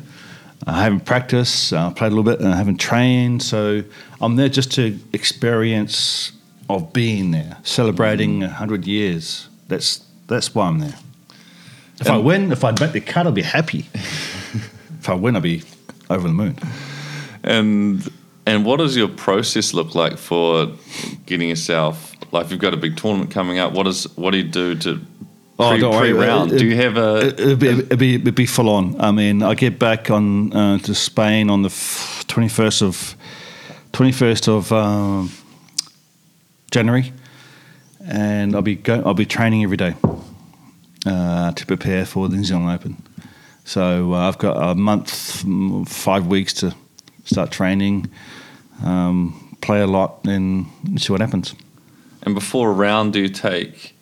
I 0.65 0.83
haven't 0.83 1.05
practiced. 1.05 1.71
Uh, 1.71 1.87
I 1.87 1.93
played 1.93 2.11
a 2.11 2.15
little 2.15 2.23
bit 2.23 2.39
and 2.39 2.53
I 2.53 2.57
haven't 2.57 2.77
trained. 2.77 3.43
So 3.43 3.83
I'm 4.19 4.35
there 4.35 4.49
just 4.49 4.71
to 4.73 4.99
experience 5.13 6.31
of 6.69 6.91
being 6.93 7.31
there, 7.31 7.57
celebrating 7.63 8.41
100 8.41 8.85
years. 8.85 9.47
That's, 9.67 10.03
that's 10.27 10.53
why 10.53 10.67
I'm 10.67 10.79
there. 10.79 10.95
If 11.99 12.09
I 12.09 12.17
win, 12.17 12.51
if 12.51 12.63
I 12.63 12.71
make 12.71 12.91
the 12.91 13.01
cut, 13.01 13.25
I'll 13.25 13.31
be 13.31 13.41
happy. 13.41 13.85
if 13.93 15.09
I 15.09 15.13
win, 15.15 15.35
I'll 15.35 15.41
be 15.41 15.63
over 16.09 16.27
the 16.27 16.33
moon. 16.33 16.57
And 17.43 18.07
and 18.45 18.65
what 18.65 18.77
does 18.77 18.95
your 18.95 19.07
process 19.09 19.73
look 19.73 19.95
like 19.95 20.17
for 20.17 20.71
getting 21.25 21.49
yourself 21.49 22.13
like 22.31 22.49
you've 22.51 22.59
got 22.59 22.73
a 22.73 22.77
big 22.77 22.97
tournament 22.97 23.31
coming 23.31 23.57
up? 23.59 23.73
What 23.73 23.87
is 23.87 24.03
what 24.17 24.31
do 24.31 24.37
you 24.37 24.43
do 24.43 24.75
to 24.75 24.99
Oh, 25.59 25.71
pre, 25.71 25.79
don't 25.79 25.91
worry. 25.95 26.13
round? 26.13 26.51
It- 26.51 26.59
do 26.59 26.65
you 26.67 26.75
have 26.75 26.97
a 26.97 27.27
It- 27.29 27.39
It'd 27.39 27.59
be, 27.59 27.67
it'd, 27.67 27.97
be, 27.99 28.15
it'd 28.15 28.35
be 28.35 28.45
full 28.45 28.69
on. 28.69 28.95
I 29.01 29.09
mean, 29.11 29.41
I 29.41 29.55
get 29.55 29.79
back 29.79 30.11
on 30.11 30.53
uh, 30.53 30.77
to 30.79 30.93
Spain 30.93 31.49
on 31.49 31.63
the 31.63 31.73
twenty 32.27 32.47
first 32.47 32.83
of 32.83 33.15
twenty 33.91 34.11
first 34.11 34.47
of 34.47 34.71
um, 34.71 35.31
January, 36.69 37.11
and 38.07 38.55
I'll 38.55 38.61
be 38.61 38.75
go, 38.75 39.01
I'll 39.03 39.15
be 39.15 39.25
training 39.25 39.63
every 39.63 39.77
day 39.77 39.95
uh, 41.05 41.51
to 41.51 41.65
prepare 41.65 42.05
for 42.05 42.29
the 42.29 42.35
New 42.35 42.43
Zealand 42.43 42.69
Open. 42.69 43.01
So 43.65 44.13
uh, 44.13 44.27
I've 44.27 44.37
got 44.37 44.55
a 44.71 44.75
month, 44.75 45.09
five 45.89 46.27
weeks 46.27 46.53
to 46.55 46.73
start 47.25 47.51
training, 47.51 48.09
um, 48.83 49.55
play 49.61 49.81
a 49.81 49.87
lot, 49.87 50.23
and 50.25 50.65
see 50.97 51.11
what 51.11 51.21
happens. 51.21 51.53
and 52.23 52.33
before 52.33 52.69
a 52.69 52.73
round 52.73 53.13
do 53.13 53.19
you 53.19 53.29
take 53.29 53.93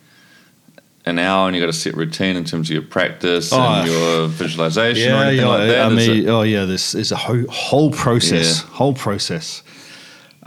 an 1.07 1.19
hour 1.19 1.47
and 1.47 1.55
you 1.55 1.61
got 1.61 1.67
to 1.67 1.73
set 1.73 1.95
routine 1.95 2.35
in 2.35 2.43
terms 2.43 2.69
of 2.69 2.73
your 2.73 2.81
practice 2.83 3.51
Oh, 3.53 3.59
and 3.61 3.87
your 3.87 4.27
visualization 4.27 5.11
or 5.11 5.17
anything 5.23 5.45
yeah. 5.45 5.47
like 5.47 5.67
that? 5.67 5.85
I 5.85 5.89
mean, 5.89 6.29
oh 6.29 6.41
yeah. 6.41 6.65
This 6.65 6.95
is 6.95 7.11
a 7.11 7.15
whole, 7.15 7.45
whole 7.49 7.91
process. 7.91 8.61
Yeah. 8.61 8.69
Whole 8.75 8.93
process. 8.93 9.61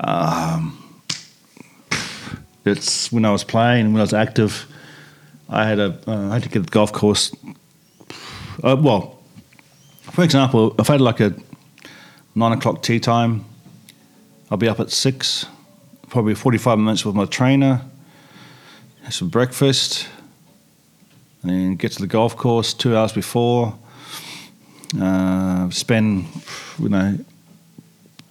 Um, 0.01 0.77
it's 2.65 3.11
when 3.13 3.25
I 3.25 3.31
was 3.31 3.45
playing, 3.45 3.93
when 3.93 4.01
I 4.01 4.03
was 4.05 4.13
active, 4.15 4.67
I 5.49 5.65
had 5.65 5.79
a, 5.79 5.99
uh, 6.07 6.31
I 6.31 6.35
had 6.35 6.43
to 6.43 6.49
get 6.49 6.65
the 6.65 6.71
golf 6.71 6.93
course. 6.93 7.35
Uh, 8.63 8.77
well, 8.79 9.19
for 10.03 10.23
example, 10.23 10.75
if 10.79 10.91
I 10.91 10.95
had 10.95 11.01
like 11.01 11.21
a 11.21 11.35
nine 12.35 12.53
o'clock 12.53 12.83
tee 12.83 13.01
time, 13.01 13.45
I'll 14.51 14.59
be 14.59 14.69
up 14.69 14.81
at 14.81 14.91
six, 14.91 15.47
probably 16.09 16.35
forty-five 16.35 16.79
minutes 16.79 17.05
with 17.05 17.15
my 17.15 17.25
trainer, 17.25 17.83
have 19.03 19.15
some 19.15 19.29
breakfast, 19.29 20.09
and 21.43 21.51
then 21.51 21.77
get 21.77 21.93
to 21.93 22.01
the 22.01 22.07
golf 22.07 22.37
course 22.37 22.75
two 22.75 22.97
hours 22.97 23.13
before 23.13 23.79
uh, 25.01 25.69
spend 25.71 26.27
you 26.79 26.89
know 26.89 27.19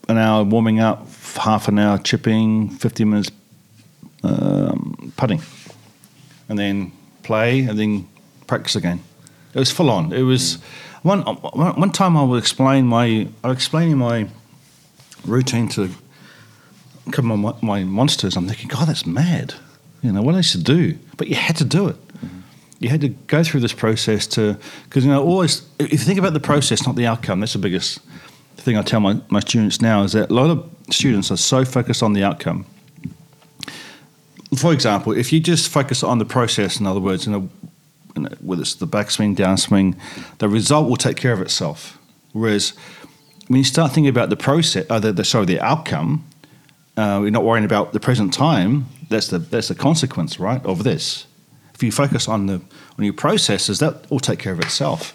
an 0.09 0.17
hour 0.17 0.43
warming 0.43 0.79
up, 0.79 1.07
half 1.35 1.67
an 1.67 1.79
hour 1.79 1.97
chipping, 1.97 2.69
fifty 2.69 3.05
minutes 3.05 3.31
um, 4.23 5.13
putting, 5.17 5.41
and 6.49 6.57
then 6.57 6.91
play, 7.27 7.61
and 7.67 7.77
then 7.77 8.07
practice 8.47 8.75
again. 8.75 8.99
It 9.53 9.59
was 9.59 9.71
full 9.71 9.89
on. 9.89 10.13
It 10.13 10.23
was 10.23 10.55
one 11.03 11.21
one 11.21 11.79
one 11.83 11.91
time 11.91 12.17
I 12.17 12.23
will 12.23 12.37
explain 12.37 12.87
my 12.87 13.27
I 13.43 13.47
was 13.47 13.57
explaining 13.57 13.97
my 13.97 14.27
routine 15.25 15.67
to 15.69 15.89
couple 17.11 17.31
of 17.31 17.39
my, 17.39 17.53
my 17.61 17.83
monsters. 17.83 18.35
I'm 18.35 18.47
thinking, 18.47 18.67
God, 18.67 18.87
that's 18.89 19.05
mad. 19.05 19.53
You 20.01 20.11
know 20.11 20.21
what 20.21 20.35
I 20.35 20.41
should 20.41 20.65
do, 20.65 20.97
but 21.17 21.27
you 21.27 21.35
had 21.35 21.55
to 21.57 21.65
do 21.65 21.87
it 21.87 22.07
mm-hmm. 22.19 22.39
you 22.79 22.89
had 22.89 23.01
to 23.01 23.09
go 23.09 23.43
through 23.43 23.61
this 23.61 23.73
process 23.73 24.27
to 24.27 24.57
because 24.85 25.05
you 25.05 25.11
know 25.11 25.23
always 25.23 25.67
if 25.79 25.91
you 25.91 25.97
think 25.97 26.19
about 26.19 26.33
the 26.33 26.39
process 26.39 26.85
not 26.85 26.95
the 26.95 27.05
outcome 27.05 27.39
that's 27.39 27.53
the 27.53 27.59
biggest 27.59 27.99
thing 28.57 28.77
i 28.77 28.81
tell 28.81 28.99
my, 28.99 29.19
my 29.29 29.39
students 29.39 29.81
now 29.81 30.03
is 30.03 30.13
that 30.13 30.29
a 30.29 30.33
lot 30.33 30.49
of 30.49 30.69
students 30.89 31.31
are 31.31 31.37
so 31.37 31.65
focused 31.65 32.03
on 32.03 32.13
the 32.13 32.23
outcome 32.23 32.65
for 34.59 34.73
example 34.73 35.11
if 35.11 35.31
you 35.31 35.39
just 35.39 35.69
focus 35.69 36.03
on 36.03 36.17
the 36.17 36.25
process 36.25 36.79
in 36.79 36.87
other 36.87 36.99
words 36.99 37.27
in 37.27 37.33
a, 37.33 37.39
in 38.15 38.25
a, 38.25 38.35
whether 38.41 38.61
it's 38.61 38.75
the 38.75 38.87
backswing 38.87 39.35
downswing 39.35 39.95
the 40.39 40.49
result 40.49 40.89
will 40.89 40.97
take 40.97 41.17
care 41.17 41.33
of 41.33 41.41
itself 41.41 41.97
whereas 42.33 42.73
when 43.47 43.57
you 43.57 43.63
start 43.63 43.91
thinking 43.91 44.09
about 44.09 44.29
the 44.29 44.37
process 44.37 44.85
uh, 44.89 44.99
the, 44.99 45.11
the 45.11 45.23
sorry 45.23 45.45
the 45.45 45.59
outcome 45.61 46.25
uh, 46.97 47.19
you're 47.21 47.31
not 47.31 47.43
worrying 47.43 47.65
about 47.65 47.93
the 47.93 47.99
present 47.99 48.33
time 48.33 48.85
that's 49.09 49.27
the 49.27 49.39
that's 49.39 49.67
the 49.67 49.75
consequence 49.75 50.39
right 50.39 50.65
of 50.65 50.83
this 50.83 51.27
if 51.77 51.83
you 51.83 51.91
focus 51.91 52.27
on 52.27 52.47
the 52.47 52.59
on 52.97 53.05
your 53.05 53.13
processes, 53.13 53.77
that 53.79 54.09
will 54.09 54.19
take 54.19 54.39
care 54.39 54.53
of 54.53 54.59
itself. 54.59 55.13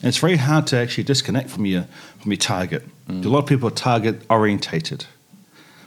And 0.00 0.08
it's 0.08 0.18
very 0.18 0.36
hard 0.36 0.66
to 0.68 0.76
actually 0.76 1.04
disconnect 1.04 1.50
from 1.50 1.66
your 1.66 1.86
from 2.20 2.30
your 2.30 2.38
target. 2.38 2.84
A 3.08 3.12
lot 3.12 3.40
of 3.40 3.46
people 3.46 3.68
are 3.68 3.72
target 3.72 4.22
orientated, 4.30 5.06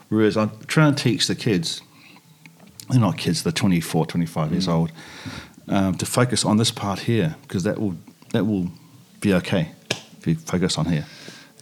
whereas 0.10 0.36
I'm 0.36 0.52
trying 0.68 0.96
to 0.96 1.04
teach 1.04 1.28
the 1.28 1.36
kids. 1.36 1.82
They're 2.90 3.00
not 3.00 3.18
kids; 3.18 3.44
they're 3.44 3.52
24, 3.52 4.06
25 4.08 4.52
years 4.52 4.68
old. 4.68 4.92
Um, 5.68 5.96
to 5.98 6.06
focus 6.06 6.46
on 6.46 6.58
this 6.58 6.72
part 6.72 7.00
here 7.00 7.36
because 7.44 7.64
that 7.64 7.80
will 7.80 7.96
that 8.32 8.46
will 8.46 8.70
be 9.22 9.34
okay 9.36 9.72
if 10.18 10.26
you 10.26 10.36
focus 10.36 10.78
on 10.78 10.86
here. 10.86 11.06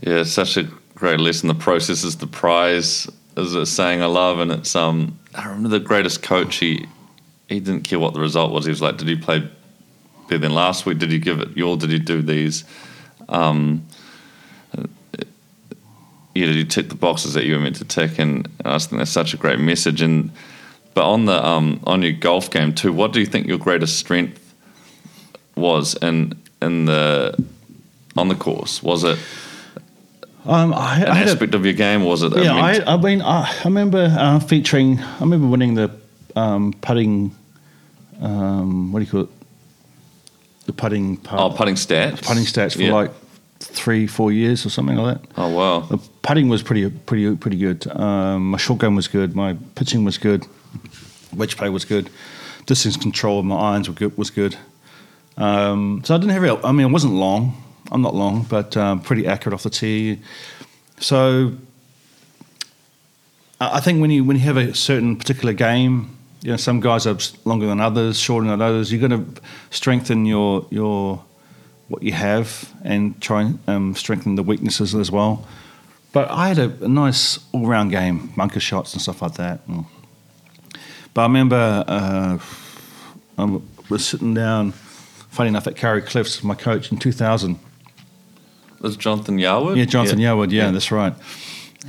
Yeah, 0.01 0.21
it's 0.21 0.31
such 0.31 0.55
a 0.55 0.63
great 0.95 1.19
lesson. 1.19 1.47
The 1.47 1.55
process 1.55 2.03
is 2.03 2.17
the 2.17 2.27
prize, 2.27 3.09
is 3.35 3.55
a 3.55 3.65
saying 3.65 4.01
I 4.01 4.05
love, 4.05 4.39
and 4.39 4.51
it's 4.51 4.75
um. 4.75 5.19
I 5.35 5.47
remember 5.47 5.69
the 5.69 5.79
greatest 5.79 6.23
coach. 6.23 6.57
He 6.57 6.87
he 7.47 7.59
didn't 7.59 7.83
care 7.83 7.99
what 7.99 8.13
the 8.13 8.19
result 8.19 8.51
was. 8.51 8.65
He 8.65 8.71
was 8.71 8.81
like, 8.81 8.97
"Did 8.97 9.07
you 9.07 9.17
play 9.17 9.49
better 10.27 10.39
than 10.39 10.53
last 10.53 10.85
week? 10.85 10.99
Did 10.99 11.11
you 11.11 11.19
give 11.19 11.39
it 11.39 11.55
your? 11.55 11.77
Did 11.77 11.91
you 11.91 11.99
do 11.99 12.21
these? 12.21 12.63
Um, 13.29 13.85
yeah, 16.33 16.45
did 16.45 16.55
you 16.55 16.65
tick 16.65 16.89
the 16.89 16.95
boxes 16.95 17.33
that 17.33 17.45
you 17.45 17.55
were 17.55 17.61
meant 17.61 17.75
to 17.77 17.85
tick?" 17.85 18.19
And 18.19 18.47
I 18.63 18.73
just 18.73 18.89
think 18.89 18.99
that's 18.99 19.11
such 19.11 19.33
a 19.33 19.37
great 19.37 19.59
message. 19.59 20.01
And 20.01 20.31
but 20.97 21.05
on 21.15 21.25
the 21.25 21.37
um 21.51 21.79
on 21.85 22.01
your 22.01 22.13
golf 22.27 22.49
game 22.49 22.73
too, 22.73 22.91
what 22.91 23.13
do 23.13 23.19
you 23.19 23.25
think 23.33 23.45
your 23.47 23.59
greatest 23.59 23.97
strength 23.97 24.39
was 25.55 25.95
in 26.01 26.33
in 26.61 26.85
the 26.85 27.35
on 28.15 28.27
the 28.29 28.35
course? 28.35 28.81
Was 28.81 29.03
it 29.03 29.17
Um, 30.45 30.73
I, 30.73 30.97
an 31.01 31.07
I 31.09 31.15
had 31.15 31.27
a- 31.27 31.31
aspect 31.31 31.53
of 31.55 31.63
your 31.65 31.75
game? 31.75 32.03
Was 32.03 32.23
it? 32.23 32.31
Yeah, 32.35 32.55
I, 32.55 32.93
I 32.93 32.97
mean, 32.97 33.21
I, 33.21 33.41
I 33.43 33.63
remember 33.65 34.03
uh, 34.19 34.39
featuring. 34.39 34.99
I 34.99 35.19
remember 35.19 35.47
winning 35.47 35.75
the 35.75 35.89
um, 36.35 36.73
putting. 36.81 37.35
Um, 38.21 38.91
what 38.91 38.99
do 38.99 39.05
you 39.05 39.11
call 39.11 39.21
it? 39.21 39.29
The 40.65 40.73
putting. 40.73 41.19
oh, 41.31 41.49
putting 41.51 41.75
stats. 41.75 42.23
putting 42.27 42.45
stats 42.45 42.73
for 42.75 42.81
Yeah. 42.81 42.93
like 43.01 43.11
three, 43.59 44.07
four 44.07 44.31
years 44.31 44.65
or 44.65 44.69
something 44.69 44.97
like 44.97 45.21
that. 45.21 45.29
Oh 45.37 45.49
wow. 45.49 45.79
The 45.81 45.97
putting 46.21 46.49
was 46.49 46.63
pretty 46.63 46.89
pretty 46.89 47.35
pretty 47.35 47.57
good. 47.57 47.85
Um, 47.87 48.51
my 48.51 48.57
short 48.57 48.79
game 48.81 48.95
was 48.95 49.07
good. 49.07 49.35
My 49.35 49.55
pitching 49.75 50.05
was 50.05 50.17
good. 50.17 50.41
Wedge 51.35 51.57
play 51.57 51.69
was 51.69 51.85
good. 51.85 52.09
Distance 52.65 52.97
control 52.97 53.39
of 53.39 53.45
my 53.45 53.55
irons 53.55 53.87
good, 53.89 54.17
was 54.17 54.29
good. 54.29 54.57
Um, 55.37 56.01
so 56.03 56.15
I 56.15 56.17
didn't 56.17 56.31
have. 56.31 56.65
I 56.65 56.71
mean, 56.71 56.87
I 56.87 56.91
wasn't 56.91 57.13
long. 57.13 57.63
I'm 57.91 58.01
not 58.01 58.15
long, 58.15 58.43
but 58.49 58.75
um, 58.75 58.99
pretty 58.99 59.27
accurate 59.27 59.53
off 59.53 59.63
the 59.63 59.69
tee. 59.69 60.19
So 60.99 61.53
I 63.61 63.77
I 63.77 63.79
think 63.79 64.01
when 64.01 64.11
you 64.11 64.23
when 64.23 64.37
you 64.37 64.43
have 64.43 64.57
a 64.57 64.73
certain 64.73 65.15
particular 65.15 65.53
game, 65.53 66.17
you 66.41 66.51
know, 66.51 66.57
some 66.57 66.79
guys 66.79 67.07
are 67.07 67.17
longer 67.45 67.67
than 67.67 67.79
others, 67.79 68.19
shorter 68.19 68.47
than 68.47 68.61
others. 68.61 68.91
You're 68.91 69.07
going 69.07 69.25
to 69.35 69.41
strengthen 69.69 70.25
your 70.25 70.65
your 70.69 71.23
what 71.87 72.03
you 72.03 72.11
have 72.11 72.73
and 72.83 73.19
try 73.21 73.43
and 73.43 73.59
um, 73.67 73.95
strengthen 73.95 74.35
the 74.35 74.43
weaknesses 74.43 74.93
as 74.93 75.09
well. 75.09 75.45
But 76.11 76.29
I 76.29 76.49
had 76.49 76.59
a, 76.59 76.83
a 76.83 76.87
nice 76.87 77.39
all 77.53 77.65
round 77.67 77.91
game, 77.91 78.33
bunker 78.35 78.59
shots 78.59 78.93
and 78.93 79.01
stuff 79.01 79.21
like 79.21 79.35
that. 79.35 79.61
And- 79.67 79.85
but 81.17 81.23
I 81.23 81.25
remember 81.25 81.83
uh, 81.87 82.37
I 83.39 83.59
was 83.89 84.05
sitting 84.05 84.35
down, 84.35 84.71
funny 84.71 85.47
enough, 85.49 85.65
at 85.65 85.75
Kauri 85.75 86.03
Cliffs, 86.03 86.43
my 86.43 86.53
coach 86.53 86.91
in 86.91 86.99
2000. 86.99 87.57
Was 88.81 88.95
Jonathan 88.97 89.39
Yarwood? 89.39 89.77
Yeah, 89.77 89.85
Jonathan 89.85 90.19
Yarwood. 90.19 90.51
Yeah, 90.51 90.69
that's 90.69 90.91
right. 90.91 91.15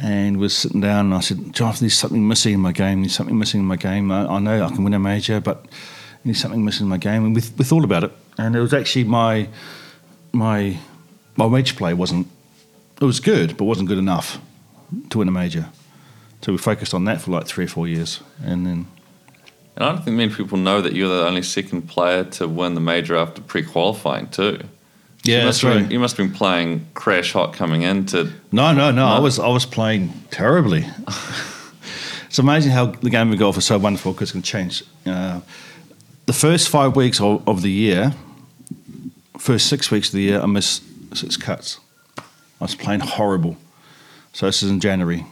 And 0.02 0.38
was 0.38 0.56
sitting 0.56 0.80
down, 0.80 1.04
and 1.04 1.14
I 1.14 1.20
said, 1.20 1.52
"Jonathan, 1.52 1.80
there's 1.80 1.98
something 1.98 2.26
missing 2.26 2.54
in 2.54 2.60
my 2.60 2.72
game. 2.72 3.02
There's 3.02 3.14
something 3.14 3.38
missing 3.38 3.60
in 3.60 3.66
my 3.66 3.76
game. 3.76 4.10
I, 4.10 4.24
I 4.26 4.38
know 4.38 4.64
I 4.64 4.70
can 4.70 4.82
win 4.82 4.94
a 4.94 4.98
major, 4.98 5.40
but 5.40 5.66
there's 6.24 6.40
something 6.40 6.64
missing 6.64 6.86
in 6.86 6.88
my 6.88 6.96
game." 6.96 7.26
And 7.26 7.36
we, 7.36 7.42
we 7.58 7.64
thought 7.66 7.84
about 7.84 8.04
it, 8.04 8.12
and 8.38 8.56
it 8.56 8.60
was 8.60 8.72
actually 8.72 9.04
my 9.04 9.46
my 10.32 10.78
my 11.36 11.44
wedge 11.44 11.76
play 11.76 11.92
wasn't. 11.92 12.28
It 12.98 13.04
was 13.04 13.20
good, 13.20 13.58
but 13.58 13.64
wasn't 13.64 13.88
good 13.88 13.98
enough 13.98 14.40
to 15.10 15.18
win 15.18 15.28
a 15.28 15.32
major. 15.32 15.68
So 16.40 16.52
we 16.52 16.56
focused 16.56 16.94
on 16.94 17.04
that 17.04 17.20
for 17.20 17.30
like 17.30 17.46
three 17.46 17.66
or 17.66 17.68
four 17.68 17.86
years, 17.86 18.20
and 18.42 18.66
then 18.66 18.86
And 19.78 19.86
I 19.86 19.92
don't 19.92 20.02
think 20.04 20.16
many 20.16 20.34
people 20.34 20.58
know 20.58 20.80
that 20.82 20.92
you're 20.92 21.08
the 21.08 21.24
only 21.24 21.42
second 21.42 21.82
player 21.82 22.24
to 22.24 22.48
win 22.48 22.74
the 22.74 22.80
major 22.80 23.14
after 23.16 23.40
pre-qualifying 23.40 24.26
too. 24.26 24.58
Yeah, 25.22 25.38
you 25.40 25.44
must 25.46 25.60
that's 25.60 25.62
have 25.62 25.72
been- 25.74 25.82
right. 25.84 25.92
you 25.92 25.98
must 26.00 26.16
have 26.16 26.26
been 26.26 26.36
playing 26.36 26.86
crash 26.94 27.32
hot 27.32 27.52
coming 27.52 27.82
into. 27.82 28.32
No, 28.50 28.72
no, 28.72 28.90
no. 28.90 29.06
I 29.06 29.16
No? 29.18 29.22
was 29.22 29.38
I 29.38 29.46
was 29.46 29.64
playing 29.66 30.12
terribly. 30.32 30.84
it's 32.26 32.40
amazing 32.40 32.72
how 32.72 32.86
the 32.86 33.08
game 33.10 33.32
of 33.32 33.38
golf 33.38 33.56
is 33.56 33.66
so 33.66 33.78
wonderful 33.78 34.12
because 34.12 34.30
it 34.30 34.32
can 34.32 34.42
change. 34.42 34.82
Uh, 35.06 35.40
the 36.26 36.32
first 36.32 36.68
five 36.70 36.96
weeks 36.96 37.20
of, 37.20 37.46
of 37.48 37.62
the 37.62 37.70
year, 37.70 38.14
first 39.38 39.68
six 39.68 39.92
weeks 39.92 40.08
of 40.08 40.14
the 40.14 40.22
year, 40.22 40.40
I 40.40 40.46
missed 40.46 40.82
six 41.16 41.36
cuts. 41.36 41.78
I 42.18 42.22
was 42.64 42.74
playing 42.74 43.00
horrible. 43.00 43.56
So 44.32 44.46
this 44.46 44.64
is 44.64 44.70
in 44.70 44.80
January. 44.80 45.24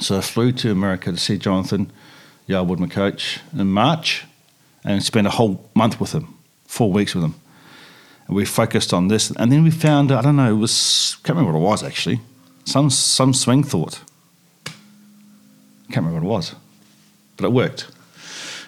So 0.00 0.16
I 0.16 0.22
flew 0.22 0.50
to 0.52 0.70
America 0.70 1.10
to 1.12 1.18
see 1.18 1.36
Jonathan 1.36 1.92
Yarwood, 2.48 2.78
my 2.78 2.86
coach, 2.86 3.40
in 3.56 3.66
March, 3.68 4.24
and 4.84 5.02
spent 5.02 5.26
a 5.26 5.30
whole 5.30 5.68
month 5.74 6.00
with 6.00 6.12
him, 6.12 6.34
four 6.66 6.92
weeks 6.92 7.14
with 7.14 7.24
him. 7.24 7.34
And 8.26 8.36
we 8.36 8.44
focused 8.44 8.92
on 8.92 9.08
this, 9.08 9.30
and 9.30 9.50
then 9.50 9.64
we 9.64 9.70
found 9.70 10.12
I 10.12 10.22
don't 10.22 10.36
know, 10.36 10.50
it 10.50 10.58
was 10.58 11.16
can't 11.22 11.36
remember 11.36 11.58
what 11.58 11.66
it 11.66 11.70
was 11.70 11.82
actually, 11.82 12.20
some 12.64 12.90
some 12.90 13.32
swing 13.32 13.62
thought. 13.64 14.00
Can't 15.90 16.06
remember 16.06 16.20
what 16.20 16.24
it 16.24 16.34
was, 16.34 16.54
but 17.36 17.46
it 17.46 17.52
worked. 17.52 17.90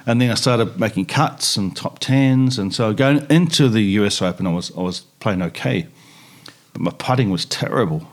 And 0.09 0.21
then 0.21 0.31
I 0.31 0.35
started 0.35 0.79
making 0.79 1.07
cuts 1.07 1.57
and 1.57 1.77
top 1.77 1.99
tens, 1.99 2.59
and 2.59 2.75
so 2.75 2.93
going 2.95 3.27
into 3.29 3.69
the 3.69 3.83
U.S. 4.01 4.23
Open, 4.23 4.47
I 4.47 4.53
was 4.53 4.71
I 4.77 4.81
was 4.81 5.01
playing 5.21 5.43
okay, 5.43 5.89
but 6.73 6.81
my 6.81 6.93
putting 6.93 7.31
was 7.31 7.45
terrible. 7.45 8.07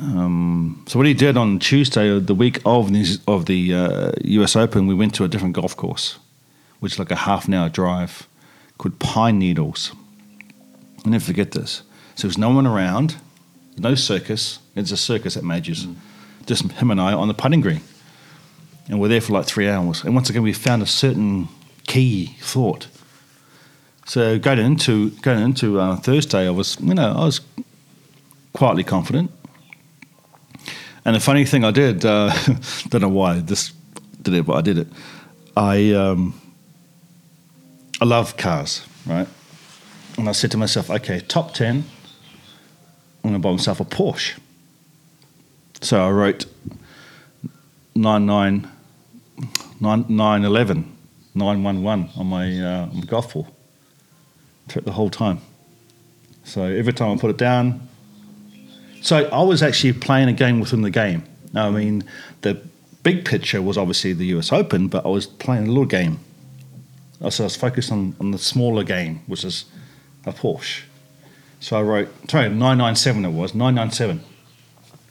Um, 0.00 0.84
so 0.86 0.98
what 0.98 1.06
he 1.06 1.14
did 1.14 1.36
on 1.36 1.58
Tuesday, 1.58 2.18
the 2.18 2.34
week 2.34 2.60
of 2.64 2.92
the, 2.92 3.20
of 3.26 3.46
the 3.46 3.74
uh, 3.74 4.12
U.S. 4.22 4.56
Open, 4.56 4.86
we 4.86 4.94
went 4.94 5.14
to 5.16 5.24
a 5.24 5.28
different 5.28 5.54
golf 5.54 5.76
course, 5.76 6.18
which 6.80 6.94
is 6.94 6.98
like 6.98 7.10
a 7.10 7.16
half 7.16 7.46
an 7.46 7.54
hour 7.54 7.68
drive, 7.68 8.26
called 8.78 8.98
Pine 8.98 9.38
Needles. 9.38 9.92
I'll 11.04 11.10
never 11.10 11.24
forget 11.24 11.52
this. 11.52 11.82
So 12.14 12.28
there's 12.28 12.38
no 12.38 12.50
one 12.50 12.66
around, 12.66 13.16
no 13.76 13.94
circus. 13.94 14.60
It's 14.76 14.90
a 14.92 14.96
circus 14.96 15.36
at 15.36 15.44
Majors. 15.44 15.86
Just 16.46 16.70
him 16.72 16.90
and 16.90 17.00
I 17.00 17.12
on 17.12 17.28
the 17.28 17.34
putting 17.34 17.60
green. 17.60 17.80
And 18.88 19.00
we're 19.00 19.08
there 19.08 19.20
for 19.20 19.32
like 19.32 19.46
three 19.46 19.68
hours. 19.68 20.04
And 20.04 20.14
once 20.14 20.28
again, 20.30 20.42
we 20.42 20.52
found 20.52 20.82
a 20.82 20.86
certain 20.86 21.48
key 21.86 22.36
thought. 22.40 22.88
So 24.06 24.38
going 24.38 24.58
into 24.58 25.10
going 25.22 25.42
into 25.42 25.78
uh, 25.78 25.96
Thursday, 25.96 26.46
I 26.46 26.50
was 26.50 26.78
you 26.80 26.94
know 26.94 27.12
I 27.12 27.24
was 27.24 27.40
quietly 28.52 28.82
confident. 28.82 29.30
And 31.04 31.16
the 31.16 31.20
funny 31.20 31.44
thing 31.44 31.64
I 31.64 31.70
did, 31.70 32.04
uh, 32.04 32.32
don't 32.88 33.00
know 33.00 33.08
why 33.08 33.40
this 33.40 33.72
did 34.22 34.34
it, 34.34 34.46
but 34.46 34.54
I 34.54 34.60
did 34.60 34.78
it. 34.78 34.88
I 35.56 35.92
um, 35.92 36.40
I 38.00 38.04
love 38.04 38.36
cars, 38.36 38.84
right? 39.06 39.28
And 40.18 40.28
I 40.28 40.32
said 40.32 40.50
to 40.50 40.56
myself, 40.56 40.90
okay, 40.90 41.20
top 41.20 41.54
10, 41.54 41.84
I'm 43.22 43.32
to 43.32 43.38
buy 43.38 43.52
myself 43.52 43.78
a 43.78 43.84
Porsche. 43.84 44.38
So 45.80 46.04
I 46.04 46.10
wrote 46.10 46.46
99, 47.94 48.68
911, 49.80 50.96
911 51.34 52.10
on 52.16 52.26
my, 52.26 52.60
uh, 52.60 52.82
on 52.82 52.96
my 52.96 53.06
golf 53.06 53.32
ball. 53.32 53.46
Took 54.66 54.84
the 54.84 54.92
whole 54.92 55.10
time. 55.10 55.38
So 56.44 56.64
every 56.64 56.92
time 56.92 57.16
I 57.16 57.20
put 57.20 57.30
it 57.30 57.38
down. 57.38 57.88
So 59.02 59.28
I 59.28 59.42
was 59.42 59.62
actually 59.62 59.94
playing 59.94 60.28
a 60.28 60.32
game 60.32 60.60
within 60.60 60.82
the 60.82 60.90
game. 60.90 61.24
I 61.54 61.70
mean, 61.70 62.04
the 62.42 62.62
big 63.02 63.24
picture 63.24 63.60
was 63.60 63.76
obviously 63.76 64.12
the 64.12 64.26
US 64.38 64.52
Open, 64.52 64.86
but 64.86 65.04
I 65.04 65.08
was 65.08 65.26
playing 65.26 65.64
a 65.66 65.68
little 65.68 65.84
game. 65.84 66.20
So 67.28 67.44
I 67.44 67.46
was 67.46 67.56
focused 67.56 67.90
on, 67.90 68.16
on 68.20 68.30
the 68.30 68.38
smaller 68.38 68.84
game, 68.84 69.20
which 69.26 69.44
is 69.44 69.64
a 70.24 70.32
Porsche. 70.32 70.82
So 71.60 71.76
I 71.76 71.82
wrote, 71.82 72.08
sorry, 72.30 72.48
997 72.48 73.24
it 73.24 73.30
was, 73.30 73.54
997. 73.54 74.20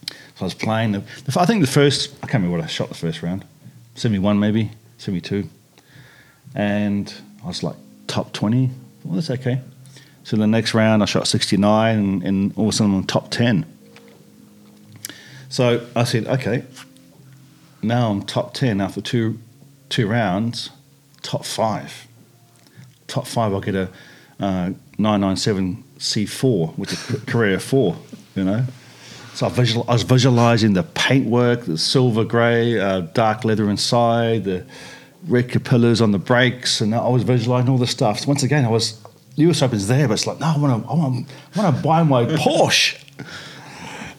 So 0.10 0.16
I 0.40 0.44
was 0.44 0.54
playing, 0.54 0.94
the, 0.94 1.04
I 1.38 1.46
think 1.46 1.62
the 1.62 1.72
first, 1.72 2.14
I 2.24 2.28
can't 2.28 2.44
remember 2.44 2.58
what 2.58 2.64
I 2.64 2.68
shot 2.68 2.90
the 2.90 2.96
first 2.96 3.22
round, 3.22 3.46
71 3.96 4.40
maybe, 4.40 4.72
72. 4.98 5.48
And 6.56 7.14
I 7.44 7.48
was 7.48 7.62
like 7.62 7.76
top 8.08 8.32
20, 8.34 8.70
well, 9.04 9.16
that's 9.16 9.30
okay. 9.30 9.62
So 10.24 10.38
the 10.38 10.48
next 10.48 10.74
round 10.74 11.02
I 11.04 11.06
shot 11.06 11.28
69 11.28 11.98
and, 11.98 12.24
and 12.24 12.54
all 12.56 12.68
of 12.68 12.74
a 12.74 12.78
sudden 12.78 12.96
I'm 12.96 13.04
top 13.06 13.32
10. 13.32 13.66
So 15.52 15.86
I 15.98 16.06
said, 16.06 16.28
okay, 16.28 16.64
now 17.84 18.10
I'm 18.10 18.22
top 18.24 18.54
10 18.54 18.80
after 18.80 19.02
two, 19.02 19.38
two 19.90 20.08
rounds, 20.08 20.70
top 21.24 21.44
five. 21.44 22.08
Top 23.08 23.28
five, 23.28 23.54
I'll 23.54 23.60
get 23.60 23.76
a 23.76 23.90
uh, 24.40 24.72
997 24.98 25.84
C4, 26.00 26.78
which 26.78 26.94
is 26.94 27.24
Carrera 27.28 27.60
4, 27.60 27.98
you 28.36 28.46
know. 28.46 28.64
So 29.34 29.46
I, 29.46 29.50
visual, 29.50 29.84
I 29.90 29.94
was 29.94 30.04
visualizing 30.04 30.72
the 30.72 30.84
paintwork, 30.84 31.66
the 31.66 31.78
silver 31.78 32.24
grey, 32.24 32.80
uh, 32.80 33.02
dark 33.02 33.44
leather 33.44 33.70
inside, 33.70 34.46
the 34.46 34.66
red 35.28 35.50
capillars 35.50 36.00
on 36.00 36.14
the 36.14 36.20
brakes, 36.20 36.80
and 36.80 36.96
I 36.96 37.10
was 37.10 37.24
visualizing 37.24 37.70
all 37.70 37.78
the 37.78 37.88
stuff. 37.88 38.22
So 38.22 38.30
once 38.30 38.44
again, 38.44 38.64
I 38.64 38.70
was, 38.70 39.02
US 39.36 39.62
Open's 39.62 39.90
there, 39.90 40.08
but 40.08 40.14
it's 40.14 40.28
like, 40.28 40.40
no, 40.40 40.46
I 40.46 40.58
want 40.58 40.82
to 40.82 40.90
I 40.90 40.94
wanna, 40.94 41.26
I 41.56 41.62
wanna 41.62 41.82
buy 41.82 42.04
my 42.04 42.24
Porsche. 42.24 42.98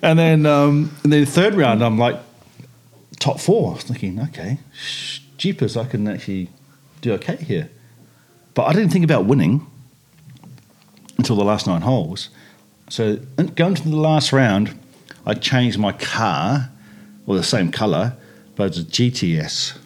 And 0.03 0.19
then, 0.19 0.47
um, 0.47 0.91
and 1.05 1.13
then 1.13 1.21
the 1.21 1.31
third 1.31 1.55
round, 1.55 1.83
I'm 1.83 1.97
like, 1.97 2.19
top 3.21 3.39
four. 3.39 3.71
I 3.71 3.75
was 3.75 3.85
thinking, 3.85 4.21
okay, 4.21 4.59
jeepers, 5.39 5.77
I 5.77 5.85
can 5.85 6.09
actually 6.09 6.49
do 7.01 7.13
okay 7.15 7.37
here. 7.37 7.71
But 8.55 8.65
I 8.65 8.73
didn't 8.73 8.91
think 8.91 9.05
about 9.05 9.27
winning 9.27 9.65
until 11.19 11.37
the 11.37 11.45
last 11.45 11.69
nine 11.69 11.83
holes. 11.83 12.31
So 12.91 13.17
going 13.55 13.77
to 13.77 13.89
the 13.89 13.97
last 13.97 14.33
round, 14.33 14.77
I 15.25 15.35
changed 15.35 15.79
my 15.79 15.93
car, 15.93 16.69
well, 17.25 17.39
the 17.39 17.45
same 17.45 17.71
colour, 17.71 18.17
but 18.57 18.77
it's 18.77 18.79
a 18.79 18.83
GTS. 18.83 19.79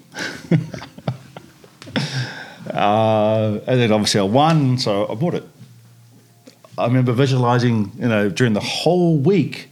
uh, 2.73 3.61
and 3.67 3.81
then 3.81 3.93
obviously 3.93 4.21
I 4.21 4.25
won, 4.25 4.79
so 4.79 5.07
I 5.09 5.15
bought 5.15 5.35
it. 5.35 5.45
I 6.79 6.87
remember 6.87 7.13
visualizing, 7.13 7.93
you 7.99 8.09
know, 8.09 8.31
during 8.31 8.55
the 8.55 8.61
whole 8.61 9.19
week, 9.19 9.69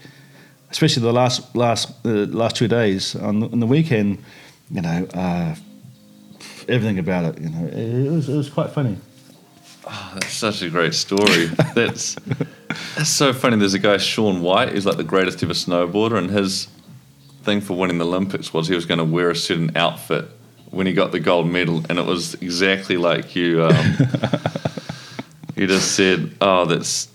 especially 0.74 1.02
the 1.02 1.12
last 1.12 1.54
last 1.54 1.88
uh, 2.04 2.26
last 2.42 2.56
two 2.56 2.66
days 2.66 3.14
on 3.14 3.38
the, 3.38 3.48
on 3.48 3.60
the 3.60 3.66
weekend, 3.66 4.18
you 4.72 4.82
know, 4.82 5.06
uh, 5.14 5.54
everything 6.68 6.98
about 6.98 7.24
it. 7.24 7.40
You 7.40 7.48
know, 7.48 7.66
it, 7.66 8.10
was 8.10 8.28
it 8.28 8.36
was 8.36 8.50
quite 8.50 8.70
funny. 8.70 8.98
That's 9.84 10.32
such 10.32 10.62
a 10.62 10.70
great 10.70 10.94
story. 10.94 11.46
That's 11.74 12.16
that's 12.96 13.10
so 13.10 13.32
funny. 13.32 13.56
There's 13.56 13.74
a 13.74 13.78
guy, 13.78 13.98
Shaun 13.98 14.42
White, 14.42 14.70
who's 14.70 14.84
like 14.84 14.96
the 14.96 15.04
greatest 15.04 15.42
ever 15.44 15.52
snowboarder, 15.52 16.18
and 16.18 16.28
his 16.28 16.66
thing 17.42 17.60
for 17.60 17.76
winning 17.76 17.98
the 17.98 18.06
Olympics 18.06 18.52
was 18.52 18.66
he 18.66 18.74
was 18.74 18.86
going 18.86 18.98
to 18.98 19.04
wear 19.04 19.30
a 19.30 19.36
certain 19.36 19.76
outfit 19.76 20.28
when 20.70 20.88
he 20.88 20.92
got 20.92 21.12
the 21.12 21.20
gold 21.20 21.46
medal, 21.46 21.84
and 21.88 22.00
it 22.00 22.06
was 22.06 22.34
exactly 22.34 22.96
like 22.96 23.36
you. 23.36 23.62
Um, 23.62 23.96
you 25.56 25.68
just 25.68 25.92
said, 25.92 26.34
"Oh, 26.40 26.64
that's 26.64 27.08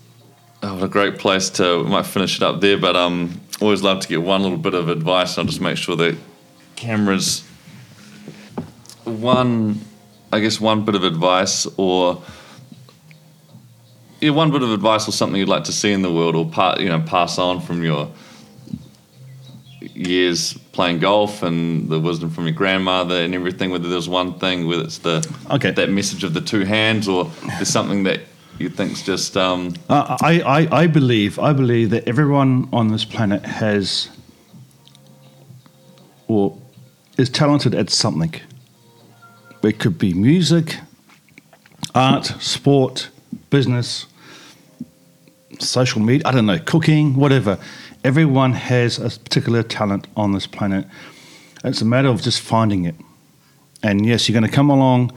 oh, 0.62 0.76
what 0.76 0.84
a 0.84 0.88
great 0.88 1.18
place 1.18 1.50
to." 1.50 1.82
We 1.84 1.90
might 1.90 2.06
finish 2.06 2.36
it 2.36 2.42
up 2.42 2.62
there, 2.62 2.78
but 2.78 2.96
um, 2.96 3.38
always 3.60 3.82
love 3.82 4.00
to 4.00 4.08
get 4.08 4.22
one 4.22 4.42
little 4.42 4.58
bit 4.58 4.74
of 4.74 4.88
advice. 4.88 5.38
I'll 5.38 5.44
just 5.44 5.60
make 5.60 5.76
sure 5.76 5.96
that 5.96 6.16
cameras. 6.76 7.46
One, 9.04 9.80
I 10.32 10.40
guess, 10.40 10.60
one 10.60 10.84
bit 10.84 10.94
of 10.94 11.04
advice 11.04 11.66
or 11.76 12.22
yeah, 14.20 14.30
one 14.30 14.50
bit 14.50 14.62
of 14.62 14.70
advice 14.70 15.08
or 15.08 15.12
something 15.12 15.38
you'd 15.38 15.48
like 15.48 15.64
to 15.64 15.72
see 15.72 15.92
in 15.92 16.02
the 16.02 16.12
world 16.12 16.36
or 16.36 16.46
part, 16.46 16.80
you 16.80 16.88
know, 16.88 17.00
pass 17.00 17.38
on 17.38 17.60
from 17.60 17.82
your 17.82 18.10
years 19.80 20.52
playing 20.72 20.98
golf 20.98 21.42
and 21.42 21.88
the 21.88 21.98
wisdom 21.98 22.30
from 22.30 22.44
your 22.46 22.54
grandmother 22.54 23.16
and 23.16 23.34
everything. 23.34 23.70
Whether 23.70 23.88
there's 23.88 24.08
one 24.08 24.38
thing, 24.38 24.66
whether 24.66 24.84
it's 24.84 24.98
the 24.98 25.26
Okay. 25.50 25.70
that 25.72 25.90
message 25.90 26.22
of 26.22 26.34
the 26.34 26.40
two 26.40 26.64
hands 26.64 27.08
or 27.08 27.30
there's 27.46 27.68
something 27.68 28.04
that 28.04 28.20
you 28.60 28.68
think's 28.68 29.02
just 29.02 29.36
um, 29.36 29.74
Uh, 29.88 30.18
I, 30.20 30.40
I, 30.42 30.82
I 30.82 30.86
believe 30.86 31.38
I 31.38 31.52
believe 31.52 31.90
that 31.90 32.06
everyone 32.06 32.68
on 32.72 32.88
this 32.88 33.04
planet 33.04 33.44
has 33.44 34.10
or 36.28 36.56
is 37.16 37.30
talented 37.30 37.74
at 37.74 37.90
something. 37.90 38.34
It 39.62 39.78
could 39.78 39.98
be 39.98 40.14
music, 40.14 40.76
art, 41.94 42.26
sport, 42.38 43.08
business, 43.48 44.06
social 45.58 46.00
media, 46.00 46.22
I 46.26 46.32
don't 46.32 46.46
know, 46.46 46.58
cooking, 46.58 47.16
whatever. 47.16 47.58
Everyone 48.04 48.52
has 48.52 48.98
a 48.98 49.10
particular 49.10 49.62
talent 49.62 50.06
on 50.16 50.32
this 50.32 50.46
planet. 50.46 50.86
It's 51.64 51.82
a 51.82 51.84
matter 51.84 52.08
of 52.08 52.22
just 52.22 52.40
finding 52.40 52.84
it. 52.84 52.94
And 53.82 54.06
yes, 54.06 54.28
you're 54.28 54.38
going 54.38 54.50
to 54.50 54.54
come 54.54 54.70
along, 54.70 55.12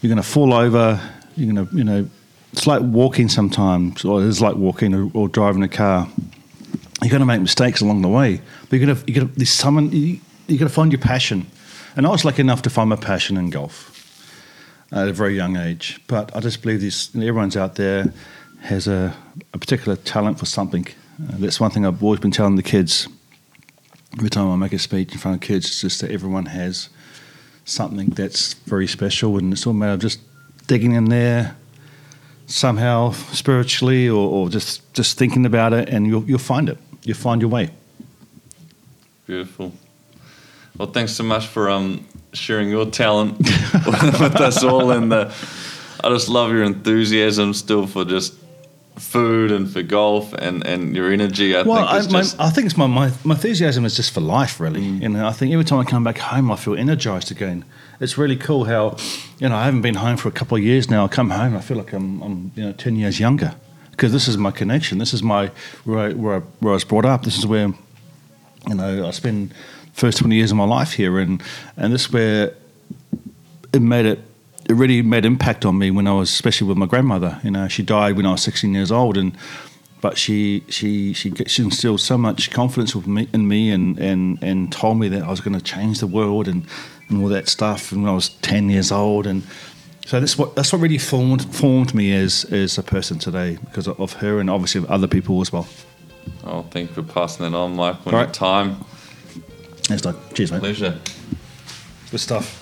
you're 0.00 0.10
going 0.10 0.22
to 0.22 0.28
fall 0.28 0.54
over, 0.54 1.00
you're 1.36 1.52
going 1.52 1.66
to, 1.66 1.76
you 1.76 1.84
know, 1.84 2.08
it's 2.54 2.68
like 2.68 2.82
walking 2.82 3.28
sometimes, 3.28 4.04
or 4.04 4.24
it's 4.24 4.40
like 4.40 4.54
walking 4.54 4.94
or, 4.94 5.10
or 5.12 5.28
driving 5.28 5.64
a 5.64 5.68
car. 5.68 6.08
You're 7.02 7.10
going 7.10 7.18
to 7.18 7.26
make 7.26 7.40
mistakes 7.40 7.80
along 7.80 8.02
the 8.02 8.08
way, 8.08 8.40
but 8.70 8.78
you're 8.78 8.86
going 8.86 8.96
to, 8.96 9.12
you're 9.12 9.24
going 9.24 9.90
to, 9.90 9.96
you, 9.96 10.20
you're 10.46 10.58
going 10.58 10.68
to 10.68 10.74
find 10.74 10.92
your 10.92 11.00
passion. 11.00 11.48
And 11.96 12.06
I 12.06 12.10
was 12.10 12.24
lucky 12.24 12.42
enough 12.42 12.62
to 12.62 12.70
find 12.70 12.88
my 12.88 12.96
passion 12.96 13.36
in 13.36 13.50
golf 13.50 13.90
at 14.92 15.08
a 15.08 15.12
very 15.12 15.34
young 15.34 15.56
age. 15.56 16.00
But 16.06 16.34
I 16.36 16.38
just 16.38 16.62
believe 16.62 16.80
this, 16.80 17.12
everyone's 17.16 17.56
out 17.56 17.74
there 17.74 18.12
has 18.60 18.86
a, 18.86 19.16
a 19.52 19.58
particular 19.58 19.96
talent 19.96 20.38
for 20.38 20.46
something. 20.46 20.86
Uh, 21.20 21.38
that's 21.38 21.58
one 21.58 21.72
thing 21.72 21.84
I've 21.84 22.04
always 22.04 22.20
been 22.20 22.30
telling 22.30 22.54
the 22.54 22.62
kids 22.62 23.08
every 24.16 24.30
time 24.30 24.48
I 24.48 24.54
make 24.54 24.72
a 24.72 24.78
speech 24.78 25.10
in 25.10 25.18
front 25.18 25.34
of 25.34 25.40
kids. 25.40 25.66
It's 25.66 25.80
just 25.80 26.02
that 26.02 26.12
everyone 26.12 26.46
has 26.46 26.88
something 27.64 28.10
that's 28.10 28.54
very 28.54 28.86
special, 28.86 29.38
and 29.38 29.52
it's 29.52 29.66
all 29.66 29.72
a 29.72 29.74
matter 29.74 29.94
of 29.94 30.00
just 30.00 30.20
digging 30.68 30.92
in 30.92 31.06
there 31.06 31.56
somehow 32.46 33.10
spiritually 33.10 34.08
or, 34.08 34.28
or 34.28 34.48
just, 34.48 34.92
just 34.94 35.18
thinking 35.18 35.46
about 35.46 35.72
it, 35.72 35.88
and 35.88 36.06
you'll, 36.06 36.24
you'll 36.24 36.38
find 36.38 36.68
it. 36.68 36.78
You'll 37.02 37.16
find 37.16 37.40
your 37.40 37.50
way. 37.50 37.70
Beautiful. 39.26 39.72
Well, 40.76 40.90
thanks 40.90 41.12
so 41.12 41.22
much 41.22 41.46
for 41.46 41.70
um, 41.70 42.06
sharing 42.32 42.68
your 42.68 42.86
talent 42.86 43.38
with 43.38 44.40
us 44.40 44.62
all, 44.62 44.90
and 44.90 45.14
I 45.14 45.30
just 46.08 46.28
love 46.28 46.50
your 46.50 46.64
enthusiasm 46.64 47.54
still 47.54 47.86
for 47.86 48.04
just 48.04 48.34
food 48.96 49.50
and 49.50 49.70
for 49.70 49.82
golf 49.82 50.32
and, 50.34 50.64
and 50.66 50.94
your 50.94 51.12
energy. 51.12 51.56
I 51.56 51.62
Well, 51.62 51.78
think 51.78 51.88
I, 51.90 51.98
it's 51.98 52.12
my, 52.12 52.20
just 52.20 52.40
I 52.40 52.50
think 52.50 52.66
it's 52.66 52.76
my, 52.76 52.86
my, 52.86 53.10
my 53.24 53.34
enthusiasm 53.34 53.84
is 53.84 53.96
just 53.96 54.12
for 54.12 54.20
life, 54.20 54.60
really. 54.60 54.80
Mm. 54.80 55.02
You 55.02 55.08
know, 55.08 55.26
I 55.26 55.32
think 55.32 55.52
every 55.52 55.64
time 55.64 55.80
I 55.80 55.84
come 55.84 56.04
back 56.04 56.18
home, 56.18 56.50
I 56.50 56.56
feel 56.56 56.76
energized 56.76 57.30
again. 57.30 57.64
It's 58.00 58.16
really 58.16 58.36
cool 58.36 58.64
how, 58.64 58.96
you 59.38 59.48
know, 59.48 59.56
I 59.56 59.64
haven't 59.64 59.82
been 59.82 59.96
home 59.96 60.16
for 60.16 60.28
a 60.28 60.32
couple 60.32 60.56
of 60.56 60.62
years 60.62 60.88
now. 60.90 61.04
I 61.04 61.08
come 61.08 61.30
home, 61.30 61.56
I 61.56 61.60
feel 61.60 61.76
like 61.76 61.92
I'm, 61.92 62.22
I'm 62.22 62.52
you 62.54 62.64
know, 62.64 62.72
10 62.72 62.96
years 62.96 63.18
younger 63.18 63.54
because 63.90 64.12
this 64.12 64.28
is 64.28 64.36
my 64.36 64.50
connection. 64.50 64.98
This 64.98 65.12
is 65.12 65.22
my, 65.22 65.50
where 65.84 65.98
I, 65.98 66.12
where 66.12 66.36
I, 66.36 66.38
where 66.60 66.72
I 66.72 66.74
was 66.74 66.84
brought 66.84 67.04
up. 67.04 67.24
This 67.24 67.38
is 67.38 67.46
where, 67.46 67.72
you 68.68 68.74
know, 68.74 69.06
I 69.06 69.10
spend 69.10 69.54
first 69.92 70.18
20 70.18 70.34
years 70.36 70.50
of 70.50 70.56
my 70.56 70.64
life 70.64 70.92
here. 70.92 71.18
And, 71.18 71.42
and 71.76 71.92
this 71.92 72.06
is 72.06 72.12
where 72.12 72.54
it 73.72 73.82
made 73.82 74.06
it 74.06 74.20
it 74.68 74.74
really 74.74 75.02
made 75.02 75.24
impact 75.24 75.64
on 75.64 75.78
me 75.78 75.90
when 75.90 76.06
I 76.06 76.12
was 76.12 76.30
especially 76.30 76.68
with 76.68 76.76
my 76.76 76.86
grandmother. 76.86 77.40
You 77.44 77.50
know, 77.50 77.68
she 77.68 77.82
died 77.82 78.16
when 78.16 78.26
I 78.26 78.32
was 78.32 78.42
16 78.42 78.72
years 78.72 78.90
old, 78.90 79.16
and 79.16 79.36
but 80.00 80.18
she 80.18 80.64
she 80.68 81.12
she, 81.12 81.32
she 81.46 81.62
instilled 81.62 82.00
so 82.00 82.18
much 82.18 82.50
confidence 82.50 82.94
with 82.94 83.06
me 83.06 83.28
in 83.32 83.48
me 83.48 83.70
and 83.70 83.98
and 83.98 84.42
and 84.42 84.72
told 84.72 84.98
me 84.98 85.08
that 85.08 85.22
I 85.22 85.30
was 85.30 85.40
going 85.40 85.58
to 85.58 85.64
change 85.64 86.00
the 86.00 86.06
world 86.06 86.48
and 86.48 86.66
and 87.08 87.22
all 87.22 87.28
that 87.28 87.48
stuff. 87.48 87.92
And 87.92 88.02
when 88.02 88.10
I 88.10 88.14
was 88.14 88.30
10 88.42 88.70
years 88.70 88.90
old, 88.90 89.26
and 89.26 89.42
so 90.06 90.20
that's 90.20 90.36
what 90.38 90.54
that's 90.56 90.72
what 90.72 90.80
really 90.80 90.98
formed 90.98 91.54
formed 91.54 91.94
me 91.94 92.12
as 92.14 92.44
as 92.46 92.78
a 92.78 92.82
person 92.82 93.18
today 93.18 93.58
because 93.64 93.88
of 93.88 94.12
her 94.14 94.40
and 94.40 94.50
obviously 94.50 94.80
of 94.82 94.90
other 94.90 95.08
people 95.08 95.40
as 95.40 95.52
well. 95.52 95.66
oh, 96.44 96.62
thank 96.70 96.90
you 96.90 96.94
for 96.94 97.02
passing 97.02 97.50
that 97.50 97.56
on, 97.56 97.76
Mike. 97.76 98.04
When 98.04 98.14
right. 98.14 98.32
time, 98.32 98.84
It's 99.90 100.04
like, 100.04 100.16
cheers, 100.34 100.50
mate. 100.52 100.60
pleasure. 100.60 100.98
Good 102.10 102.20
stuff. 102.20 102.60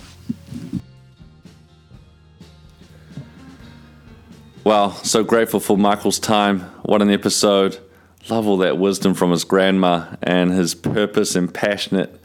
Wow, 4.65 4.91
so 4.91 5.25
grateful 5.25 5.59
for 5.59 5.77
Michael's 5.77 6.21
time. 6.21 6.61
What 6.85 7.03
an 7.03 7.11
episode. 7.11 7.81
Love 8.29 8.47
all 8.47 8.59
that 8.59 8.79
wisdom 8.79 9.13
from 9.13 9.33
his 9.33 9.43
grandma 9.43 10.15
and 10.23 10.53
his 10.53 10.77
purpose 10.77 11.35
and 11.35 11.53
passionate 11.53 12.21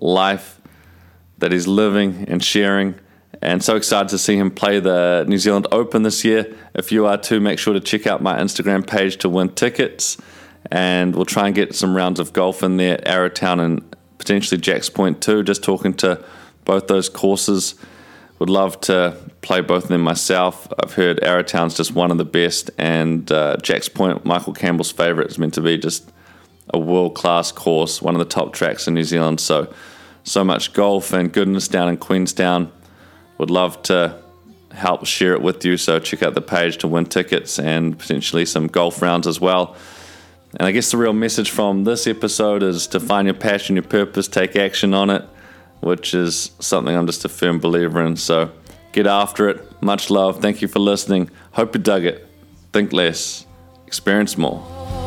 life 0.00 0.60
that 1.38 1.50
he's 1.50 1.66
living 1.66 2.26
and 2.28 2.44
sharing. 2.44 2.94
And 3.42 3.60
so 3.64 3.74
excited 3.74 4.08
to 4.10 4.18
see 4.18 4.36
him 4.36 4.52
play 4.52 4.78
the 4.78 5.24
New 5.26 5.38
Zealand 5.38 5.66
Open 5.72 6.04
this 6.04 6.24
year. 6.24 6.54
If 6.76 6.92
you 6.92 7.06
are 7.06 7.18
too, 7.18 7.40
make 7.40 7.58
sure 7.58 7.74
to 7.74 7.80
check 7.80 8.06
out 8.06 8.22
my 8.22 8.38
Instagram 8.38 8.86
page 8.86 9.16
to 9.18 9.28
win 9.28 9.48
tickets. 9.48 10.16
And 10.70 11.16
we'll 11.16 11.24
try 11.24 11.46
and 11.46 11.56
get 11.56 11.74
some 11.74 11.96
rounds 11.96 12.20
of 12.20 12.32
golf 12.32 12.62
in 12.62 12.76
there 12.76 12.98
Arrowtown 12.98 13.58
and 13.58 13.96
potentially 14.18 14.60
Jack's 14.60 14.90
Point 14.90 15.20
too. 15.20 15.42
Just 15.42 15.64
talking 15.64 15.94
to 15.94 16.24
both 16.64 16.86
those 16.86 17.08
courses. 17.08 17.74
Would 18.40 18.48
love 18.48 18.80
to 18.82 19.16
play 19.42 19.60
both 19.60 19.84
of 19.84 19.88
them 19.90 20.00
myself. 20.00 20.66
I've 20.82 20.94
heard 20.94 21.20
Arrowtown's 21.20 21.76
just 21.76 21.92
one 21.92 22.10
of 22.10 22.16
the 22.16 22.24
best, 22.24 22.70
and 22.78 23.30
uh, 23.30 23.58
Jack's 23.58 23.90
Point, 23.90 24.24
Michael 24.24 24.54
Campbell's 24.54 24.90
favourite, 24.90 25.30
is 25.30 25.38
meant 25.38 25.54
to 25.54 25.60
be 25.60 25.76
just 25.76 26.10
a 26.72 26.78
world 26.78 27.14
class 27.14 27.52
course, 27.52 28.00
one 28.00 28.14
of 28.14 28.18
the 28.18 28.24
top 28.24 28.54
tracks 28.54 28.88
in 28.88 28.94
New 28.94 29.04
Zealand. 29.04 29.40
So, 29.40 29.72
so 30.24 30.42
much 30.42 30.72
golf 30.72 31.12
and 31.12 31.30
goodness 31.30 31.68
down 31.68 31.90
in 31.90 31.98
Queenstown. 31.98 32.72
Would 33.36 33.50
love 33.50 33.82
to 33.84 34.18
help 34.72 35.04
share 35.04 35.34
it 35.34 35.42
with 35.42 35.62
you. 35.66 35.76
So, 35.76 35.98
check 35.98 36.22
out 36.22 36.32
the 36.32 36.40
page 36.40 36.78
to 36.78 36.88
win 36.88 37.04
tickets 37.04 37.58
and 37.58 37.98
potentially 37.98 38.46
some 38.46 38.68
golf 38.68 39.02
rounds 39.02 39.26
as 39.26 39.38
well. 39.38 39.76
And 40.52 40.66
I 40.66 40.72
guess 40.72 40.90
the 40.90 40.96
real 40.96 41.12
message 41.12 41.50
from 41.50 41.84
this 41.84 42.06
episode 42.06 42.62
is 42.62 42.86
to 42.88 43.00
find 43.00 43.26
your 43.26 43.34
passion, 43.34 43.76
your 43.76 43.82
purpose, 43.82 44.28
take 44.28 44.56
action 44.56 44.94
on 44.94 45.10
it, 45.10 45.24
which 45.80 46.14
is 46.14 46.52
something 46.60 46.94
I'm 46.96 47.06
just 47.06 47.24
a 47.24 47.28
firm 47.28 47.58
believer 47.58 48.04
in. 48.04 48.16
So 48.16 48.50
get 48.92 49.06
after 49.06 49.48
it. 49.48 49.82
Much 49.82 50.10
love. 50.10 50.40
Thank 50.40 50.62
you 50.62 50.68
for 50.68 50.78
listening. 50.78 51.30
Hope 51.52 51.74
you 51.74 51.80
dug 51.80 52.04
it. 52.04 52.26
Think 52.72 52.92
less, 52.92 53.46
experience 53.86 54.38
more. 54.38 54.99